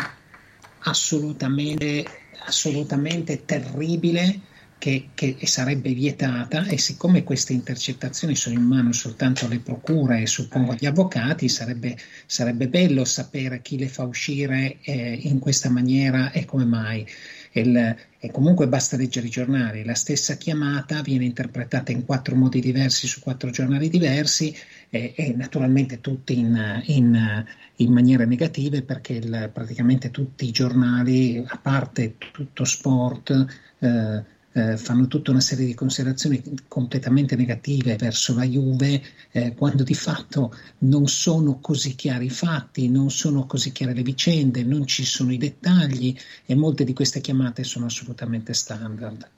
assolutamente, 0.81 2.05
assolutamente 2.45 3.45
terribile, 3.45 4.41
che, 4.83 5.11
che, 5.15 5.37
sarebbe 5.47 5.93
vietata 5.93 6.67
e 6.67 6.77
siccome 6.77 7.23
queste 7.23 7.53
intercettazioni 7.53 8.35
sono 8.35 8.57
in 8.57 8.65
mano 8.65 8.93
soltanto 8.93 9.45
alle 9.45 9.61
procure 9.61 10.23
e 10.23 10.27
suppongo 10.27 10.73
agli 10.73 10.87
avvocati, 10.87 11.49
sarebbe, 11.49 11.97
sarebbe 12.27 12.67
bello 12.67 13.05
sapere 13.05 13.63
chi 13.63 13.79
le 13.79 13.87
fa 13.87 14.03
uscire 14.03 14.79
eh, 14.83 15.21
in 15.23 15.39
questa 15.39 15.71
maniera 15.71 16.33
e 16.33 16.45
come 16.45 16.65
mai. 16.65 17.07
Il, 17.53 17.97
e 18.25 18.31
comunque 18.31 18.69
basta 18.69 18.97
leggere 18.97 19.27
i 19.27 19.31
giornali, 19.31 19.85
la 19.85 19.97
stessa 19.97 20.37
chiamata 20.37 21.03
viene 21.03 21.25
interpretata 21.25 21.91
in 21.91 22.05
quattro 22.05 22.37
modi 22.37 22.61
diversi 22.61 23.09
su 23.09 23.19
quattro 23.19 23.51
giornali 23.51 23.89
diversi 23.89 24.55
e, 24.91 25.13
e 25.17 25.35
naturalmente 25.37 26.01
tutti 26.01 26.39
in, 26.39 26.83
in, 26.87 27.45
in 27.75 27.93
maniere 27.93 28.25
negative 28.25 28.83
perché 28.83 29.15
il, 29.15 29.51
praticamente 29.53 30.13
tutti 30.13 30.47
i 30.47 30.53
giornali, 30.53 31.45
a 31.45 31.59
parte 31.61 32.15
tutto 32.17 32.65
sport, 32.65 33.45
eh, 33.81 34.23
eh, 34.53 34.77
fanno 34.77 35.07
tutta 35.07 35.31
una 35.31 35.41
serie 35.41 35.67
di 35.67 35.75
considerazioni 35.75 36.43
completamente 36.69 37.37
negative 37.37 37.97
verso 37.97 38.35
la 38.35 38.45
Juve, 38.45 39.03
eh, 39.31 39.55
quando 39.55 39.83
di 39.83 39.95
fatto 39.95 40.55
non 40.79 41.07
sono 41.07 41.59
così 41.61 41.95
chiari 41.95 42.27
i 42.27 42.31
fatti, 42.31 42.89
non 42.89 43.11
sono 43.11 43.47
così 43.47 43.73
chiare 43.73 43.95
le 43.95 44.03
vicende, 44.03 44.63
non 44.63 44.87
ci 44.87 45.05
sono 45.05 45.33
i 45.33 45.39
dettagli 45.39 46.17
e 46.45 46.55
molte 46.55 46.85
di 46.85 46.93
queste 46.93 47.21
chiamate 47.21 47.65
sono 47.65 47.87
assolutamente 47.87 48.53
standard. 48.53 49.29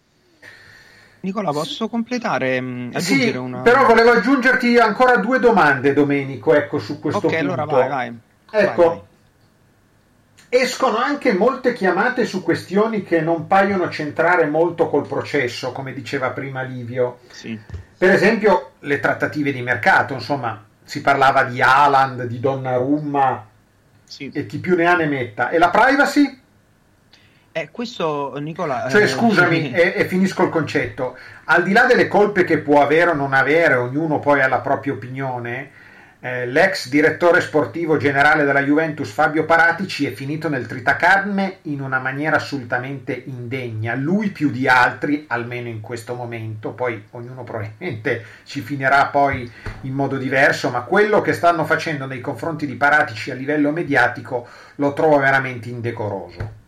Nicola, 1.20 1.52
posso 1.52 1.88
completare? 1.88 2.60
Mm, 2.60 2.90
sì, 2.96 3.28
una... 3.30 3.62
però 3.62 3.86
volevo 3.86 4.10
aggiungerti 4.10 4.76
ancora 4.76 5.16
due 5.16 5.38
domande, 5.38 5.94
Domenico, 5.94 6.52
ecco, 6.54 6.78
su 6.78 7.00
questo 7.00 7.26
okay, 7.26 7.38
punto. 7.38 7.52
allora 7.54 7.64
vai, 7.64 7.88
vai. 7.88 8.18
Ecco, 8.50 8.86
vai, 8.86 8.96
vai 8.96 9.12
escono 10.54 10.98
anche 10.98 11.32
molte 11.32 11.72
chiamate 11.72 12.24
su 12.24 12.42
questioni 12.42 13.02
che 13.02 13.20
non 13.20 13.46
paiono 13.46 13.90
centrare 13.90 14.46
molto 14.46 14.88
col 14.88 15.06
processo, 15.06 15.72
come 15.72 15.92
diceva 15.92 16.30
prima 16.30 16.62
Livio. 16.62 17.18
Sì. 17.30 17.58
Per 17.96 18.10
esempio 18.10 18.72
le 18.80 19.00
trattative 19.00 19.52
di 19.52 19.62
mercato, 19.62 20.14
insomma, 20.14 20.64
si 20.84 21.00
parlava 21.00 21.44
di 21.44 21.60
Haaland, 21.60 22.24
di 22.24 22.38
Donnarumma 22.38 23.46
sì. 24.04 24.30
e 24.32 24.46
chi 24.46 24.58
più 24.58 24.76
ne 24.76 24.86
ha 24.86 24.94
ne 24.94 25.06
metta. 25.06 25.50
E 25.50 25.58
la 25.58 25.70
privacy? 25.70 26.40
Eh, 27.50 27.68
questo 27.70 28.36
Nicola... 28.38 28.88
Cioè, 28.88 29.02
eh, 29.02 29.06
scusami, 29.06 29.72
e, 29.72 29.94
e, 29.96 30.04
finisco 30.06 30.42
il 30.42 30.50
concetto. 30.50 31.16
Al 31.44 31.62
di 31.62 31.72
là 31.72 31.86
delle 31.86 32.08
colpe 32.08 32.44
che 32.44 32.58
può 32.58 32.82
avere 32.82 33.10
o 33.10 33.14
non 33.14 33.32
avere, 33.32 33.74
ognuno 33.74 34.18
poi 34.18 34.40
ha 34.40 34.48
la 34.48 34.60
propria 34.60 34.92
opinione, 34.92 35.70
eh, 36.24 36.46
l'ex 36.46 36.88
direttore 36.88 37.42
sportivo 37.42 37.98
generale 37.98 38.44
della 38.44 38.62
Juventus 38.62 39.10
Fabio 39.10 39.44
Paratici 39.44 40.06
è 40.06 40.12
finito 40.12 40.48
nel 40.48 40.66
tritacarne 40.66 41.58
in 41.64 41.82
una 41.82 41.98
maniera 41.98 42.36
assolutamente 42.36 43.24
indegna, 43.26 43.94
lui 43.94 44.30
più 44.30 44.50
di 44.50 44.66
altri, 44.66 45.26
almeno 45.28 45.68
in 45.68 45.82
questo 45.82 46.14
momento, 46.14 46.70
poi 46.70 47.02
ognuno 47.10 47.44
probabilmente 47.44 48.24
ci 48.44 48.62
finirà 48.62 49.04
poi 49.08 49.50
in 49.82 49.92
modo 49.92 50.16
diverso, 50.16 50.70
ma 50.70 50.80
quello 50.80 51.20
che 51.20 51.34
stanno 51.34 51.66
facendo 51.66 52.06
nei 52.06 52.22
confronti 52.22 52.64
di 52.64 52.76
Paratici 52.76 53.30
a 53.30 53.34
livello 53.34 53.70
mediatico 53.70 54.48
lo 54.76 54.94
trovo 54.94 55.18
veramente 55.18 55.68
indecoroso. 55.68 56.62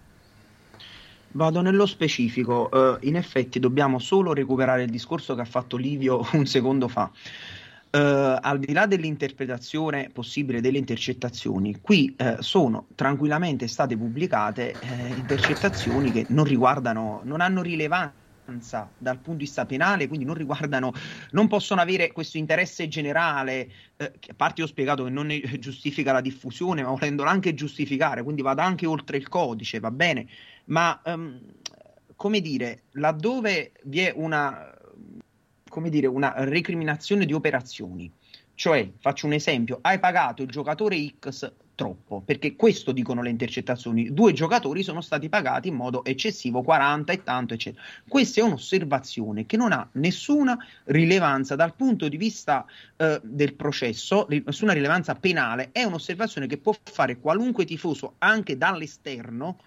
Vado 1.31 1.63
nello 1.63 1.87
specifico, 1.87 2.69
uh, 2.71 3.07
in 3.07 3.17
effetti 3.17 3.59
dobbiamo 3.59 3.99
solo 4.01 4.35
recuperare 4.35 4.83
il 4.83 4.91
discorso 4.91 5.35
che 5.35 5.41
ha 5.41 5.47
fatto 5.47 5.79
Livio 5.79 6.27
un 6.33 6.45
secondo 6.45 6.89
fa. 6.89 7.11
Uh, 7.89 8.37
al 8.43 8.59
di 8.59 8.73
là 8.75 8.85
dell'interpretazione 8.87 10.11
possibile 10.11 10.61
delle 10.61 10.77
intercettazioni, 10.77 11.81
qui 11.81 12.15
uh, 12.19 12.43
sono 12.43 12.89
tranquillamente 12.95 13.69
state 13.69 13.97
pubblicate 13.97 14.79
uh, 14.83 15.07
intercettazioni 15.17 16.11
che 16.11 16.27
non 16.29 16.45
riguardano, 16.45 17.23
non 17.25 17.41
hanno 17.41 17.63
rilevanza 17.63 18.95
dal 18.99 19.17
punto 19.21 19.39
di 19.39 19.45
vista 19.45 19.65
penale, 19.67 20.09
quindi 20.09 20.27
non 20.27 20.35
riguardano, 20.35 20.93
non 21.31 21.49
possono 21.49 21.81
avere 21.81 22.13
questo 22.13 22.37
interesse 22.37 22.87
generale, 22.89 23.69
che 23.97 24.31
a 24.31 24.35
parte 24.35 24.63
ho 24.63 24.67
spiegato 24.67 25.05
che 25.05 25.11
non 25.11 25.29
giustifica 25.59 26.13
la 26.13 26.21
diffusione, 26.21 26.83
ma 26.83 26.91
volendolo 26.91 27.29
anche 27.31 27.55
giustificare, 27.55 28.23
quindi 28.23 28.43
vada 28.43 28.63
anche 28.63 28.87
oltre 28.87 29.17
il 29.17 29.29
codice, 29.29 29.81
va 29.81 29.91
bene, 29.91 30.29
ma 30.67 31.01
um, 31.07 31.41
come 32.15 32.41
dire, 32.41 32.85
laddove 32.93 33.73
vi 33.85 34.01
è 34.01 34.13
una 34.15 34.76
come 35.77 35.91
dire, 35.91 36.07
una 36.07 36.33
recriminazione 36.39 37.27
di 37.27 37.35
operazioni. 37.35 38.11
Cioè, 38.55 38.93
faccio 38.99 39.27
un 39.27 39.35
esempio, 39.35 39.81
hai 39.83 39.99
pagato 39.99 40.41
il 40.41 40.49
giocatore 40.49 40.97
X 41.21 41.53
troppo, 41.75 42.23
perché 42.25 42.57
questo 42.57 42.93
dicono 42.93 43.21
le 43.21 43.29
intercettazioni, 43.29 44.11
due 44.15 44.33
giocatori 44.33 44.83
sono 44.83 45.03
stati 45.03 45.29
pagati 45.29 45.69
in 45.69 45.75
modo 45.75 46.03
eccessivo, 46.03 46.63
40 46.63 47.13
e 47.13 47.23
tanto, 47.23 47.53
eccetera. 47.53 47.85
Questa 48.09 48.41
è 48.41 48.45
un'osservazione 48.45 49.45
che 49.45 49.59
non 49.59 49.73
ha 49.73 49.87
nessuna 49.93 50.57
rilevanza 50.85 51.57
dal 51.57 51.75
punto 51.75 52.09
di 52.09 52.17
vista 52.17 52.65
eh, 52.97 53.21
del 53.23 53.53
processo, 53.53 54.27
nessuna 54.31 54.73
rilevanza 54.73 55.15
penale, 55.15 55.69
è 55.73 55.83
un'osservazione 55.83 56.47
che 56.47 56.57
può 56.57 56.75
fare 56.85 57.19
qualunque 57.19 57.67
tifoso 57.67 58.15
anche 58.17 58.57
dall'esterno 58.57 59.59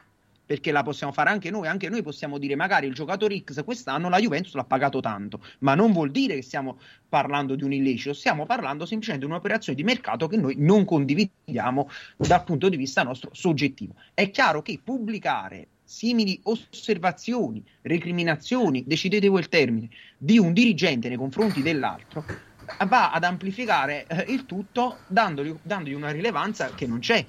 perché 0.49 0.71
la 0.71 0.81
possiamo 0.81 1.13
fare 1.13 1.29
anche 1.29 1.51
noi, 1.51 1.67
anche 1.67 1.89
noi 1.89 2.01
possiamo 2.01 2.39
dire 2.39 2.55
magari 2.55 2.87
il 2.87 2.95
giocatore 2.95 3.39
X 3.39 3.63
quest'anno 3.63 4.09
la 4.09 4.17
Juventus 4.17 4.55
l'ha 4.55 4.63
pagato 4.63 4.99
tanto, 4.99 5.43
ma 5.59 5.75
non 5.75 5.91
vuol 5.91 6.09
dire 6.09 6.33
che 6.33 6.41
stiamo 6.41 6.79
parlando 7.07 7.53
di 7.53 7.63
un 7.63 7.71
illecito, 7.71 8.15
stiamo 8.15 8.47
parlando 8.47 8.87
semplicemente 8.87 9.27
di 9.27 9.31
un'operazione 9.31 9.77
di 9.77 9.83
mercato 9.83 10.25
che 10.25 10.37
noi 10.37 10.55
non 10.57 10.85
condividiamo 10.85 11.87
dal 12.17 12.43
punto 12.43 12.67
di 12.67 12.77
vista 12.77 13.03
nostro 13.03 13.29
soggettivo. 13.31 13.93
È 14.11 14.31
chiaro 14.31 14.63
che 14.63 14.79
pubblicare 14.83 15.67
simili 15.83 16.39
osservazioni, 16.41 17.63
recriminazioni, 17.83 18.83
decidete 18.87 19.27
voi 19.27 19.41
il 19.41 19.49
termine, 19.49 19.87
di 20.17 20.39
un 20.39 20.51
dirigente 20.51 21.09
nei 21.09 21.17
confronti 21.17 21.61
dell'altro, 21.61 22.25
va 22.87 23.11
ad 23.11 23.23
amplificare 23.23 24.07
eh, 24.07 24.25
il 24.29 24.47
tutto 24.47 24.97
dandogli, 25.05 25.55
dandogli 25.61 25.93
una 25.93 26.09
rilevanza 26.09 26.73
che 26.73 26.87
non 26.87 26.97
c'è. 26.97 27.23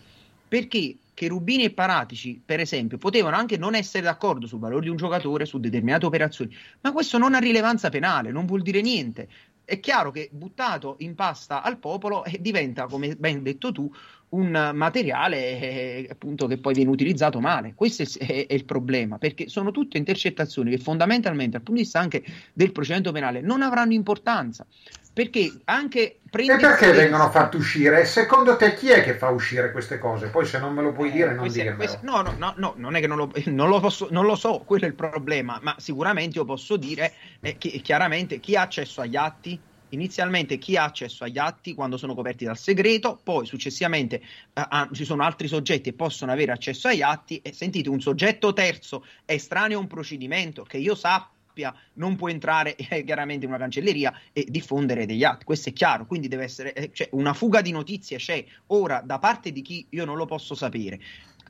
Perché 0.49 0.97
che 1.21 1.29
Rubini 1.29 1.65
e 1.65 1.71
Paratici, 1.71 2.41
per 2.43 2.61
esempio, 2.61 2.97
potevano 2.97 3.37
anche 3.37 3.59
non 3.59 3.75
essere 3.75 4.05
d'accordo 4.05 4.47
sul 4.47 4.59
valore 4.59 4.85
di 4.85 4.89
un 4.89 4.97
giocatore, 4.97 5.45
su 5.45 5.61
determinate 5.61 6.07
operazioni, 6.07 6.57
ma 6.81 6.93
questo 6.93 7.19
non 7.19 7.35
ha 7.35 7.39
rilevanza 7.39 7.91
penale, 7.91 8.31
non 8.31 8.47
vuol 8.47 8.63
dire 8.63 8.81
niente. 8.81 9.29
È 9.63 9.79
chiaro 9.81 10.13
che 10.13 10.31
buttato 10.33 10.95
in 11.01 11.15
pasta 11.15 11.61
al 11.61 11.77
popolo 11.77 12.25
eh, 12.25 12.39
diventa, 12.41 12.87
come 12.87 13.17
ben 13.17 13.43
detto 13.43 13.71
tu, 13.71 13.93
un 14.31 14.71
materiale 14.75 15.37
eh, 15.37 16.09
appunto 16.11 16.47
che 16.47 16.59
poi 16.59 16.75
viene 16.75 16.91
utilizzato 16.91 17.41
male. 17.41 17.73
Questo 17.75 18.03
è, 18.03 18.47
è, 18.47 18.53
il 18.53 18.65
problema, 18.65 19.19
perché 19.19 19.49
sono 19.49 19.71
tutte 19.71 19.99
intercettazioni 19.99 20.71
che 20.71 20.79
fondamentalmente 20.79 21.53
dal 21.53 21.63
punto 21.63 21.81
di 21.81 21.87
vista 21.87 22.01
anche 22.01 22.23
del 22.53 22.73
procedimento 22.73 23.13
penale 23.13 23.41
non 23.41 23.63
avranno 23.63 23.93
importanza 23.93 24.67
perché 25.13 25.53
anche 25.65 26.21
e 26.31 26.57
perché 26.57 26.93
vengono 26.93 27.29
fatte 27.31 27.57
uscire? 27.57 28.05
Secondo 28.05 28.57
te 28.57 28.75
chi 28.75 28.91
è 28.91 29.03
che 29.03 29.15
fa 29.15 29.29
uscire 29.31 29.73
queste 29.73 29.99
cose? 29.99 30.29
Poi 30.29 30.47
se 30.47 30.61
non 30.61 30.73
me 30.73 30.83
lo 30.83 30.93
puoi 30.93 31.09
eh, 31.09 31.13
dire 31.13 31.35
non 31.35 31.39
queste, 31.39 31.99
no, 32.03 32.23
no, 32.23 32.35
no, 32.39 32.55
no, 32.57 32.75
non 32.77 32.95
è 32.95 33.01
che 33.01 33.09
non 33.09 33.17
lo, 33.17 33.33
non 33.47 33.69
lo, 33.69 33.81
posso, 33.81 34.07
non 34.11 34.25
lo 34.25 34.37
so, 34.37 34.63
quello 34.65 34.85
è 34.85 34.89
il 34.89 34.95
problema, 34.95 35.59
ma 35.61 35.75
sicuramente 35.79 36.39
io 36.39 36.45
posso 36.45 36.77
dire 36.77 37.13
eh, 37.41 37.59
che, 37.59 37.81
chiaramente 37.83 38.39
chi 38.39 38.55
ha 38.55 38.63
accesso 38.63 39.01
agli 39.01 39.17
atti, 39.17 39.61
inizialmente 39.91 40.59
chi 40.59 40.77
ha 40.77 40.85
accesso 40.85 41.25
agli 41.25 41.39
atti 41.39 41.75
quando 41.75 41.97
sono 41.97 42.15
coperti 42.15 42.45
dal 42.45 42.59
segreto, 42.59 43.21
poi 43.23 43.47
successivamente 43.47 44.17
eh, 44.17 44.23
ah, 44.53 44.89
ci 44.93 45.05
sono 45.05 45.23
altri 45.23 45.49
soggetti 45.49 45.91
che 45.91 45.93
possono 45.93 46.33
avere 46.33 46.53
accesso 46.53 46.89
agli 46.89 47.03
atti 47.03 47.41
e 47.43 47.53
sentite 47.53 47.89
un 47.89 48.01
soggetto 48.01 48.53
terzo 48.53 49.05
estraneo 49.25 49.79
a 49.79 49.81
un 49.81 49.87
procedimento 49.87 50.63
che 50.63 50.79
io 50.79 50.95
sappia 50.95 51.75
non 51.95 52.17
può 52.17 52.29
entrare 52.29 52.77
eh, 52.77 53.05
chiaramente 53.05 53.45
in 53.45 53.51
una 53.51 53.61
cancelleria 53.61 54.13
e 54.33 54.47
diffondere 54.49 55.07
degli 55.07 55.25
atti, 55.25 55.45
questo 55.45 55.69
è 55.69 55.73
chiaro, 55.73 56.07
quindi 56.07 56.29
deve 56.29 56.45
essere 56.45 56.73
eh, 56.73 56.91
cioè, 56.93 57.09
una 57.13 57.35
fuga 57.35 57.61
di 57.61 57.73
notizie 57.73 58.19
c'è 58.19 58.45
ora 58.69 59.03
da 59.05 59.19
parte 59.19 59.53
di 59.53 59.63
chi 59.63 59.87
io 59.91 60.05
non 60.05 60.17
lo 60.17 60.27
posso 60.27 60.55
sapere. 60.55 61.01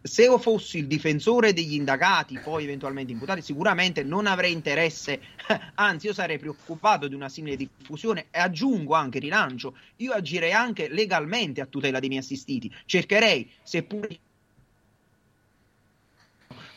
Se 0.03 0.22
io 0.22 0.38
fossi 0.38 0.78
il 0.78 0.86
difensore 0.86 1.53
degli 1.53 1.74
indagati, 1.74 2.38
poi 2.38 2.64
eventualmente 2.64 3.12
imputati, 3.12 3.42
sicuramente 3.42 4.03
non 4.03 4.26
avrei 4.26 4.53
interesse, 4.53 5.20
anzi 5.74 6.07
io 6.07 6.14
sarei 6.14 6.38
preoccupato 6.38 7.07
di 7.07 7.14
una 7.14 7.28
simile 7.28 7.57
diffusione. 7.57 8.26
E 8.30 8.38
aggiungo 8.38 8.94
anche, 8.94 9.18
rilancio, 9.18 9.76
io 9.96 10.12
agirei 10.12 10.53
anche 10.53 10.88
legalmente 10.88 11.61
a 11.61 11.66
tutela 11.66 12.01
dei 12.01 12.09
miei 12.09 12.20
assistiti, 12.20 12.72
cercherei, 12.86 13.51
seppur 13.62 14.09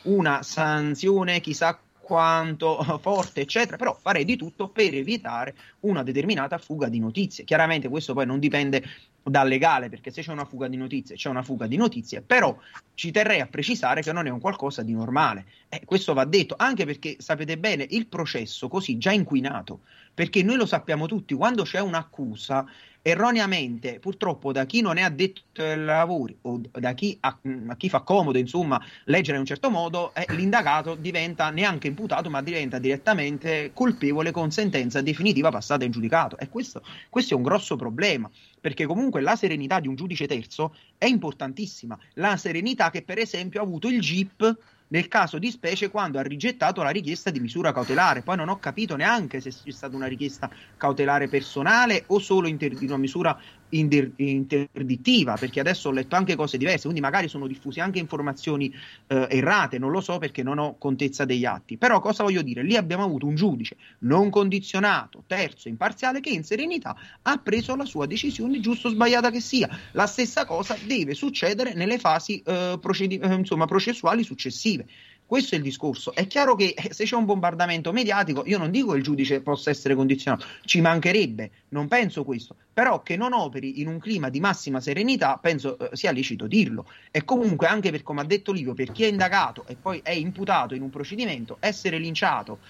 una 0.02 0.42
sanzione 0.42 1.40
chissà 1.40 1.80
quanto 2.04 2.82
forte, 3.00 3.40
eccetera, 3.40 3.76
però 3.76 3.96
farei 4.00 4.24
di 4.24 4.36
tutto 4.36 4.68
per 4.68 4.94
evitare 4.94 5.54
una 5.80 6.02
determinata 6.02 6.58
fuga 6.58 6.88
di 6.88 7.00
notizie. 7.00 7.44
Chiaramente 7.44 7.88
questo 7.88 8.14
poi 8.14 8.26
non 8.26 8.38
dipende 8.38 8.84
dal 9.24 9.48
legale, 9.48 9.88
perché 9.88 10.10
se 10.10 10.22
c'è 10.22 10.30
una 10.30 10.44
fuga 10.44 10.68
di 10.68 10.76
notizie, 10.76 11.16
c'è 11.16 11.30
una 11.30 11.42
fuga 11.42 11.66
di 11.66 11.76
notizie, 11.76 12.20
però 12.20 12.56
ci 12.94 13.10
terrei 13.10 13.40
a 13.40 13.46
precisare 13.46 14.02
che 14.02 14.12
non 14.12 14.26
è 14.26 14.30
un 14.30 14.38
qualcosa 14.38 14.82
di 14.82 14.92
normale. 14.92 15.46
Eh, 15.68 15.82
questo 15.84 16.12
va 16.12 16.24
detto, 16.24 16.54
anche 16.58 16.84
perché 16.84 17.16
sapete 17.18 17.56
bene, 17.56 17.86
il 17.90 18.06
processo 18.06 18.68
così 18.68 18.98
già 18.98 19.12
inquinato, 19.12 19.80
perché 20.12 20.42
noi 20.42 20.56
lo 20.56 20.66
sappiamo 20.66 21.06
tutti, 21.06 21.34
quando 21.34 21.62
c'è 21.62 21.80
un'accusa 21.80 22.66
erroneamente, 23.06 23.98
purtroppo 23.98 24.50
da 24.50 24.64
chi 24.64 24.80
non 24.80 24.96
è 24.96 25.02
addetto 25.02 25.60
ai 25.60 25.76
lavori 25.76 26.34
o 26.40 26.58
da 26.70 26.94
chi, 26.94 27.14
a, 27.20 27.38
a 27.66 27.76
chi 27.76 27.90
fa 27.90 28.00
comodo, 28.00 28.38
insomma, 28.38 28.82
leggere 29.04 29.34
in 29.34 29.40
un 29.40 29.46
certo 29.46 29.68
modo, 29.68 30.14
eh, 30.14 30.24
l'indagato 30.32 30.94
diventa 30.94 31.50
neanche 31.50 31.88
imputato, 31.88 32.30
ma 32.30 32.40
diventa 32.40 32.78
direttamente 32.78 33.72
colpevole 33.74 34.30
con 34.30 34.50
sentenza 34.50 35.02
definitiva 35.02 35.50
passata 35.50 35.84
in 35.84 35.90
giudicato. 35.90 36.38
E 36.38 36.48
questo, 36.48 36.82
questo 37.10 37.34
è 37.34 37.36
un 37.36 37.42
grosso 37.42 37.76
problema, 37.76 38.30
perché 38.58 38.86
comunque 38.86 39.20
la 39.20 39.36
serenità 39.36 39.80
di 39.80 39.88
un 39.88 39.96
giudice 39.96 40.26
terzo 40.26 40.74
è 40.96 41.04
importantissima. 41.04 41.98
La 42.14 42.38
serenità 42.38 42.88
che, 42.88 43.02
per 43.02 43.18
esempio, 43.18 43.60
ha 43.60 43.64
avuto 43.64 43.86
il 43.86 44.00
GIP 44.00 44.56
nel 44.88 45.08
caso 45.08 45.38
di 45.38 45.50
specie 45.50 45.88
quando 45.90 46.18
ha 46.18 46.22
rigettato 46.22 46.82
la 46.82 46.90
richiesta 46.90 47.30
di 47.30 47.40
misura 47.40 47.72
cautelare. 47.72 48.22
Poi 48.22 48.36
non 48.36 48.48
ho 48.48 48.58
capito 48.58 48.96
neanche 48.96 49.40
se 49.40 49.50
c'è 49.50 49.70
stata 49.72 49.96
una 49.96 50.06
richiesta 50.06 50.50
cautelare 50.76 51.28
personale 51.28 52.04
o 52.08 52.18
solo 52.18 52.48
inter- 52.48 52.76
di 52.76 52.84
una 52.86 52.96
misura 52.98 53.36
interdittiva, 53.78 55.34
perché 55.34 55.60
adesso 55.60 55.88
ho 55.88 55.92
letto 55.92 56.16
anche 56.16 56.36
cose 56.36 56.58
diverse, 56.58 56.82
quindi 56.82 57.00
magari 57.00 57.28
sono 57.28 57.46
diffuse 57.46 57.80
anche 57.80 57.98
informazioni 57.98 58.72
eh, 59.06 59.26
errate, 59.30 59.78
non 59.78 59.90
lo 59.90 60.00
so 60.00 60.18
perché 60.18 60.42
non 60.42 60.58
ho 60.58 60.76
contezza 60.78 61.24
degli 61.24 61.44
atti. 61.44 61.76
Però 61.76 62.00
cosa 62.00 62.22
voglio 62.22 62.42
dire? 62.42 62.62
Lì 62.62 62.76
abbiamo 62.76 63.04
avuto 63.04 63.26
un 63.26 63.34
giudice 63.34 63.76
non 64.00 64.30
condizionato, 64.30 65.24
terzo, 65.26 65.68
imparziale, 65.68 66.20
che 66.20 66.30
in 66.30 66.44
serenità 66.44 66.96
ha 67.22 67.36
preso 67.38 67.74
la 67.76 67.84
sua 67.84 68.06
decisione, 68.06 68.60
giusto 68.60 68.88
o 68.88 68.90
sbagliata 68.90 69.30
che 69.30 69.40
sia. 69.40 69.68
La 69.92 70.06
stessa 70.06 70.44
cosa 70.44 70.76
deve 70.86 71.14
succedere 71.14 71.74
nelle 71.74 71.98
fasi 71.98 72.40
eh, 72.42 72.78
procedi- 72.80 73.18
eh, 73.18 73.34
insomma, 73.34 73.66
processuali 73.66 74.22
successive. 74.22 74.86
Questo 75.34 75.56
è 75.56 75.58
il 75.58 75.64
discorso. 75.64 76.14
È 76.14 76.28
chiaro 76.28 76.54
che 76.54 76.74
eh, 76.76 76.92
se 76.94 77.02
c'è 77.02 77.16
un 77.16 77.24
bombardamento 77.24 77.90
mediatico, 77.90 78.44
io 78.46 78.56
non 78.56 78.70
dico 78.70 78.92
che 78.92 78.98
il 78.98 79.02
giudice 79.02 79.40
possa 79.40 79.68
essere 79.68 79.96
condizionato, 79.96 80.46
ci 80.64 80.80
mancherebbe, 80.80 81.50
non 81.70 81.88
penso 81.88 82.22
questo, 82.22 82.54
però 82.72 83.02
che 83.02 83.16
non 83.16 83.32
operi 83.32 83.80
in 83.80 83.88
un 83.88 83.98
clima 83.98 84.28
di 84.28 84.38
massima 84.38 84.78
serenità, 84.78 85.36
penso 85.42 85.76
eh, 85.76 85.96
sia 85.96 86.12
lecito 86.12 86.46
dirlo. 86.46 86.88
E 87.10 87.24
comunque, 87.24 87.66
anche 87.66 87.90
per 87.90 88.04
come 88.04 88.20
ha 88.20 88.24
detto 88.24 88.52
Livio, 88.52 88.74
per 88.74 88.92
chi 88.92 89.02
è 89.02 89.08
indagato 89.08 89.64
e 89.66 89.74
poi 89.74 89.98
è 90.04 90.12
imputato 90.12 90.76
in 90.76 90.82
un 90.82 90.90
procedimento, 90.90 91.56
essere 91.58 91.98
linciato 91.98 92.60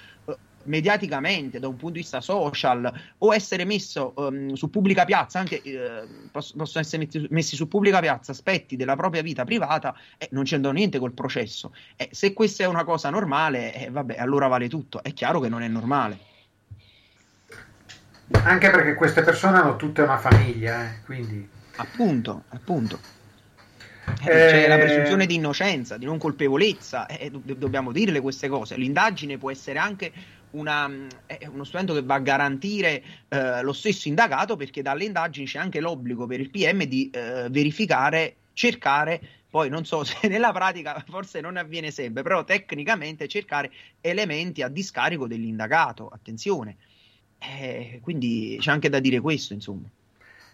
mediaticamente 0.65 1.59
da 1.59 1.69
un 1.69 1.77
punto 1.77 1.95
di 1.95 2.01
vista 2.01 2.21
social 2.21 2.93
o 3.19 3.35
essere 3.35 3.65
messo 3.65 4.13
um, 4.17 4.53
su 4.55 4.71
pubblica 4.71 5.05
piazza, 5.05 5.39
anche 5.39 5.63
eh, 5.63 6.07
poss- 6.31 6.55
possono 6.57 6.85
essere 6.85 7.05
messi, 7.05 7.27
messi, 7.31 7.57
su 7.57 7.69
pubblica 7.69 8.01
piazza 8.01 8.33
aspetti 8.33 8.77
della 8.77 8.97
propria 8.97 9.23
vita 9.23 9.45
privata, 9.45 9.95
eh, 10.19 10.29
non 10.33 10.45
c'entrano 10.45 10.77
niente 10.77 10.99
col 10.99 11.13
processo. 11.13 11.75
Eh, 11.97 12.09
se 12.13 12.33
questa 12.33 12.65
è 12.65 12.67
una 12.67 12.85
cosa 12.85 13.11
normale, 13.11 13.75
eh, 13.75 13.91
vabbè, 13.91 14.17
allora 14.19 14.47
vale 14.47 14.69
tutto. 14.69 15.03
È 15.03 15.13
chiaro 15.13 15.41
che 15.41 15.49
non 15.49 15.63
è 15.63 15.69
normale. 15.69 16.19
Anche 18.31 18.71
perché 18.71 18.95
queste 18.95 19.23
persone 19.23 19.59
hanno 19.59 19.77
tutte 19.77 20.03
una 20.03 20.19
famiglia, 20.19 20.85
eh, 20.85 21.03
quindi... 21.05 21.49
Appunto, 21.77 22.45
appunto. 22.49 22.99
Eh, 24.23 24.25
c'è 24.25 24.69
la 24.69 24.77
presunzione 24.77 25.27
di 25.27 25.35
innocenza, 25.35 25.97
di 25.97 26.05
non 26.05 26.19
colpevolezza, 26.19 27.07
eh, 27.07 27.31
do- 27.31 27.55
dobbiamo 27.55 27.91
dirle 27.91 28.21
queste 28.21 28.49
cose. 28.49 28.77
L'indagine 28.77 29.39
può 29.39 29.51
essere 29.51 29.79
anche 29.79 30.13
una, 30.55 30.91
è 31.27 31.47
uno 31.47 31.65
strumento 31.65 31.95
che 31.95 32.03
va 32.03 32.15
a 32.15 32.21
garantire 32.21 33.03
eh, 33.29 33.63
lo 33.63 33.73
stesso 33.73 34.09
indagato 34.09 34.57
perché 34.57 34.83
dalle 34.83 35.05
indagini 35.05 35.47
c'è 35.47 35.59
anche 35.59 35.81
l'obbligo 35.81 36.27
per 36.27 36.41
il 36.41 36.51
PM 36.51 36.85
di 36.85 37.11
eh, 37.11 37.47
verificare, 37.51 38.37
cercare 38.53 39.21
poi 39.55 39.69
non 39.69 39.85
so 39.85 40.03
se 40.05 40.27
nella 40.27 40.51
pratica 40.51 41.05
forse 41.07 41.41
non 41.41 41.57
avviene 41.57 41.93
sempre, 41.93 42.25
però 42.25 42.43
tecnicamente 42.43 43.29
cercare 43.29 43.71
elementi 44.01 44.63
a 44.63 44.69
discarico 44.69 45.29
dell'indagato, 45.29 46.09
attenzione. 46.09 46.77
Eh, 47.39 48.01
quindi 48.03 48.57
c'è 48.59 48.73
anche 48.73 48.89
da 48.89 48.99
dire 48.99 49.21
questo, 49.21 49.53
insomma. 49.53 49.87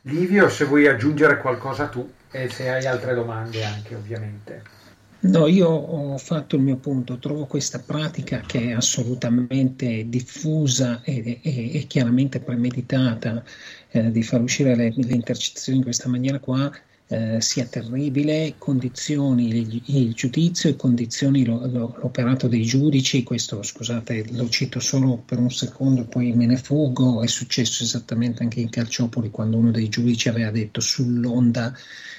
Livio, 0.03 0.51
se 0.51 0.67
vuoi 0.67 0.87
aggiungere 0.87 1.39
qualcosa 1.39 1.89
tu 1.89 2.13
e 2.31 2.51
se 2.51 2.69
hai 2.69 2.85
altre 2.85 3.15
domande 3.15 3.65
anche, 3.65 3.95
ovviamente. 3.95 4.80
No, 5.23 5.47
io 5.47 5.69
ho 5.69 6.17
fatto 6.19 6.57
il 6.57 6.63
mio 6.63 6.77
punto, 6.77 7.19
trovo 7.19 7.45
questa 7.47 7.79
pratica 7.79 8.41
che 8.41 8.69
è 8.69 8.73
assolutamente 8.73 10.09
diffusa 10.09 11.03
e, 11.03 11.41
e, 11.43 11.71
e 11.75 11.87
chiaramente 11.87 12.41
premeditata 12.41 13.45
eh, 13.91 14.11
di 14.11 14.23
far 14.23 14.41
uscire 14.41 14.75
le, 14.75 14.93
le 14.97 15.15
intercettazioni 15.15 15.79
in 15.79 15.85
questa 15.85 16.09
maniera 16.09 16.39
qua 16.39 16.71
eh, 17.13 17.41
sia 17.41 17.65
terribile, 17.67 18.55
condizioni 18.57 19.49
il, 19.49 19.83
il, 19.87 20.15
giudizio 20.15 20.71
e 20.71 20.77
condizioni 20.77 21.45
lo, 21.45 21.67
lo, 21.67 21.97
l'operato 22.01 22.47
dei 22.47 22.63
giudici, 22.63 23.25
questo 23.25 23.65
scusate 23.65 24.27
lo 24.31 24.49
cito 24.49 24.79
solo 24.79 25.17
per 25.17 25.39
un 25.41 25.51
secondo 25.51 26.05
poi 26.05 26.33
me 26.33 26.47
ne 26.47 26.57
fuggo, 26.57 27.21
è 27.23 27.27
successo 27.27 27.83
esattamente 27.83 28.45
anche 28.45 28.61
in 28.61 28.71
Calciopoli 28.71 29.31
quando 29.31 29.57
uno 29.57 29.73
dei 29.73 29.89
giudici 29.89 30.29
aveva 30.29 30.53
detto 30.53 30.81
sull'onda 30.81 31.77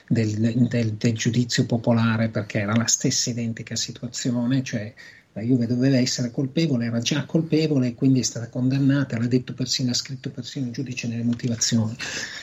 del, 0.09 0.67
del, 0.67 0.93
del, 0.95 1.13
giudizio 1.13 1.65
popolare 1.65 2.27
perché 2.27 2.59
era 2.59 2.75
la 2.75 2.87
stessa 2.87 3.29
identica 3.29 3.77
situazione, 3.77 4.61
cioè 4.61 4.93
la 5.33 5.41
Juve 5.41 5.65
doveva 5.65 5.97
essere 5.97 6.29
colpevole, 6.29 6.85
era 6.85 6.99
già 6.99 7.25
colpevole 7.25 7.87
e 7.87 7.93
quindi 7.95 8.19
è 8.19 8.23
stata 8.23 8.49
condannata, 8.49 9.17
l'ha 9.17 9.27
detto 9.27 9.53
persino, 9.53 9.91
ha 9.91 9.93
scritto 9.93 10.29
persino 10.29 10.67
il 10.67 10.73
giudice 10.73 11.07
nelle 11.07 11.23
motivazioni. 11.23 11.95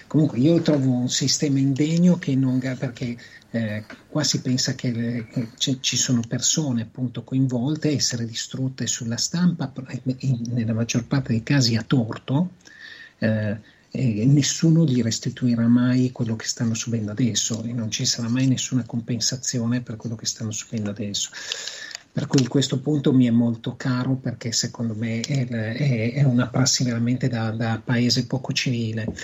Comunque 0.06 0.38
io 0.38 0.60
trovo 0.62 0.90
un 0.90 1.10
sistema 1.10 1.58
indegno 1.58 2.18
che 2.18 2.34
non, 2.34 2.58
perché 2.58 3.16
eh, 3.50 3.84
qua 4.08 4.24
si 4.24 4.40
pensa 4.40 4.74
che, 4.74 4.90
le, 4.90 5.26
che 5.26 5.78
ci 5.80 5.96
sono 5.96 6.22
persone 6.26 6.82
appunto 6.82 7.24
coinvolte, 7.24 7.90
essere 7.90 8.24
distrutte 8.24 8.86
sulla 8.86 9.18
stampa, 9.18 9.70
in, 10.18 10.40
nella 10.48 10.72
maggior 10.72 11.06
parte 11.06 11.32
dei 11.32 11.42
casi 11.42 11.76
a 11.76 11.82
torto. 11.82 12.52
Eh, 13.18 13.76
e 13.90 14.26
nessuno 14.26 14.84
gli 14.84 15.02
restituirà 15.02 15.66
mai 15.66 16.12
quello 16.12 16.36
che 16.36 16.46
stanno 16.46 16.74
subendo 16.74 17.10
adesso 17.10 17.62
e 17.64 17.72
non 17.72 17.90
ci 17.90 18.04
sarà 18.04 18.28
mai 18.28 18.46
nessuna 18.46 18.84
compensazione 18.84 19.80
per 19.80 19.96
quello 19.96 20.14
che 20.14 20.26
stanno 20.26 20.50
subendo 20.50 20.90
adesso. 20.90 21.30
Per 22.18 22.26
cui 22.26 22.48
questo 22.48 22.80
punto 22.80 23.12
mi 23.12 23.26
è 23.26 23.30
molto 23.30 23.76
caro 23.76 24.16
perché 24.16 24.50
secondo 24.50 24.92
me 24.92 25.20
è, 25.20 25.46
è, 25.46 26.14
è 26.14 26.24
una 26.24 26.48
prassi 26.48 26.82
veramente 26.82 27.28
da, 27.28 27.52
da, 27.52 27.80
paese 27.84 28.26
poco 28.26 28.52
civile. 28.52 29.14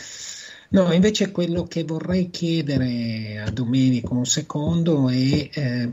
No, 0.69 0.93
invece 0.93 1.33
quello 1.33 1.65
che 1.65 1.83
vorrei 1.83 2.31
chiedere 2.31 3.43
a 3.45 3.51
Domenico 3.51 4.15
un 4.15 4.25
secondo 4.27 5.09
è 5.09 5.49
eh, 5.53 5.93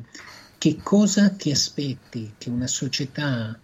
che 0.60 0.78
cosa 0.84 1.32
ti 1.32 1.50
aspetti 1.50 2.36
che 2.38 2.52
una 2.52 2.68
società 2.68 3.60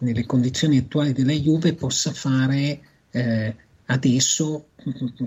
nelle 0.00 0.26
condizioni 0.26 0.76
attuali 0.76 1.14
della 1.14 1.32
Juve 1.32 1.72
possa 1.72 2.12
fare 2.12 2.80
eh, 3.10 3.56
adesso 3.86 4.68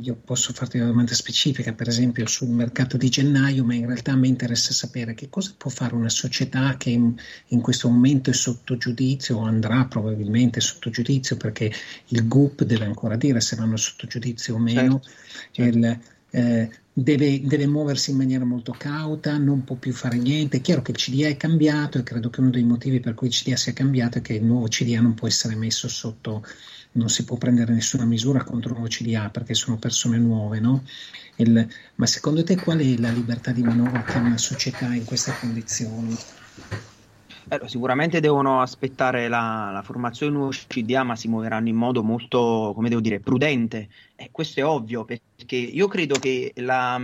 io 0.02 0.16
posso 0.16 0.54
farti 0.54 0.78
una 0.78 0.88
domanda 0.88 1.14
specifica, 1.14 1.74
per 1.74 1.88
esempio 1.88 2.26
sul 2.28 2.50
mercato 2.50 2.98
di 2.98 3.10
gennaio, 3.10 3.64
ma 3.64 3.74
in 3.74 3.86
realtà 3.86 4.16
mi 4.16 4.28
interessa 4.28 4.74
sapere 4.74 5.14
che 5.14 5.30
cosa 5.30 5.54
può 5.58 5.70
fare 5.70 5.96
una 5.96 6.10
società 6.10 6.76
che 6.78 6.90
in, 6.90 7.14
in 7.48 7.62
questo 7.62 7.90
momento 7.90 8.30
è 8.30 8.34
sotto 8.34 8.78
giudizio 8.78 9.38
o 9.38 9.44
andrà 9.44 9.86
probabilmente 9.86 10.60
sotto 10.60 10.90
giudizio 10.90 11.38
perché 11.38 11.72
il 12.08 12.28
GUP 12.28 12.64
deve 12.64 12.86
ancora 12.86 13.16
dire 13.16 13.42
se 13.42 13.56
vanno 13.56 13.78
sotto 13.78 14.08
giudizio 14.08 14.56
o 14.56 14.60
meno. 14.60 15.00
Certo, 15.02 15.10
certo. 15.52 15.78
Il, 15.78 16.00
eh, 16.32 16.70
deve, 17.02 17.42
deve, 17.42 17.68
muoversi 17.68 18.12
in 18.12 18.18
maniera 18.18 18.46
molto 18.46 18.76
cauta, 18.78 19.38
non 19.38 19.64
può 19.64 19.76
più 19.76 19.94
fare 19.94 20.18
niente. 20.18 20.58
È 20.58 20.62
chiaro 20.62 20.82
che 20.82 20.92
il 20.92 20.98
CDA 20.98 21.28
è 21.28 21.38
cambiato 21.38 21.98
e 21.98 22.04
credo 22.04 22.30
che 22.30 22.40
uno 22.40 22.50
dei 22.50 22.64
motivi 22.64 23.00
per 23.00 23.14
cui 23.14 23.28
il 23.28 23.34
CDA 23.34 23.56
sia 23.56 23.74
cambiato 23.74 24.18
è 24.18 24.22
che 24.22 24.34
il 24.34 24.44
nuovo 24.44 24.68
CDA 24.68 25.02
non 25.02 25.14
può 25.14 25.28
essere 25.28 25.56
messo 25.56 25.88
sotto 25.88 26.44
non 26.92 27.10
si 27.10 27.24
può 27.24 27.38
prendere 27.38 27.74
nessuna 27.74 28.06
misura 28.06 28.44
contro 28.44 28.76
un 28.76 28.84
OCDA 28.84 29.30
perché 29.30 29.54
sono 29.54 29.78
persone 29.78 30.18
nuove, 30.18 30.60
no? 30.60 30.84
Il, 31.36 31.68
ma 31.96 32.06
secondo 32.06 32.44
te 32.44 32.56
qual 32.56 32.80
è 32.80 32.98
la 32.98 33.12
libertà 33.12 33.52
di 33.52 33.62
manovra 33.62 34.04
che 34.04 34.18
una 34.18 34.38
società 34.38 34.94
in 34.94 35.06
queste 35.06 35.34
condizioni? 35.40 36.18
Eh, 37.52 37.68
sicuramente 37.68 38.20
devono 38.20 38.62
aspettare 38.62 39.28
la, 39.28 39.72
la, 39.74 39.82
formazione 39.82 40.32
nuovo 40.32 40.52
CDA, 40.52 41.02
ma 41.02 41.16
si 41.16 41.28
muoveranno 41.28 41.68
in 41.68 41.76
modo 41.76 42.04
molto, 42.04 42.74
come 42.76 42.90
devo 42.90 43.02
dire, 43.02 43.20
prudente. 43.20 43.90
E 44.16 44.30
questo 44.32 44.60
è 44.60 44.66
ovvio, 44.66 45.04
perché 45.04 45.56
io 45.56 45.88
credo 45.88 46.20
che 46.20 46.52
la, 46.58 47.02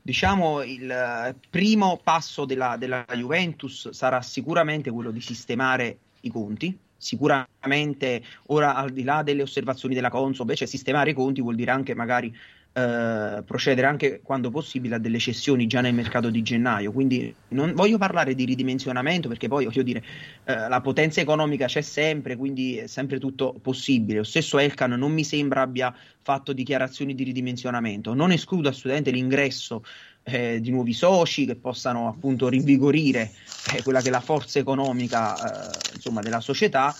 diciamo, 0.00 0.62
il 0.62 1.34
primo 1.50 1.98
passo 2.00 2.44
della, 2.44 2.76
della 2.76 3.04
Juventus 3.12 3.90
sarà 3.90 4.22
sicuramente 4.22 4.90
quello 4.92 5.10
di 5.10 5.20
sistemare 5.20 5.98
i 6.20 6.30
conti, 6.30 6.78
sicuramente 6.96 8.22
ora 8.46 8.76
al 8.76 8.90
di 8.90 9.02
là 9.02 9.24
delle 9.24 9.42
osservazioni 9.42 9.96
della 9.96 10.10
Consob, 10.10 10.42
invece 10.42 10.68
sistemare 10.68 11.10
i 11.10 11.14
conti 11.14 11.40
vuol 11.40 11.56
dire 11.56 11.72
anche 11.72 11.94
magari 11.96 12.32
eh, 12.74 13.42
procedere 13.44 13.86
anche 13.86 14.20
quando 14.22 14.50
possibile 14.50 14.94
a 14.94 14.98
delle 14.98 15.18
cessioni 15.18 15.66
già 15.66 15.80
nel 15.80 15.92
mercato 15.94 16.30
di 16.30 16.40
gennaio. 16.42 16.90
Quindi 16.90 17.34
non 17.48 17.74
voglio 17.74 17.98
parlare 17.98 18.34
di 18.34 18.44
ridimensionamento 18.44 19.28
perché 19.28 19.48
poi 19.48 19.66
voglio 19.66 19.82
dire 19.82 20.02
eh, 20.44 20.68
la 20.68 20.80
potenza 20.80 21.20
economica 21.20 21.66
c'è 21.66 21.82
sempre, 21.82 22.36
quindi 22.36 22.78
è 22.78 22.86
sempre 22.86 23.18
tutto 23.18 23.54
possibile. 23.60 24.18
Lo 24.18 24.24
stesso 24.24 24.58
Elkan 24.58 24.92
non 24.92 25.12
mi 25.12 25.24
sembra 25.24 25.60
abbia 25.60 25.94
fatto 26.22 26.52
dichiarazioni 26.52 27.14
di 27.14 27.24
ridimensionamento. 27.24 28.14
Non 28.14 28.32
escludo 28.32 28.68
assolutamente 28.68 29.10
l'ingresso 29.10 29.82
eh, 30.24 30.60
di 30.60 30.70
nuovi 30.70 30.92
soci 30.92 31.46
che 31.46 31.56
possano 31.56 32.08
appunto 32.08 32.48
rinvigorire 32.48 33.32
eh, 33.74 33.82
quella 33.82 34.00
che 34.00 34.08
è 34.08 34.10
la 34.10 34.20
forza 34.20 34.58
economica 34.58 35.34
eh, 35.34 35.94
insomma, 35.94 36.20
della 36.20 36.40
società, 36.40 36.94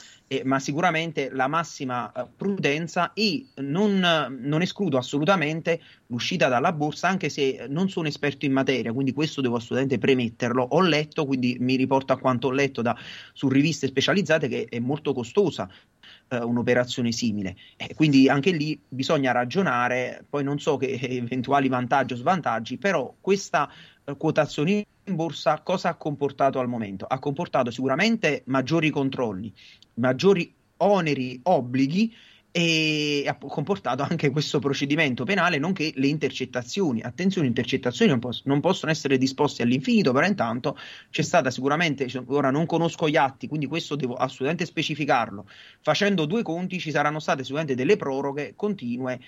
ma 0.45 0.59
sicuramente 0.59 1.29
la 1.31 1.49
massima 1.49 2.11
eh, 2.13 2.27
prudenza 2.35 3.13
e 3.13 3.47
non, 3.57 3.99
non, 4.41 4.63
escludo 4.63 4.97
assolutamente 4.97 5.81
l'uscita 6.07 6.49
dalla 6.49 6.73
borsa, 6.73 7.09
anche 7.09 7.29
se 7.29 7.67
non 7.69 7.91
sono 7.91 8.09
esperto 8.09 8.47
in 8.47 8.53
materia, 8.53 8.93
quindi 8.93 9.13
questo 9.13 9.41
devo 9.41 9.57
assolutamente 9.57 9.99
premetterlo. 9.99 10.63
Ho 10.63 10.81
letto, 10.81 11.27
quindi 11.27 11.57
mi 11.61 11.77
riporto 11.77 12.13
a 12.13 12.19
quanto 12.19 12.49
ho 12.49 12.53
letto 12.53 12.81
da, 12.81 12.97
su 13.33 13.49
riviste 13.49 13.87
specializzate, 13.87 14.49
che 14.49 14.67
è 14.69 14.79
molto 14.79 15.13
costosa 15.13 15.69
eh, 16.29 16.39
un'operazione 16.39 17.13
simile. 17.13 17.57
Eh, 17.77 17.95
quindi 17.95 18.29
anche 18.29 18.51
lì 18.51 18.81
bisogna 18.89 19.33
ragionare, 19.33 20.25
poi 20.29 20.43
non 20.43 20.59
so 20.59 20.77
che 20.77 20.99
eventuali 21.01 21.69
vantaggi 21.69 22.15
o 22.15 22.17
svantaggi, 22.17 22.79
però 22.79 23.15
questa 23.21 23.71
quotazione 24.17 24.87
in 25.05 25.15
borsa 25.17 25.61
cosa 25.63 25.91
ha 25.91 25.95
comportato 25.95 26.59
al 26.59 26.69
momento? 26.69 27.05
Ha 27.07 27.19
comportato 27.19 27.71
sicuramente 27.71 28.43
maggiori 28.47 28.91
controlli, 28.91 29.53
maggiori 29.95 30.53
oneri, 30.79 31.41
obblighi 31.43 32.15
e 32.55 33.25
ha 33.27 33.35
comportato 33.37 34.03
anche 34.03 34.29
questo 34.29 34.59
procedimento 34.59 35.25
penale, 35.25 35.59
nonché 35.59 35.93
le 35.97 36.07
intercettazioni. 36.07 37.01
Attenzione, 37.01 37.47
intercettazioni 37.47 38.11
non, 38.11 38.21
poss- 38.21 38.45
non, 38.45 38.61
possono 38.61 38.93
essere 38.93 39.17
disposte 39.17 39.63
all'infinito, 39.63 40.13
però 40.13 40.27
intanto 40.27 40.77
c'è 41.11 41.23
stata 41.23 41.51
sicuramente, 41.51 42.07
ora 42.27 42.51
non 42.51 42.67
conosco 42.67 43.09
gli 43.09 43.17
atti, 43.17 43.49
quindi 43.49 43.67
questo 43.67 43.97
devo 43.97 44.15
assolutamente 44.15 44.67
specificarlo. 44.67 45.47
Facendo 45.81 46.27
due 46.27 46.43
conti 46.43 46.79
ci 46.79 46.91
saranno 46.91 47.21
state 47.21 47.43
sicuramente 47.43 47.75
delle 47.75 47.97
proroghe 47.97 48.53
continue. 48.55 49.19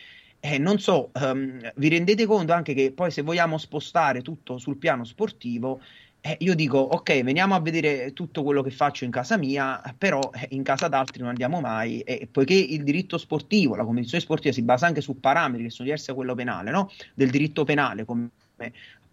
Eh, 0.47 0.59
non 0.59 0.79
so, 0.79 1.11
um, 1.15 1.59
vi 1.77 1.89
rendete 1.89 2.27
conto 2.27 2.53
anche 2.53 2.75
che 2.75 2.93
poi 2.93 3.11
se 3.11 3.23
vogliamo 3.23 3.57
spostare 3.57 4.21
tutto 4.21 4.59
sul 4.59 4.77
piano 4.77 5.03
sportivo, 5.05 5.81
eh, 6.21 6.37
io 6.41 6.55
dico, 6.55 6.77
ok, 6.77 7.23
veniamo 7.23 7.55
a 7.55 7.61
vedere 7.61 8.13
tutto 8.13 8.43
quello 8.43 8.61
che 8.61 8.71
faccio 8.71 9.05
in 9.05 9.11
casa 9.11 9.39
mia, 9.39 9.81
però 9.97 10.21
eh, 10.35 10.49
in 10.51 10.63
casa 10.63 10.89
d'altri 10.89 11.21
non 11.21 11.31
andiamo 11.31 11.61
mai, 11.63 12.01
e 12.01 12.29
poiché 12.31 12.53
il 12.53 12.85
diritto 12.85 13.17
sportivo, 13.17 13.75
la 13.75 13.85
competizione 13.85 14.23
sportiva 14.23 14.53
si 14.53 14.61
basa 14.61 14.87
anche 14.87 15.01
su 15.01 15.19
parametri 15.19 15.63
che 15.63 15.71
sono 15.71 15.85
diversi 15.85 16.09
da 16.09 16.15
quello 16.15 16.35
penale, 16.35 16.71
no? 16.71 16.91
del 17.15 17.31
diritto 17.31 17.65
penale, 17.65 18.05
come 18.05 18.29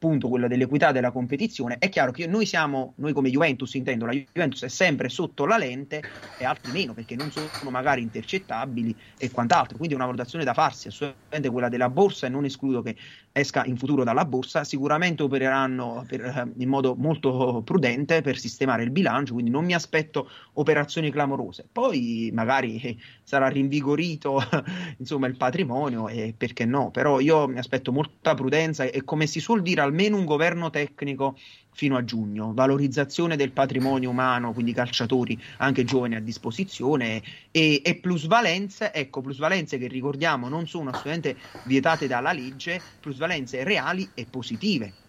appunto 0.03 0.29
quella 0.29 0.47
dell'equità 0.47 0.91
della 0.91 1.11
competizione, 1.11 1.77
è 1.77 1.87
chiaro 1.89 2.11
che 2.11 2.25
noi 2.25 2.47
siamo, 2.47 2.95
noi 2.97 3.13
come 3.13 3.29
Juventus 3.29 3.75
intendo, 3.75 4.07
la 4.07 4.13
Juventus 4.13 4.63
è 4.63 4.67
sempre 4.67 5.09
sotto 5.09 5.45
la 5.45 5.57
lente 5.57 6.03
e 6.35 6.43
altri 6.43 6.71
meno 6.71 6.95
perché 6.95 7.15
non 7.15 7.29
sono 7.29 7.51
magari 7.69 8.01
intercettabili 8.01 8.99
e 9.15 9.29
quant'altro, 9.29 9.77
quindi 9.77 9.93
è 9.93 9.97
una 9.97 10.07
valutazione 10.07 10.43
da 10.43 10.55
farsi, 10.55 10.87
assolutamente 10.87 11.51
quella 11.51 11.69
della 11.69 11.89
borsa 11.91 12.25
e 12.25 12.29
non 12.29 12.45
escludo 12.45 12.81
che 12.81 12.95
esca 13.31 13.63
in 13.65 13.77
futuro 13.77 14.03
dalla 14.03 14.25
borsa, 14.25 14.63
sicuramente 14.63 15.23
opereranno 15.23 16.05
per, 16.07 16.21
eh, 16.21 16.51
in 16.57 16.69
modo 16.69 16.95
molto 16.95 17.61
prudente 17.63 18.21
per 18.21 18.37
sistemare 18.37 18.83
il 18.83 18.91
bilancio, 18.91 19.33
quindi 19.33 19.51
non 19.51 19.65
mi 19.65 19.73
aspetto 19.73 20.29
operazioni 20.53 21.11
clamorose, 21.11 21.67
poi 21.71 22.29
magari 22.33 22.99
sarà 23.23 23.47
rinvigorito 23.47 24.41
insomma 24.97 25.27
il 25.27 25.37
patrimonio 25.37 26.07
e 26.07 26.33
perché 26.37 26.65
no, 26.65 26.91
però 26.91 27.19
io 27.19 27.47
mi 27.47 27.59
aspetto 27.59 27.91
molta 27.91 28.33
prudenza 28.33 28.83
e 28.83 29.03
come 29.03 29.27
si 29.27 29.39
suol 29.39 29.61
dire 29.61 29.81
almeno 29.81 30.17
un 30.17 30.25
governo 30.25 30.69
tecnico 30.69 31.37
fino 31.73 31.97
a 31.97 32.03
giugno, 32.03 32.53
valorizzazione 32.53 33.35
del 33.35 33.51
patrimonio 33.51 34.09
umano, 34.09 34.53
quindi 34.53 34.73
calciatori 34.73 35.41
anche 35.57 35.83
giovani 35.83 36.15
a 36.15 36.21
disposizione 36.21 37.21
e, 37.51 37.81
e 37.83 37.95
plusvalenze, 37.99 38.93
ecco 38.93 39.21
plusvalenze 39.21 39.77
che 39.77 39.87
ricordiamo 39.87 40.49
non 40.49 40.67
sono 40.67 40.89
assolutamente 40.89 41.37
vietate 41.63 42.07
dalla 42.07 42.33
legge, 42.33 42.83
plusvalenze 42.99 43.63
reali 43.63 44.11
e 44.13 44.25
positive 44.27 45.00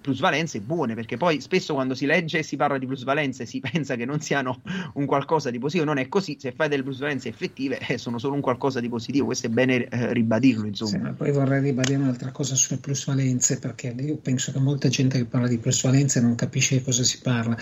plusvalenze 0.00 0.60
buone, 0.60 0.94
perché 0.94 1.16
poi 1.16 1.40
spesso 1.40 1.74
quando 1.74 1.94
si 1.94 2.06
legge 2.06 2.38
e 2.38 2.42
si 2.42 2.56
parla 2.56 2.78
di 2.78 2.86
plusvalenze 2.86 3.46
si 3.46 3.60
pensa 3.72 3.96
che 3.96 4.04
non 4.04 4.20
siano 4.20 4.60
un 4.94 5.06
qualcosa 5.06 5.50
di 5.50 5.58
positivo, 5.58 5.84
non 5.84 5.98
è 5.98 6.08
così, 6.08 6.36
se 6.38 6.52
fai 6.52 6.68
delle 6.68 6.82
plusvalenze 6.82 7.28
effettive 7.28 7.78
eh, 7.78 7.98
sono 7.98 8.18
solo 8.18 8.34
un 8.34 8.40
qualcosa 8.40 8.80
di 8.80 8.88
positivo, 8.88 9.26
questo 9.26 9.46
è 9.46 9.50
bene 9.50 9.88
eh, 9.88 10.12
ribadirlo 10.12 10.66
insomma. 10.66 11.08
Sì, 11.08 11.14
poi 11.16 11.32
vorrei 11.32 11.60
ribadire 11.60 11.98
un'altra 11.98 12.30
cosa 12.30 12.54
sulle 12.54 12.78
plusvalenze, 12.78 13.58
perché 13.58 13.94
io 13.98 14.16
penso 14.16 14.52
che 14.52 14.58
molta 14.58 14.88
gente 14.88 15.18
che 15.18 15.24
parla 15.24 15.48
di 15.48 15.58
plusvalenze 15.58 16.20
non 16.20 16.34
capisce 16.34 16.78
di 16.78 16.84
cosa 16.84 17.02
si 17.02 17.20
parla. 17.20 17.56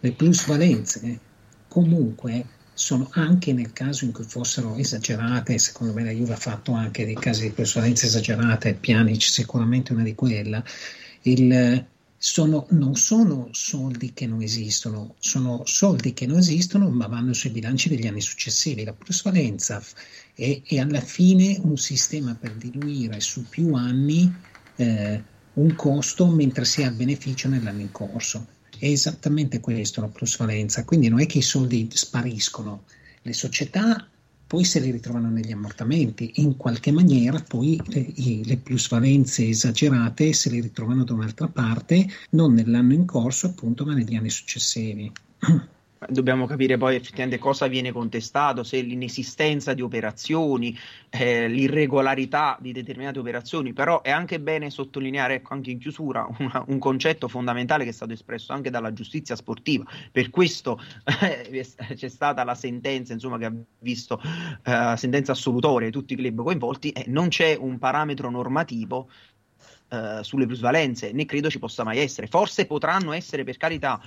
Le 0.00 0.12
plusvalenze 0.12 1.18
comunque 1.68 2.44
sono 2.74 3.08
anche 3.12 3.52
nel 3.52 3.72
caso 3.72 4.04
in 4.04 4.12
cui 4.12 4.24
fossero 4.24 4.76
esagerate, 4.76 5.58
secondo 5.58 5.92
me 5.92 6.04
la 6.04 6.10
Juve 6.10 6.32
ha 6.32 6.36
fatto 6.36 6.72
anche 6.72 7.04
dei 7.04 7.14
casi 7.14 7.42
di 7.42 7.50
plusvalenze 7.50 8.06
esagerate, 8.06 8.74
Pjanic 8.74 9.22
sicuramente 9.22 9.92
una 9.92 10.02
di 10.02 10.14
quelle, 10.14 10.64
il, 11.22 11.86
sono, 12.16 12.66
non 12.70 12.94
sono 12.94 13.48
soldi 13.50 14.12
che 14.12 14.26
non 14.26 14.42
esistono, 14.42 15.16
sono 15.18 15.62
soldi 15.64 16.12
che 16.12 16.26
non 16.26 16.38
esistono 16.38 16.88
ma 16.88 17.08
vanno 17.08 17.32
sui 17.32 17.50
bilanci 17.50 17.88
degli 17.88 18.06
anni 18.06 18.20
successivi. 18.20 18.84
La 18.84 18.92
plusvalenza 18.92 19.82
è, 20.34 20.62
è 20.64 20.78
alla 20.78 21.00
fine 21.00 21.58
un 21.62 21.76
sistema 21.76 22.34
per 22.34 22.54
diluire 22.54 23.20
su 23.20 23.48
più 23.48 23.74
anni 23.74 24.32
eh, 24.76 25.22
un 25.54 25.74
costo 25.74 26.26
mentre 26.28 26.64
si 26.64 26.82
ha 26.82 26.90
beneficio 26.90 27.48
nell'anno 27.48 27.80
in 27.80 27.90
corso. 27.90 28.46
è 28.78 28.86
esattamente 28.86 29.60
questo 29.60 30.00
la 30.00 30.08
plusvalenza, 30.08 30.84
quindi 30.84 31.08
non 31.08 31.20
è 31.20 31.26
che 31.26 31.38
i 31.38 31.42
soldi 31.42 31.88
spariscono, 31.92 32.84
le 33.22 33.32
società 33.32 34.08
poi 34.52 34.64
se 34.64 34.80
li 34.80 34.90
ritrovano 34.90 35.30
negli 35.30 35.50
ammortamenti, 35.50 36.32
in 36.34 36.58
qualche 36.58 36.92
maniera 36.92 37.40
poi 37.40 37.80
le, 37.86 38.12
le 38.44 38.58
plusvalenze 38.58 39.48
esagerate 39.48 40.34
se 40.34 40.50
le 40.50 40.60
ritrovano 40.60 41.04
da 41.04 41.14
un'altra 41.14 41.48
parte, 41.48 42.06
non 42.32 42.52
nell'anno 42.52 42.92
in 42.92 43.06
corso 43.06 43.46
appunto, 43.46 43.86
ma 43.86 43.94
negli 43.94 44.14
anni 44.14 44.28
successivi. 44.28 45.10
Dobbiamo 46.08 46.46
capire 46.46 46.76
poi 46.76 46.96
effettivamente 46.96 47.38
cosa 47.38 47.66
viene 47.66 47.92
contestato, 47.92 48.62
se 48.62 48.80
l'inesistenza 48.80 49.72
di 49.72 49.82
operazioni, 49.82 50.76
eh, 51.10 51.48
l'irregolarità 51.48 52.56
di 52.60 52.72
determinate 52.72 53.18
operazioni, 53.18 53.72
però 53.72 54.02
è 54.02 54.10
anche 54.10 54.40
bene 54.40 54.70
sottolineare, 54.70 55.34
ecco, 55.34 55.54
anche 55.54 55.70
in 55.70 55.78
chiusura, 55.78 56.26
una, 56.38 56.64
un 56.66 56.78
concetto 56.78 57.28
fondamentale 57.28 57.84
che 57.84 57.90
è 57.90 57.92
stato 57.92 58.12
espresso 58.12 58.52
anche 58.52 58.70
dalla 58.70 58.92
giustizia 58.92 59.36
sportiva. 59.36 59.84
Per 60.10 60.30
questo 60.30 60.80
eh, 61.20 61.66
c'è 61.94 62.08
stata 62.08 62.42
la 62.44 62.54
sentenza, 62.54 63.12
insomma, 63.12 63.38
che 63.38 63.44
ha 63.44 63.52
visto 63.78 64.20
eh, 64.64 64.94
sentenza 64.96 65.32
assolutoria 65.32 65.86
di 65.88 65.92
tutti 65.92 66.14
i 66.14 66.16
club 66.16 66.42
coinvolti, 66.42 66.90
e 66.90 67.04
non 67.06 67.28
c'è 67.28 67.56
un 67.58 67.78
parametro 67.78 68.28
normativo 68.30 69.08
Uh, 69.92 70.22
sulle 70.22 70.46
plusvalenze, 70.46 71.12
né 71.12 71.26
credo 71.26 71.50
ci 71.50 71.58
possa 71.58 71.84
mai 71.84 71.98
essere. 71.98 72.26
Forse 72.26 72.64
potranno 72.64 73.12
essere, 73.12 73.44
per 73.44 73.58
carità, 73.58 74.00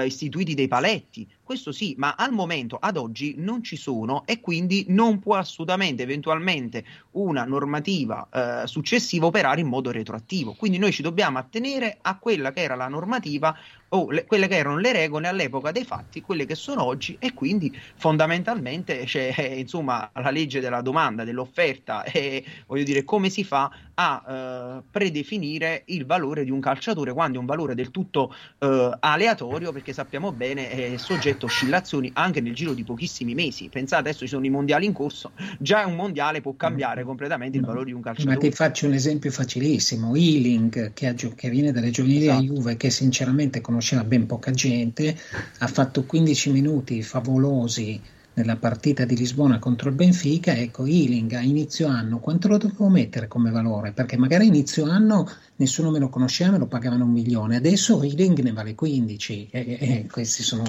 uh, 0.00 0.06
istituiti 0.06 0.54
dei 0.54 0.68
paletti, 0.68 1.28
questo 1.52 1.70
sì, 1.70 1.94
ma 1.98 2.14
al 2.16 2.32
momento, 2.32 2.78
ad 2.80 2.96
oggi, 2.96 3.34
non 3.36 3.62
ci 3.62 3.76
sono 3.76 4.24
e 4.24 4.40
quindi 4.40 4.86
non 4.88 5.18
può 5.18 5.36
assolutamente, 5.36 6.02
eventualmente, 6.02 6.82
una 7.12 7.44
normativa 7.44 8.26
uh, 8.32 8.66
successiva 8.66 9.26
operare 9.26 9.60
in 9.60 9.66
modo 9.66 9.90
retroattivo. 9.90 10.54
Quindi 10.54 10.78
noi 10.78 10.92
ci 10.92 11.02
dobbiamo 11.02 11.36
attenere 11.36 11.98
a 12.00 12.16
quella 12.16 12.52
che 12.52 12.62
era 12.62 12.74
la 12.74 12.88
normativa 12.88 13.54
o 13.94 14.10
le, 14.10 14.24
quelle 14.24 14.48
che 14.48 14.56
erano 14.56 14.78
le 14.78 14.92
regole 14.92 15.28
all'epoca 15.28 15.70
dei 15.70 15.84
fatti, 15.84 16.20
quelle 16.20 16.46
che 16.46 16.54
sono 16.54 16.84
oggi 16.84 17.16
e 17.18 17.34
quindi 17.34 17.76
fondamentalmente 17.94 19.04
c'è 19.04 19.34
eh, 19.36 19.58
insomma 19.58 20.10
la 20.14 20.30
legge 20.30 20.60
della 20.60 20.80
domanda, 20.80 21.24
dell'offerta 21.24 22.04
e 22.04 22.44
voglio 22.66 22.84
dire 22.84 23.04
come 23.04 23.28
si 23.28 23.44
fa 23.44 23.70
a 23.94 24.24
eh, 24.26 24.82
predefinire 24.90 25.82
il 25.86 26.06
valore 26.06 26.44
di 26.44 26.50
un 26.50 26.60
calciatore 26.60 27.12
quando 27.12 27.36
è 27.36 27.40
un 27.40 27.46
valore 27.46 27.74
del 27.74 27.90
tutto 27.90 28.34
eh, 28.58 28.90
aleatorio 28.98 29.72
perché 29.72 29.92
sappiamo 29.92 30.32
bene 30.32 30.70
è 30.70 30.96
soggetto 30.96 31.41
a 31.46 31.48
oscillazioni 31.48 32.10
anche 32.14 32.40
nel 32.40 32.54
giro 32.54 32.72
di 32.72 32.82
pochissimi 32.82 33.34
mesi. 33.34 33.68
Pensate 33.68 34.08
adesso 34.08 34.20
ci 34.20 34.28
sono 34.28 34.46
i 34.46 34.50
mondiali 34.50 34.86
in 34.86 34.92
corso, 34.92 35.32
già 35.58 35.86
un 35.86 35.94
mondiale 35.94 36.40
può 36.40 36.54
cambiare 36.56 37.04
completamente 37.04 37.58
il 37.58 37.64
valore 37.64 37.86
di 37.86 37.92
un 37.92 38.00
calciatore. 38.00 38.34
Ma 38.34 38.40
ti 38.40 38.50
faccio 38.50 38.86
un 38.86 38.94
esempio 38.94 39.30
facilissimo, 39.30 40.14
Ealing 40.14 40.92
che, 40.92 41.14
che 41.14 41.50
viene 41.50 41.72
dalle 41.72 41.90
giovanili 41.90 42.24
esatto. 42.24 42.38
a 42.38 42.42
Juve 42.42 42.76
che 42.76 42.90
sinceramente 42.90 43.60
conosce 43.60 43.80
conosceva 43.82 44.04
ben 44.04 44.26
poca 44.26 44.50
gente, 44.52 45.16
ha 45.58 45.66
fatto 45.66 46.04
15 46.04 46.50
minuti 46.52 47.02
favolosi 47.02 48.00
nella 48.34 48.56
partita 48.56 49.04
di 49.04 49.14
Lisbona 49.14 49.58
contro 49.58 49.90
il 49.90 49.94
Benfica, 49.94 50.56
ecco 50.56 50.86
Ealing 50.86 51.32
a 51.34 51.40
inizio 51.40 51.88
anno 51.88 52.18
quanto 52.18 52.48
lo 52.48 52.56
dovevo 52.56 52.88
mettere 52.88 53.28
come 53.28 53.50
valore? 53.50 53.92
Perché 53.92 54.16
magari 54.16 54.44
a 54.44 54.48
inizio 54.48 54.86
anno 54.86 55.28
nessuno 55.56 55.90
me 55.90 55.98
lo 55.98 56.08
conosceva, 56.08 56.52
me 56.52 56.58
lo 56.58 56.66
pagavano 56.66 57.04
un 57.04 57.10
milione, 57.10 57.56
adesso 57.56 58.02
Ealing 58.02 58.38
ne 58.40 58.52
vale 58.52 58.74
15 58.74 59.48
e, 59.50 59.76
e 59.78 60.06
questi 60.10 60.42
sono 60.42 60.62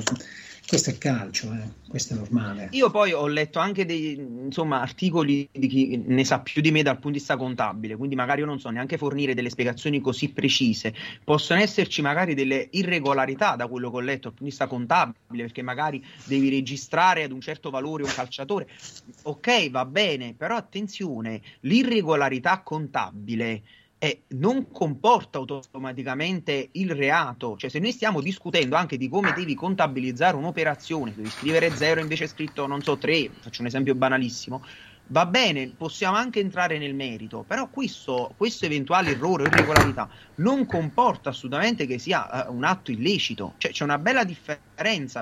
questo 0.65 0.89
è 0.89 0.97
calcio, 0.97 1.51
eh? 1.53 1.81
questo 1.87 2.13
è 2.13 2.17
normale. 2.17 2.69
Io 2.71 2.89
poi 2.89 3.11
ho 3.11 3.27
letto 3.27 3.59
anche 3.59 3.85
dei 3.85 4.13
insomma, 4.13 4.81
articoli 4.81 5.47
di 5.51 5.67
chi 5.67 6.01
ne 6.05 6.23
sa 6.23 6.39
più 6.39 6.61
di 6.61 6.71
me 6.71 6.81
dal 6.81 6.95
punto 6.95 7.09
di 7.09 7.17
vista 7.17 7.37
contabile, 7.37 7.95
quindi 7.95 8.15
magari 8.15 8.39
io 8.39 8.45
non 8.45 8.59
so 8.59 8.69
neanche 8.69 8.97
fornire 8.97 9.33
delle 9.33 9.49
spiegazioni 9.49 9.99
così 9.99 10.29
precise. 10.29 10.93
Possono 11.23 11.59
esserci 11.59 12.01
magari 12.01 12.33
delle 12.33 12.67
irregolarità 12.71 13.55
da 13.55 13.67
quello 13.67 13.91
che 13.91 13.97
ho 13.97 14.01
letto 14.01 14.29
dal 14.29 14.33
punto 14.37 14.43
di 14.43 14.49
vista 14.49 14.67
contabile, 14.67 15.43
perché 15.43 15.61
magari 15.61 16.03
devi 16.25 16.49
registrare 16.49 17.23
ad 17.23 17.31
un 17.31 17.41
certo 17.41 17.69
valore 17.69 18.03
un 18.03 18.11
calciatore. 18.13 18.67
Ok, 19.23 19.69
va 19.69 19.85
bene, 19.85 20.33
però 20.33 20.55
attenzione, 20.55 21.41
l'irregolarità 21.61 22.61
contabile 22.61 23.61
eh, 24.03 24.23
non 24.29 24.69
comporta 24.69 25.37
automaticamente 25.37 26.71
il 26.73 26.91
reato. 26.91 27.55
Cioè, 27.55 27.69
se 27.69 27.79
noi 27.79 27.93
stiamo 27.93 28.19
discutendo 28.19 28.75
anche 28.75 28.97
di 28.97 29.07
come 29.07 29.31
devi 29.31 29.55
contabilizzare 29.55 30.35
un'operazione, 30.35 31.13
devi 31.15 31.29
scrivere 31.29 31.73
zero 31.73 32.01
invece 32.01 32.25
è 32.25 32.27
scritto, 32.27 32.67
non 32.67 32.83
so, 32.83 32.97
tre, 32.97 33.31
faccio 33.39 33.61
un 33.61 33.67
esempio 33.67 33.95
banalissimo, 33.95 34.61
va 35.07 35.25
bene, 35.25 35.73
possiamo 35.77 36.17
anche 36.17 36.41
entrare 36.41 36.77
nel 36.77 36.93
merito, 36.95 37.45
però 37.45 37.69
questo, 37.69 38.33
questo 38.37 38.65
eventuale 38.65 39.11
errore 39.11 39.43
o 39.43 39.47
irregolarità 39.47 40.09
non 40.35 40.65
comporta 40.65 41.29
assolutamente 41.29 41.85
che 41.85 41.97
sia 41.97 42.47
uh, 42.49 42.53
un 42.53 42.65
atto 42.65 42.91
illecito, 42.91 43.55
cioè 43.57 43.71
c'è 43.71 43.85
una 43.85 43.99
bella 43.99 44.25
differenza 44.25 44.72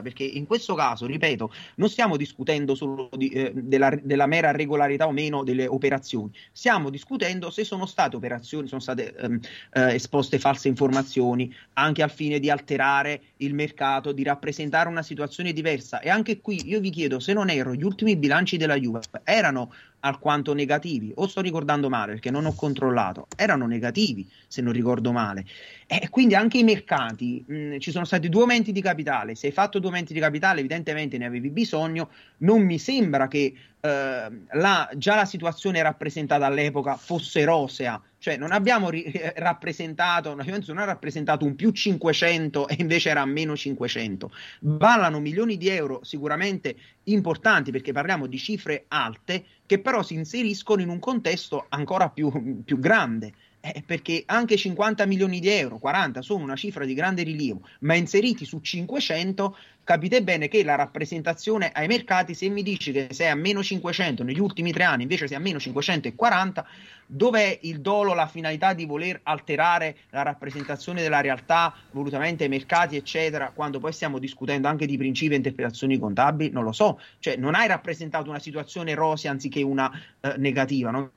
perché 0.01 0.23
in 0.23 0.45
questo 0.45 0.73
caso, 0.75 1.05
ripeto, 1.05 1.51
non 1.75 1.89
stiamo 1.89 2.17
discutendo 2.17 2.75
solo 2.75 3.09
di, 3.15 3.29
eh, 3.29 3.51
della, 3.53 3.91
della, 4.01 4.25
mera 4.25 4.51
regolarità 4.51 5.07
o 5.07 5.11
meno 5.11 5.43
delle 5.43 5.67
operazioni, 5.67 6.31
stiamo 6.51 6.89
discutendo 6.89 7.49
se 7.51 7.63
sono 7.63 7.85
state 7.85 8.15
operazioni, 8.15 8.67
sono 8.67 8.81
state 8.81 9.13
um, 9.21 9.39
eh, 9.73 9.93
esposte 9.93 10.39
false 10.39 10.67
informazioni 10.67 11.53
anche 11.73 12.01
al 12.01 12.11
fine 12.11 12.39
di 12.39 12.49
alterare 12.49 13.21
il 13.37 13.53
mercato, 13.53 14.11
di 14.11 14.23
rappresentare 14.23 14.89
una 14.89 15.03
situazione 15.03 15.53
diversa. 15.53 15.99
E 15.99 16.09
anche 16.09 16.41
qui 16.41 16.67
io 16.67 16.79
vi 16.79 16.89
chiedo 16.89 17.19
se 17.19 17.33
non 17.33 17.49
erro, 17.49 17.73
gli 17.73 17.83
ultimi 17.83 18.15
bilanci 18.15 18.57
della 18.57 18.75
Juve 18.75 19.01
erano 19.23 19.71
alquanto 20.01 20.53
negativi, 20.53 21.11
o 21.15 21.27
sto 21.27 21.41
ricordando 21.41 21.89
male 21.89 22.13
perché 22.13 22.31
non 22.31 22.45
ho 22.45 22.53
controllato, 22.53 23.27
erano 23.35 23.65
negativi 23.65 24.29
se 24.47 24.61
non 24.61 24.73
ricordo 24.73 25.11
male. 25.11 25.45
E 25.87 26.09
quindi 26.09 26.35
anche 26.35 26.57
i 26.59 26.63
mercati, 26.63 27.43
mh, 27.45 27.77
ci 27.79 27.91
sono 27.91 28.05
stati 28.05 28.29
due 28.29 28.41
aumenti 28.41 28.71
di 28.71 28.81
capitale, 28.81 29.35
se 29.35 29.47
hai 29.47 29.53
fatto 29.53 29.79
due 29.79 29.89
aumenti 29.89 30.13
di 30.13 30.19
capitale 30.19 30.59
evidentemente 30.59 31.17
ne 31.17 31.25
avevi 31.25 31.49
bisogno, 31.49 32.09
non 32.37 32.61
mi 32.63 32.79
sembra 32.79 33.27
che 33.27 33.53
eh, 33.79 34.31
la, 34.51 34.89
già 34.95 35.15
la 35.15 35.25
situazione 35.25 35.81
rappresentata 35.81 36.45
all'epoca 36.45 36.95
fosse 36.95 37.43
rosea, 37.43 38.01
cioè 38.21 38.37
non 38.37 38.51
abbiamo 38.51 38.91
ri- 38.91 39.11
rappresentato, 39.37 40.35
la 40.35 40.43
Juventus 40.43 40.67
non 40.67 40.77
ha 40.77 40.85
rappresentato 40.85 41.43
un 41.43 41.55
più 41.55 41.71
500 41.71 42.67
e 42.67 42.75
invece 42.77 43.09
era 43.09 43.25
meno 43.25 43.57
500, 43.57 44.31
ballano 44.59 45.19
milioni 45.19 45.57
di 45.57 45.69
euro 45.69 46.01
sicuramente 46.03 46.75
importanti 47.05 47.71
perché 47.71 47.91
parliamo 47.91 48.27
di 48.27 48.37
cifre 48.37 48.85
alte 48.89 49.43
che 49.65 49.79
però 49.79 50.03
si 50.03 50.13
inseriscono 50.13 50.83
in 50.83 50.89
un 50.89 50.99
contesto 50.99 51.65
ancora 51.69 52.09
più, 52.09 52.61
più 52.63 52.77
grande. 52.79 53.33
Eh, 53.63 53.83
perché 53.85 54.23
anche 54.25 54.57
50 54.57 55.05
milioni 55.05 55.39
di 55.39 55.47
euro, 55.49 55.77
40 55.77 56.23
sono 56.23 56.43
una 56.43 56.55
cifra 56.55 56.83
di 56.83 56.95
grande 56.95 57.21
rilievo, 57.21 57.61
ma 57.81 57.93
inseriti 57.93 58.43
su 58.43 58.59
500 58.59 59.55
capite 59.83 60.21
bene 60.23 60.47
che 60.47 60.63
la 60.63 60.75
rappresentazione 60.75 61.71
ai 61.73 61.87
mercati, 61.87 62.33
se 62.33 62.47
mi 62.49 62.63
dici 62.63 62.91
che 62.91 63.07
sei 63.11 63.29
a 63.29 63.35
meno 63.35 63.63
500 63.63 64.23
negli 64.23 64.39
ultimi 64.39 64.71
tre 64.71 64.83
anni, 64.83 65.03
invece 65.03 65.27
sei 65.27 65.37
a 65.37 65.39
meno 65.39 65.59
540, 65.59 66.65
dov'è 67.05 67.59
il 67.63 67.81
dolo, 67.81 68.13
la 68.13 68.27
finalità 68.27 68.73
di 68.73 68.85
voler 68.85 69.19
alterare 69.23 69.97
la 70.11 70.21
rappresentazione 70.21 71.01
della 71.01 71.19
realtà 71.19 71.73
volutamente 71.91 72.43
ai 72.43 72.49
mercati, 72.49 72.95
eccetera, 72.95 73.51
quando 73.53 73.79
poi 73.79 73.91
stiamo 73.91 74.17
discutendo 74.17 74.67
anche 74.67 74.85
di 74.85 74.97
principi 74.97 75.33
e 75.33 75.37
interpretazioni 75.37 75.99
contabili? 75.99 76.51
Non 76.51 76.63
lo 76.63 76.71
so, 76.71 76.99
cioè 77.19 77.35
non 77.35 77.55
hai 77.55 77.67
rappresentato 77.67 78.29
una 78.29 78.39
situazione 78.39 78.93
rosea 78.93 79.31
anziché 79.31 79.61
una 79.61 79.91
eh, 80.21 80.35
negativa, 80.37 80.91
non 80.91 81.09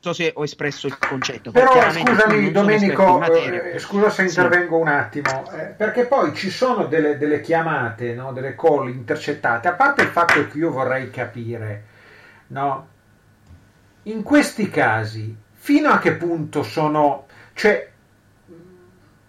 so 0.00 0.12
se 0.12 0.32
ho 0.34 0.42
espresso 0.42 0.86
il 0.88 0.98
concetto. 0.98 1.50
Però 1.50 1.90
scusami 1.90 2.50
Domenico, 2.50 3.22
eh, 3.22 3.78
scusa 3.78 4.10
se 4.10 4.22
intervengo 4.24 4.76
sì. 4.76 4.82
un 4.82 4.88
attimo, 4.88 5.50
eh, 5.52 5.66
perché 5.66 6.06
poi 6.06 6.34
ci 6.34 6.50
sono 6.50 6.86
delle, 6.86 7.18
delle 7.18 7.40
chiamate 7.40 8.05
chiamate, 8.06 8.14
no? 8.14 8.32
delle 8.32 8.54
call 8.54 8.88
intercettate, 8.88 9.68
a 9.68 9.72
parte 9.72 10.02
il 10.02 10.08
fatto 10.08 10.46
che 10.46 10.58
io 10.58 10.70
vorrei 10.70 11.10
capire, 11.10 11.84
no? 12.48 12.88
in 14.04 14.22
questi 14.22 14.68
casi, 14.68 15.34
fino 15.52 15.88
a 15.90 15.98
che 15.98 16.12
punto 16.12 16.62
sono... 16.62 17.26
Cioè, 17.54 17.90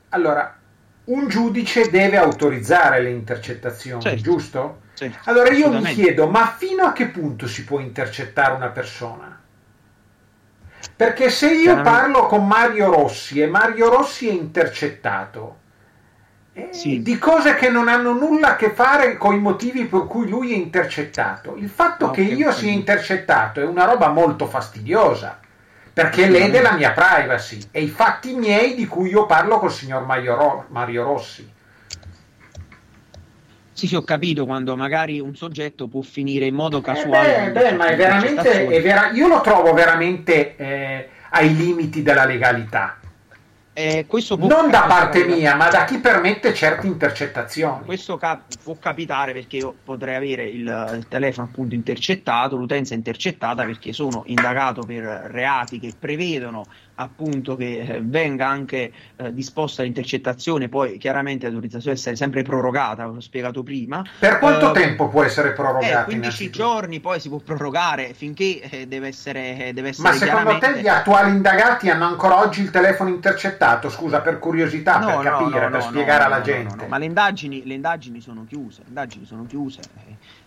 allora, 0.10 0.56
un 1.06 1.28
giudice 1.28 1.90
deve 1.90 2.18
autorizzare 2.18 3.02
le 3.02 3.10
intercettazioni, 3.10 4.02
certo. 4.02 4.22
giusto? 4.22 4.82
Sì, 4.94 5.14
allora 5.26 5.52
io 5.52 5.72
mi 5.72 5.84
chiedo, 5.84 6.28
ma 6.28 6.48
fino 6.58 6.84
a 6.84 6.92
che 6.92 7.08
punto 7.08 7.48
si 7.48 7.64
può 7.64 7.80
intercettare 7.80 8.54
una 8.54 8.70
persona? 8.70 9.42
Perché 10.96 11.30
se 11.30 11.54
io 11.54 11.82
parlo 11.82 12.26
con 12.26 12.48
Mario 12.48 12.92
Rossi 12.92 13.40
e 13.42 13.48
Mario 13.48 13.90
Rossi 13.90 14.28
è 14.28 14.32
intercettato, 14.32 15.58
sì. 16.72 17.02
di 17.02 17.18
cose 17.18 17.56
che 17.56 17.70
non 17.70 17.88
hanno 17.88 18.14
nulla 18.14 18.50
a 18.50 18.56
che 18.56 18.72
fare 18.72 19.18
con 19.18 19.34
i 19.34 19.40
motivi 19.40 19.86
per 19.86 20.06
cui 20.08 20.28
lui 20.28 20.54
è 20.54 20.56
intercettato. 20.56 21.56
Il 21.56 21.70
fatto 21.70 22.08
no, 22.08 22.12
che 22.12 22.22
io 22.22 22.52
sia 22.52 22.72
intercettato 22.72 23.62
è 23.62 23.66
una 23.66 23.86
roba 23.86 24.10
molto 24.10 24.46
fastidiosa 24.46 25.40
perché 25.94 26.28
lede 26.28 26.62
la 26.62 26.74
mia 26.74 26.92
privacy 26.92 27.60
e 27.72 27.82
i 27.82 27.88
fatti 27.88 28.34
miei 28.34 28.76
di 28.76 28.86
cui 28.86 29.10
io 29.10 29.26
parlo 29.26 29.58
col 29.60 29.72
signor 29.72 30.06
Mario 30.06 31.04
Rossi. 31.04 31.56
Sì, 33.72 33.88
sì, 33.88 33.96
ho 33.96 34.04
capito 34.04 34.46
quando 34.46 34.76
magari 34.76 35.20
un 35.20 35.36
soggetto 35.36 35.88
può 35.88 36.02
finire 36.02 36.46
in 36.46 36.56
modo 36.56 36.82
casuale. 36.82 37.46
Eh 37.46 37.52
beh, 37.52 37.62
beh 37.62 37.72
ma 37.74 37.86
è 37.88 37.96
veramente. 37.96 38.68
È 38.68 38.82
vera- 38.82 39.12
io 39.12 39.28
lo 39.28 39.42
trovo 39.42 39.74
veramente 39.74 40.56
eh, 40.56 41.10
ai 41.30 41.56
limiti 41.56 42.02
della 42.02 42.26
legalità 42.26 42.98
Eh, 43.80 44.08
questo 44.08 44.38
può 44.38 44.48
Non 44.48 44.72
da 44.72 44.86
parte 44.88 45.24
mia, 45.24 45.54
ma 45.56 45.70
da 45.70 45.86
chi 45.86 46.00
permette 46.00 46.52
certe 46.52 46.88
intercettazioni. 46.88 47.86
Questo 47.86 48.18
cap- 48.18 48.58
può 48.64 48.76
capitare 48.80 49.34
perché 49.34 49.58
io 49.58 49.76
potrei 49.84 50.16
avere 50.16 50.46
il, 50.46 50.94
il 50.96 51.06
telefono 51.08 51.46
appunto 51.46 51.76
intercettato, 51.76 52.56
l'utenza 52.56 52.96
intercettata 52.96 53.64
perché 53.66 53.94
sono 53.94 54.24
indagato 54.26 54.82
per 54.82 55.04
reati 55.04 55.80
che 55.80 55.94
prevedono 55.98 56.66
appunto 57.00 57.56
che 57.56 57.80
eh, 57.80 58.02
venga 58.02 58.48
anche 58.48 58.92
eh, 59.16 59.34
disposta 59.34 59.84
l'intercettazione, 59.84 60.68
poi 60.70 60.98
chiaramente 60.98 61.46
l'autorizzazione 61.46 61.96
deve 61.96 62.00
essere 62.00 62.16
sempre 62.16 62.42
prorogata, 62.44 63.06
l'ho 63.06 63.20
spiegato 63.20 63.64
prima. 63.64 64.04
Per 64.20 64.40
quanto 64.40 64.70
Eh, 64.74 64.80
tempo 64.80 65.08
può 65.08 65.24
essere 65.24 65.50
eh, 65.50 65.54
prorogata? 65.54 66.04
15 66.06 66.16
innanzitutto? 66.16 66.58
giorni 66.58 67.00
poi 67.00 67.20
si 67.20 67.30
può 67.30 67.38
prorogare 67.40 68.14
finché 68.14 68.62
eh, 68.62 68.88
deve 68.88 69.08
essere, 69.08 69.68
eh, 69.68 69.74
deve 69.74 69.90
essere 69.90 70.10
Ma 70.10 70.16
secondo 70.16 70.58
te 70.58 70.82
gli 70.82 70.88
attuali 70.88 71.32
indagati 71.32 71.90
hanno 71.90 72.06
ancora 72.06 72.40
oggi 72.40 72.62
il 72.62 72.72
telefono 72.72 73.10
intercettato? 73.10 73.90
Scusa, 73.90 74.22
per 74.22 74.40
curiosità, 74.40 75.00
per 75.00 75.20
capire, 75.22 75.70
per 75.70 75.82
spiegare 75.84 76.24
alla 76.24 76.42
gente. 76.42 76.88
ma 76.88 76.98
le 76.98 77.06
indagini, 77.06 77.66
le 77.66 77.74
indagini 77.76 78.22
sono 78.22 78.46
chiuse, 78.48 78.82
le 78.82 78.88
indagini 78.90 79.26
sono 79.26 79.46
chiuse, 79.46 79.82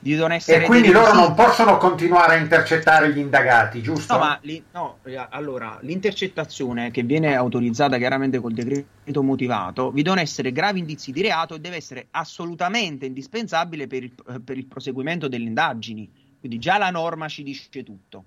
eh, 0.02 0.16
devono 0.16 0.34
essere 0.34 0.64
E 0.64 0.66
quindi 0.66 0.90
loro 0.90 1.12
non 1.12 1.34
possono 1.34 1.76
continuare 1.76 2.34
a 2.34 2.38
intercettare 2.38 3.12
gli 3.12 3.18
indagati, 3.18 3.82
giusto? 3.82 4.14
No, 4.14 4.18
ma 4.18 4.38
li- 4.42 4.64
no, 4.72 4.98
eh, 5.04 5.26
allora 5.30 5.78
l'intercettazione 5.82 6.90
che 6.90 7.02
viene 7.02 7.34
autorizzata 7.34 7.98
chiaramente 7.98 8.38
col 8.38 8.52
decreto 8.52 9.22
motivato, 9.22 9.90
vi 9.90 10.02
devono 10.02 10.20
essere 10.20 10.52
gravi 10.52 10.78
indizi 10.78 11.12
di 11.12 11.22
reato 11.22 11.54
e 11.54 11.60
deve 11.60 11.76
essere 11.76 12.06
assolutamente 12.12 13.06
indispensabile 13.06 13.86
per 13.86 14.04
il, 14.04 14.12
eh, 14.28 14.40
per 14.40 14.56
il 14.56 14.66
proseguimento 14.66 15.28
delle 15.28 15.44
indagini. 15.44 16.10
Quindi 16.38 16.58
già 16.58 16.78
la 16.78 16.90
norma 16.90 17.28
ci 17.28 17.42
dice 17.42 17.82
tutto. 17.82 18.24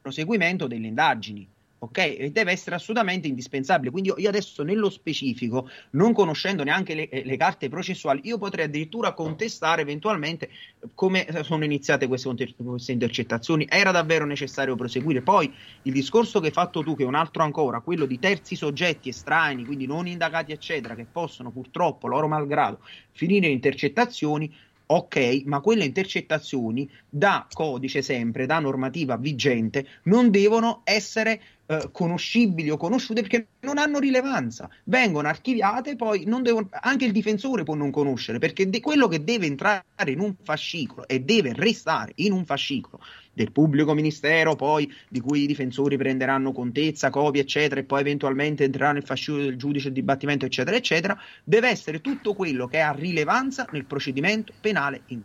Proseguimento 0.00 0.66
delle 0.66 0.86
indagini. 0.86 1.46
Ok? 1.82 2.26
Deve 2.26 2.52
essere 2.52 2.76
assolutamente 2.76 3.26
indispensabile. 3.26 3.90
Quindi 3.90 4.12
io, 4.16 4.28
adesso 4.28 4.62
nello 4.62 4.88
specifico, 4.88 5.68
non 5.90 6.12
conoscendo 6.12 6.62
neanche 6.62 6.94
le, 6.94 7.08
le 7.24 7.36
carte 7.36 7.68
processuali, 7.68 8.20
io 8.22 8.38
potrei 8.38 8.66
addirittura 8.66 9.12
contestare 9.14 9.82
eventualmente 9.82 10.48
come 10.94 11.26
sono 11.42 11.64
iniziate 11.64 12.06
queste, 12.06 12.54
queste 12.56 12.92
intercettazioni. 12.92 13.66
Era 13.68 13.90
davvero 13.90 14.24
necessario 14.24 14.76
proseguire. 14.76 15.22
Poi 15.22 15.52
il 15.82 15.92
discorso 15.92 16.38
che 16.38 16.46
hai 16.46 16.52
fatto 16.52 16.84
tu, 16.84 16.94
che 16.94 17.02
è 17.02 17.06
un 17.06 17.16
altro 17.16 17.42
ancora, 17.42 17.80
quello 17.80 18.06
di 18.06 18.20
terzi 18.20 18.54
soggetti 18.54 19.08
estranei, 19.08 19.64
quindi 19.64 19.86
non 19.86 20.06
indagati, 20.06 20.52
eccetera, 20.52 20.94
che 20.94 21.06
possono 21.10 21.50
purtroppo, 21.50 22.06
loro 22.06 22.28
malgrado, 22.28 22.78
finire 23.10 23.46
in 23.46 23.52
intercettazioni. 23.54 24.54
Ok, 24.84 25.44
ma 25.46 25.60
quelle 25.60 25.86
intercettazioni 25.86 26.86
da 27.08 27.46
codice 27.50 28.02
sempre, 28.02 28.44
da 28.44 28.58
normativa 28.58 29.16
vigente, 29.16 29.86
non 30.02 30.30
devono 30.30 30.82
essere 30.84 31.40
eh, 31.66 31.88
conoscibili 31.92 32.70
o 32.70 32.76
conosciute 32.76 33.20
perché 33.20 33.46
non 33.60 33.78
hanno 33.78 33.98
rilevanza. 33.98 34.68
Vengono 34.84 35.28
archiviate, 35.28 35.96
poi 35.96 36.24
devono, 36.24 36.68
anche 36.70 37.04
il 37.04 37.12
difensore 37.12 37.62
può 37.62 37.74
non 37.74 37.90
conoscere 37.90 38.38
perché 38.38 38.68
de- 38.68 38.80
quello 38.80 39.08
che 39.08 39.22
deve 39.22 39.46
entrare 39.46 39.84
in 40.06 40.20
un 40.20 40.34
fascicolo 40.42 41.06
e 41.06 41.20
deve 41.20 41.52
restare 41.54 42.12
in 42.16 42.32
un 42.32 42.44
fascicolo 42.44 43.00
del 43.32 43.52
pubblico 43.52 43.94
ministero, 43.94 44.56
poi 44.56 44.92
di 45.08 45.20
cui 45.20 45.42
i 45.42 45.46
difensori 45.46 45.96
prenderanno 45.96 46.52
contezza, 46.52 47.10
copie, 47.10 47.42
eccetera, 47.42 47.80
e 47.80 47.84
poi 47.84 48.00
eventualmente 48.00 48.64
entrerà 48.64 48.92
nel 48.92 49.04
fascicolo 49.04 49.44
del 49.44 49.56
giudice 49.56 49.88
il 49.88 49.94
dibattimento, 49.94 50.44
eccetera, 50.44 50.76
eccetera, 50.76 51.18
deve 51.44 51.68
essere 51.68 52.00
tutto 52.00 52.34
quello 52.34 52.66
che 52.66 52.80
ha 52.80 52.92
rilevanza 52.92 53.66
nel 53.70 53.84
procedimento 53.84 54.52
penale 54.60 55.02
in. 55.06 55.22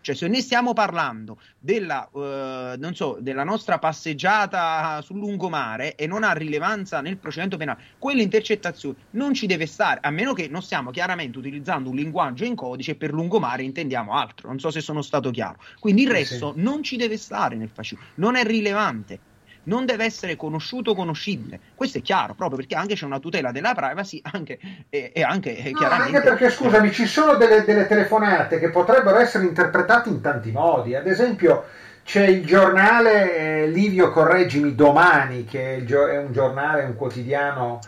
Cioè, 0.00 0.14
se 0.14 0.28
noi 0.28 0.40
stiamo 0.40 0.72
parlando 0.72 1.38
della, 1.58 2.08
eh, 2.14 2.74
non 2.78 2.94
so, 2.94 3.18
della 3.20 3.44
nostra 3.44 3.78
passeggiata 3.78 5.00
sul 5.02 5.18
lungomare 5.18 5.94
e 5.94 6.06
non 6.06 6.22
ha 6.24 6.32
rilevanza 6.32 7.00
nel 7.00 7.18
procedimento 7.18 7.56
penale, 7.56 7.82
quelle 7.98 8.22
intercettazioni 8.22 8.96
non 9.10 9.34
ci 9.34 9.46
deve 9.46 9.66
stare, 9.66 10.00
a 10.02 10.10
meno 10.10 10.32
che 10.32 10.48
non 10.48 10.62
stiamo 10.62 10.90
chiaramente 10.90 11.38
utilizzando 11.38 11.90
un 11.90 11.96
linguaggio 11.96 12.44
in 12.44 12.54
codice 12.54 12.96
per 12.96 13.12
lungomare 13.12 13.62
intendiamo 13.62 14.12
altro. 14.14 14.48
Non 14.48 14.58
so 14.58 14.70
se 14.70 14.80
sono 14.80 15.02
stato 15.02 15.30
chiaro. 15.30 15.58
Quindi 15.78 16.02
il 16.02 16.08
Sì, 16.08 16.14
resto 16.14 16.52
non 16.56 16.82
ci 16.82 16.96
deve 16.96 17.16
stare 17.16 17.56
nel 17.56 17.70
fascicolo, 17.70 18.08
non 18.16 18.36
è 18.36 18.44
rilevante. 18.44 19.22
Non 19.62 19.84
deve 19.84 20.04
essere 20.04 20.36
conosciuto 20.36 20.92
o 20.92 20.94
conoscibile, 20.94 21.60
questo 21.74 21.98
è 21.98 22.02
chiaro, 22.02 22.34
proprio 22.34 22.56
perché 22.58 22.74
anche 22.74 22.94
c'è 22.94 23.04
una 23.04 23.18
tutela 23.18 23.52
della 23.52 23.74
privacy 23.74 24.20
anche, 24.32 24.58
e, 24.88 25.12
e 25.14 25.22
anche 25.22 25.60
No, 25.70 25.78
chiaramente. 25.78 26.16
anche 26.16 26.28
perché, 26.28 26.50
scusami, 26.50 26.90
ci 26.92 27.06
sono 27.06 27.34
delle, 27.34 27.62
delle 27.64 27.86
telefonate 27.86 28.58
che 28.58 28.70
potrebbero 28.70 29.18
essere 29.18 29.44
interpretate 29.44 30.08
in 30.08 30.20
tanti 30.22 30.50
modi. 30.50 30.94
Ad 30.94 31.06
esempio, 31.06 31.64
c'è 32.04 32.26
il 32.26 32.44
giornale 32.44 33.36
eh, 33.64 33.68
Livio 33.68 34.10
Correggimi 34.10 34.74
Domani, 34.74 35.44
che 35.44 35.84
è, 35.86 36.18
un 36.18 36.32
giornale, 36.32 36.84
un 36.84 36.96
quotidiano, 36.96 37.80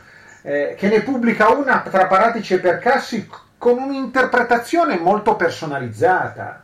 eh, 0.43 0.75
che 0.77 0.89
ne 0.89 1.03
pubblica 1.03 1.49
una 1.51 1.81
tra 1.81 2.07
paratici 2.07 2.55
e 2.55 2.59
percassi 2.59 3.29
con 3.59 3.79
un'interpretazione 3.79 4.99
molto 4.99 5.37
personalizzata. 5.37 6.62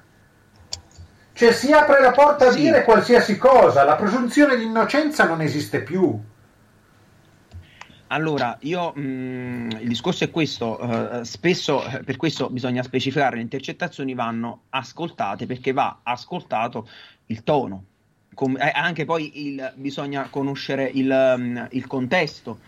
Cioè 1.38 1.52
si 1.52 1.70
apre 1.70 2.00
la 2.00 2.10
porta 2.10 2.48
a 2.48 2.50
Sì. 2.50 2.62
dire 2.62 2.82
qualsiasi 2.82 3.38
cosa, 3.38 3.84
la 3.84 3.94
presunzione 3.94 4.56
di 4.56 4.64
innocenza 4.64 5.24
non 5.24 5.40
esiste 5.40 5.82
più. 5.82 6.20
Allora, 8.08 8.56
io 8.62 8.90
mh, 8.92 9.76
il 9.82 9.86
discorso 9.86 10.24
è 10.24 10.30
questo, 10.32 10.80
eh, 11.20 11.24
spesso 11.24 11.84
eh, 11.86 12.02
per 12.02 12.16
questo 12.16 12.50
bisogna 12.50 12.82
specificare 12.82 13.36
le 13.36 13.42
intercettazioni 13.42 14.14
vanno 14.14 14.62
ascoltate 14.70 15.46
perché 15.46 15.72
va 15.72 16.00
ascoltato 16.02 16.88
il 17.26 17.44
tono, 17.44 17.84
Com- 18.34 18.56
eh, 18.58 18.72
anche 18.74 19.04
poi 19.04 19.46
il- 19.46 19.72
bisogna 19.76 20.26
conoscere 20.30 20.90
il, 20.92 21.34
mm, 21.38 21.58
il 21.70 21.86
contesto, 21.86 22.58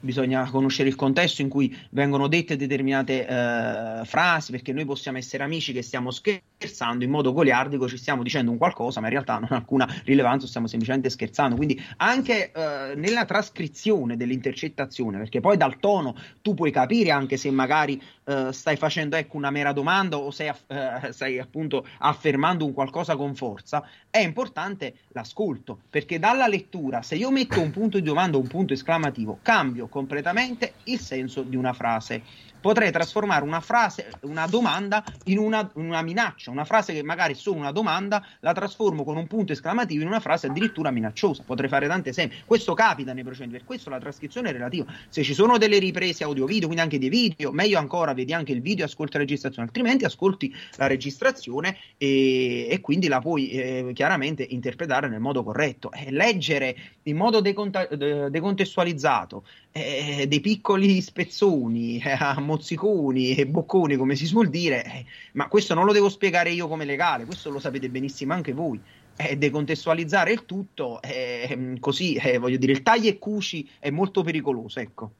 bisogna 0.00 0.48
conoscere 0.50 0.88
il 0.88 0.94
contesto 0.94 1.42
in 1.42 1.48
cui 1.48 1.76
vengono 1.90 2.28
dette 2.28 2.56
determinate 2.56 3.26
eh, 3.26 4.04
frasi, 4.04 4.50
perché 4.50 4.72
noi 4.72 4.84
possiamo 4.84 5.18
essere 5.18 5.42
amici 5.42 5.72
che 5.72 5.82
stiamo 5.82 6.10
scherzando 6.10 7.04
in 7.04 7.10
modo 7.10 7.32
goliardico, 7.32 7.88
ci 7.88 7.96
stiamo 7.96 8.22
dicendo 8.22 8.50
un 8.50 8.58
qualcosa, 8.58 9.00
ma 9.00 9.06
in 9.06 9.12
realtà 9.12 9.38
non 9.38 9.48
ha 9.50 9.56
alcuna 9.56 9.88
rilevanza, 10.04 10.46
stiamo 10.46 10.66
semplicemente 10.66 11.10
scherzando. 11.10 11.56
Quindi 11.56 11.82
anche 11.96 12.52
eh, 12.52 12.94
nella 12.96 13.24
trascrizione 13.24 14.16
dell'intercettazione, 14.16 15.18
perché 15.18 15.40
poi 15.40 15.56
dal 15.56 15.78
tono 15.78 16.16
tu 16.42 16.54
puoi 16.54 16.70
capire 16.70 17.10
anche 17.10 17.36
se 17.36 17.50
magari 17.50 18.00
eh, 18.24 18.52
stai 18.52 18.76
facendo 18.76 19.16
ecco, 19.16 19.36
una 19.36 19.50
mera 19.50 19.72
domanda 19.72 20.16
o 20.16 20.30
sei, 20.30 20.48
aff- 20.48 20.70
eh, 20.70 21.12
stai 21.12 21.38
appunto 21.38 21.86
affermando 21.98 22.64
un 22.64 22.72
qualcosa 22.72 23.16
con 23.16 23.34
forza, 23.34 23.86
è 24.10 24.18
importante 24.18 25.00
l'ascolto, 25.08 25.80
perché 25.90 26.18
dalla 26.18 26.46
lettura, 26.46 27.02
se 27.02 27.16
io 27.16 27.30
metto 27.30 27.60
un 27.60 27.70
punto 27.70 27.98
di 27.98 28.04
domanda 28.04 28.36
o 28.36 28.40
un 28.40 28.46
punto 28.46 28.72
esclamativo, 28.72 29.40
cambio 29.42 29.88
completamente 29.88 30.74
il 30.84 30.98
senso 30.98 31.42
di 31.42 31.56
una 31.56 31.72
frase. 31.72 32.22
Potrei 32.64 32.90
trasformare 32.90 33.44
una 33.44 33.60
frase, 33.60 34.10
una 34.22 34.46
domanda 34.46 35.04
in 35.24 35.36
una, 35.36 35.70
una 35.74 36.00
minaccia, 36.00 36.50
una 36.50 36.64
frase 36.64 36.94
che 36.94 37.02
magari 37.02 37.34
è 37.34 37.36
solo 37.36 37.58
una 37.58 37.72
domanda, 37.72 38.26
la 38.40 38.54
trasformo 38.54 39.04
con 39.04 39.18
un 39.18 39.26
punto 39.26 39.52
esclamativo 39.52 40.00
in 40.00 40.08
una 40.08 40.18
frase 40.18 40.46
addirittura 40.46 40.90
minacciosa. 40.90 41.42
Potrei 41.44 41.68
fare 41.68 41.88
tanti 41.88 42.08
esempi. 42.08 42.36
Questo 42.46 42.72
capita 42.72 43.12
nei 43.12 43.22
procedimenti, 43.22 43.58
per 43.58 43.66
questo 43.66 43.90
la 43.90 43.98
trascrizione 43.98 44.48
è 44.48 44.52
relativa. 44.52 44.86
Se 45.10 45.22
ci 45.22 45.34
sono 45.34 45.58
delle 45.58 45.78
riprese 45.78 46.24
audio-video, 46.24 46.64
quindi 46.64 46.82
anche 46.82 46.98
dei 46.98 47.10
video, 47.10 47.52
meglio 47.52 47.78
ancora 47.78 48.14
vedi 48.14 48.32
anche 48.32 48.52
il 48.52 48.62
video 48.62 48.86
e 48.86 48.88
ascolti 48.88 49.12
la 49.12 49.18
registrazione, 49.18 49.66
altrimenti 49.66 50.06
ascolti 50.06 50.56
la 50.76 50.86
registrazione 50.86 51.76
e, 51.98 52.66
e 52.70 52.80
quindi 52.80 53.08
la 53.08 53.20
puoi 53.20 53.50
eh, 53.50 53.90
chiaramente 53.92 54.42
interpretare 54.42 55.08
nel 55.08 55.20
modo 55.20 55.44
corretto. 55.44 55.92
Eh, 55.92 56.10
leggere 56.10 56.74
in 57.02 57.16
modo 57.18 57.42
deconta- 57.42 57.88
de- 57.94 58.30
decontestualizzato 58.30 59.44
eh, 59.76 60.26
dei 60.28 60.38
piccoli 60.38 61.00
spezzoni, 61.00 61.98
eh, 62.04 62.40
mozziconi 62.40 63.34
e 63.34 63.44
bocconi, 63.46 63.96
come 63.96 64.14
si 64.14 64.24
suol 64.24 64.48
dire, 64.48 64.84
eh, 64.84 65.04
ma 65.32 65.48
questo 65.48 65.74
non 65.74 65.84
lo 65.84 65.92
devo 65.92 66.08
spiegare 66.08 66.50
io 66.50 66.68
come 66.68 66.84
legale, 66.84 67.24
questo 67.24 67.50
lo 67.50 67.58
sapete 67.58 67.88
benissimo 67.88 68.32
anche 68.32 68.52
voi. 68.52 68.80
Eh, 69.16 69.36
decontestualizzare 69.36 70.32
il 70.32 70.44
tutto, 70.44 71.02
eh, 71.02 71.76
così 71.80 72.14
eh, 72.14 72.38
voglio 72.38 72.56
dire, 72.56 72.72
il 72.72 72.82
taglia 72.82 73.08
e 73.08 73.18
cuci 73.18 73.68
è 73.80 73.90
molto 73.90 74.22
pericoloso, 74.22 74.78
ecco. 74.78 75.10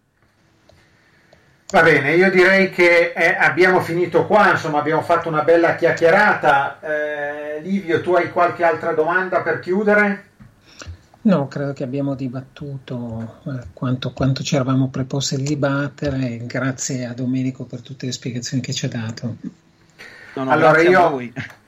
Va 1.70 1.82
bene, 1.82 2.14
io 2.14 2.30
direi 2.30 2.70
che 2.70 3.12
eh, 3.12 3.34
abbiamo 3.36 3.80
finito 3.80 4.26
qua, 4.26 4.52
insomma 4.52 4.78
abbiamo 4.78 5.02
fatto 5.02 5.28
una 5.28 5.42
bella 5.42 5.74
chiacchierata. 5.74 6.78
Livio, 7.60 8.00
tu 8.02 8.14
hai 8.14 8.30
qualche 8.30 8.62
altra 8.62 8.92
domanda 8.92 9.42
per 9.42 9.58
chiudere? 9.58 10.33
No, 11.24 11.48
credo 11.48 11.72
che 11.72 11.84
abbiamo 11.84 12.14
dibattuto 12.14 13.40
eh, 13.46 13.68
quanto, 13.72 14.12
quanto 14.12 14.42
ci 14.42 14.56
eravamo 14.56 14.88
preposti 14.88 15.36
di 15.36 15.44
dibattere. 15.44 16.44
Grazie 16.44 17.06
a 17.06 17.14
Domenico 17.14 17.64
per 17.64 17.80
tutte 17.80 18.04
le 18.04 18.12
spiegazioni 18.12 18.62
che 18.62 18.74
ci 18.74 18.84
ha 18.84 18.90
dato. 18.90 19.36
No, 20.34 20.44
no, 20.44 20.50
allora 20.50 20.82
io, 20.82 21.18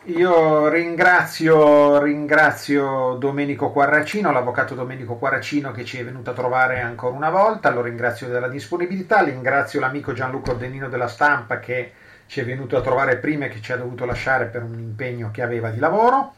io 0.04 0.68
ringrazio, 0.68 2.02
ringrazio 2.02 3.16
Domenico 3.18 3.70
Quarracino, 3.70 4.30
l'avvocato 4.30 4.74
Domenico 4.74 5.14
Quarracino 5.16 5.70
che 5.70 5.86
ci 5.86 5.98
è 5.98 6.04
venuto 6.04 6.30
a 6.30 6.34
trovare 6.34 6.80
ancora 6.80 7.14
una 7.14 7.30
volta, 7.30 7.70
lo 7.70 7.80
ringrazio 7.80 8.28
della 8.28 8.48
disponibilità, 8.48 9.22
ringrazio 9.22 9.80
l'amico 9.80 10.12
Gianluca 10.12 10.50
Ordenino 10.50 10.88
della 10.88 11.08
stampa 11.08 11.60
che 11.60 11.92
ci 12.26 12.40
è 12.40 12.44
venuto 12.44 12.76
a 12.76 12.82
trovare 12.82 13.16
prima 13.16 13.46
e 13.46 13.48
che 13.48 13.62
ci 13.62 13.72
ha 13.72 13.76
dovuto 13.76 14.04
lasciare 14.04 14.46
per 14.46 14.64
un 14.64 14.78
impegno 14.78 15.30
che 15.30 15.40
aveva 15.40 15.70
di 15.70 15.78
lavoro. 15.78 16.34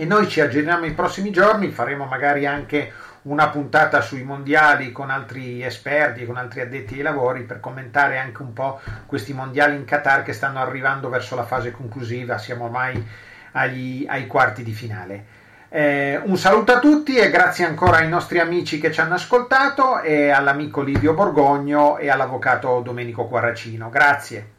E 0.00 0.06
noi 0.06 0.28
ci 0.28 0.40
aggiorniamo 0.40 0.86
i 0.86 0.94
prossimi 0.94 1.30
giorni, 1.30 1.68
faremo 1.68 2.06
magari 2.06 2.46
anche 2.46 2.90
una 3.24 3.50
puntata 3.50 4.00
sui 4.00 4.22
mondiali 4.22 4.92
con 4.92 5.10
altri 5.10 5.62
esperti, 5.62 6.24
con 6.24 6.38
altri 6.38 6.62
addetti 6.62 6.94
ai 6.94 7.02
lavori 7.02 7.42
per 7.42 7.60
commentare 7.60 8.16
anche 8.16 8.40
un 8.40 8.54
po' 8.54 8.80
questi 9.04 9.34
mondiali 9.34 9.76
in 9.76 9.84
Qatar 9.84 10.22
che 10.22 10.32
stanno 10.32 10.58
arrivando 10.58 11.10
verso 11.10 11.36
la 11.36 11.44
fase 11.44 11.70
conclusiva, 11.70 12.38
siamo 12.38 12.64
ormai 12.64 13.06
agli, 13.52 14.06
ai 14.08 14.26
quarti 14.26 14.62
di 14.62 14.72
finale. 14.72 15.24
Eh, 15.68 16.18
un 16.24 16.38
saluto 16.38 16.72
a 16.72 16.78
tutti 16.78 17.16
e 17.16 17.28
grazie 17.28 17.66
ancora 17.66 17.98
ai 17.98 18.08
nostri 18.08 18.38
amici 18.38 18.80
che 18.80 18.90
ci 18.90 19.02
hanno 19.02 19.16
ascoltato 19.16 20.00
e 20.00 20.30
all'amico 20.30 20.80
Livio 20.80 21.12
Borgogno 21.12 21.98
e 21.98 22.08
all'avvocato 22.08 22.80
Domenico 22.80 23.26
Quarracino. 23.26 23.90
Grazie. 23.90 24.50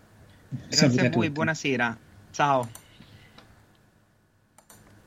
Grazie 0.69 1.07
a 1.07 1.09
voi, 1.09 1.31
buonasera. 1.31 1.97
Ciao. 2.29 2.80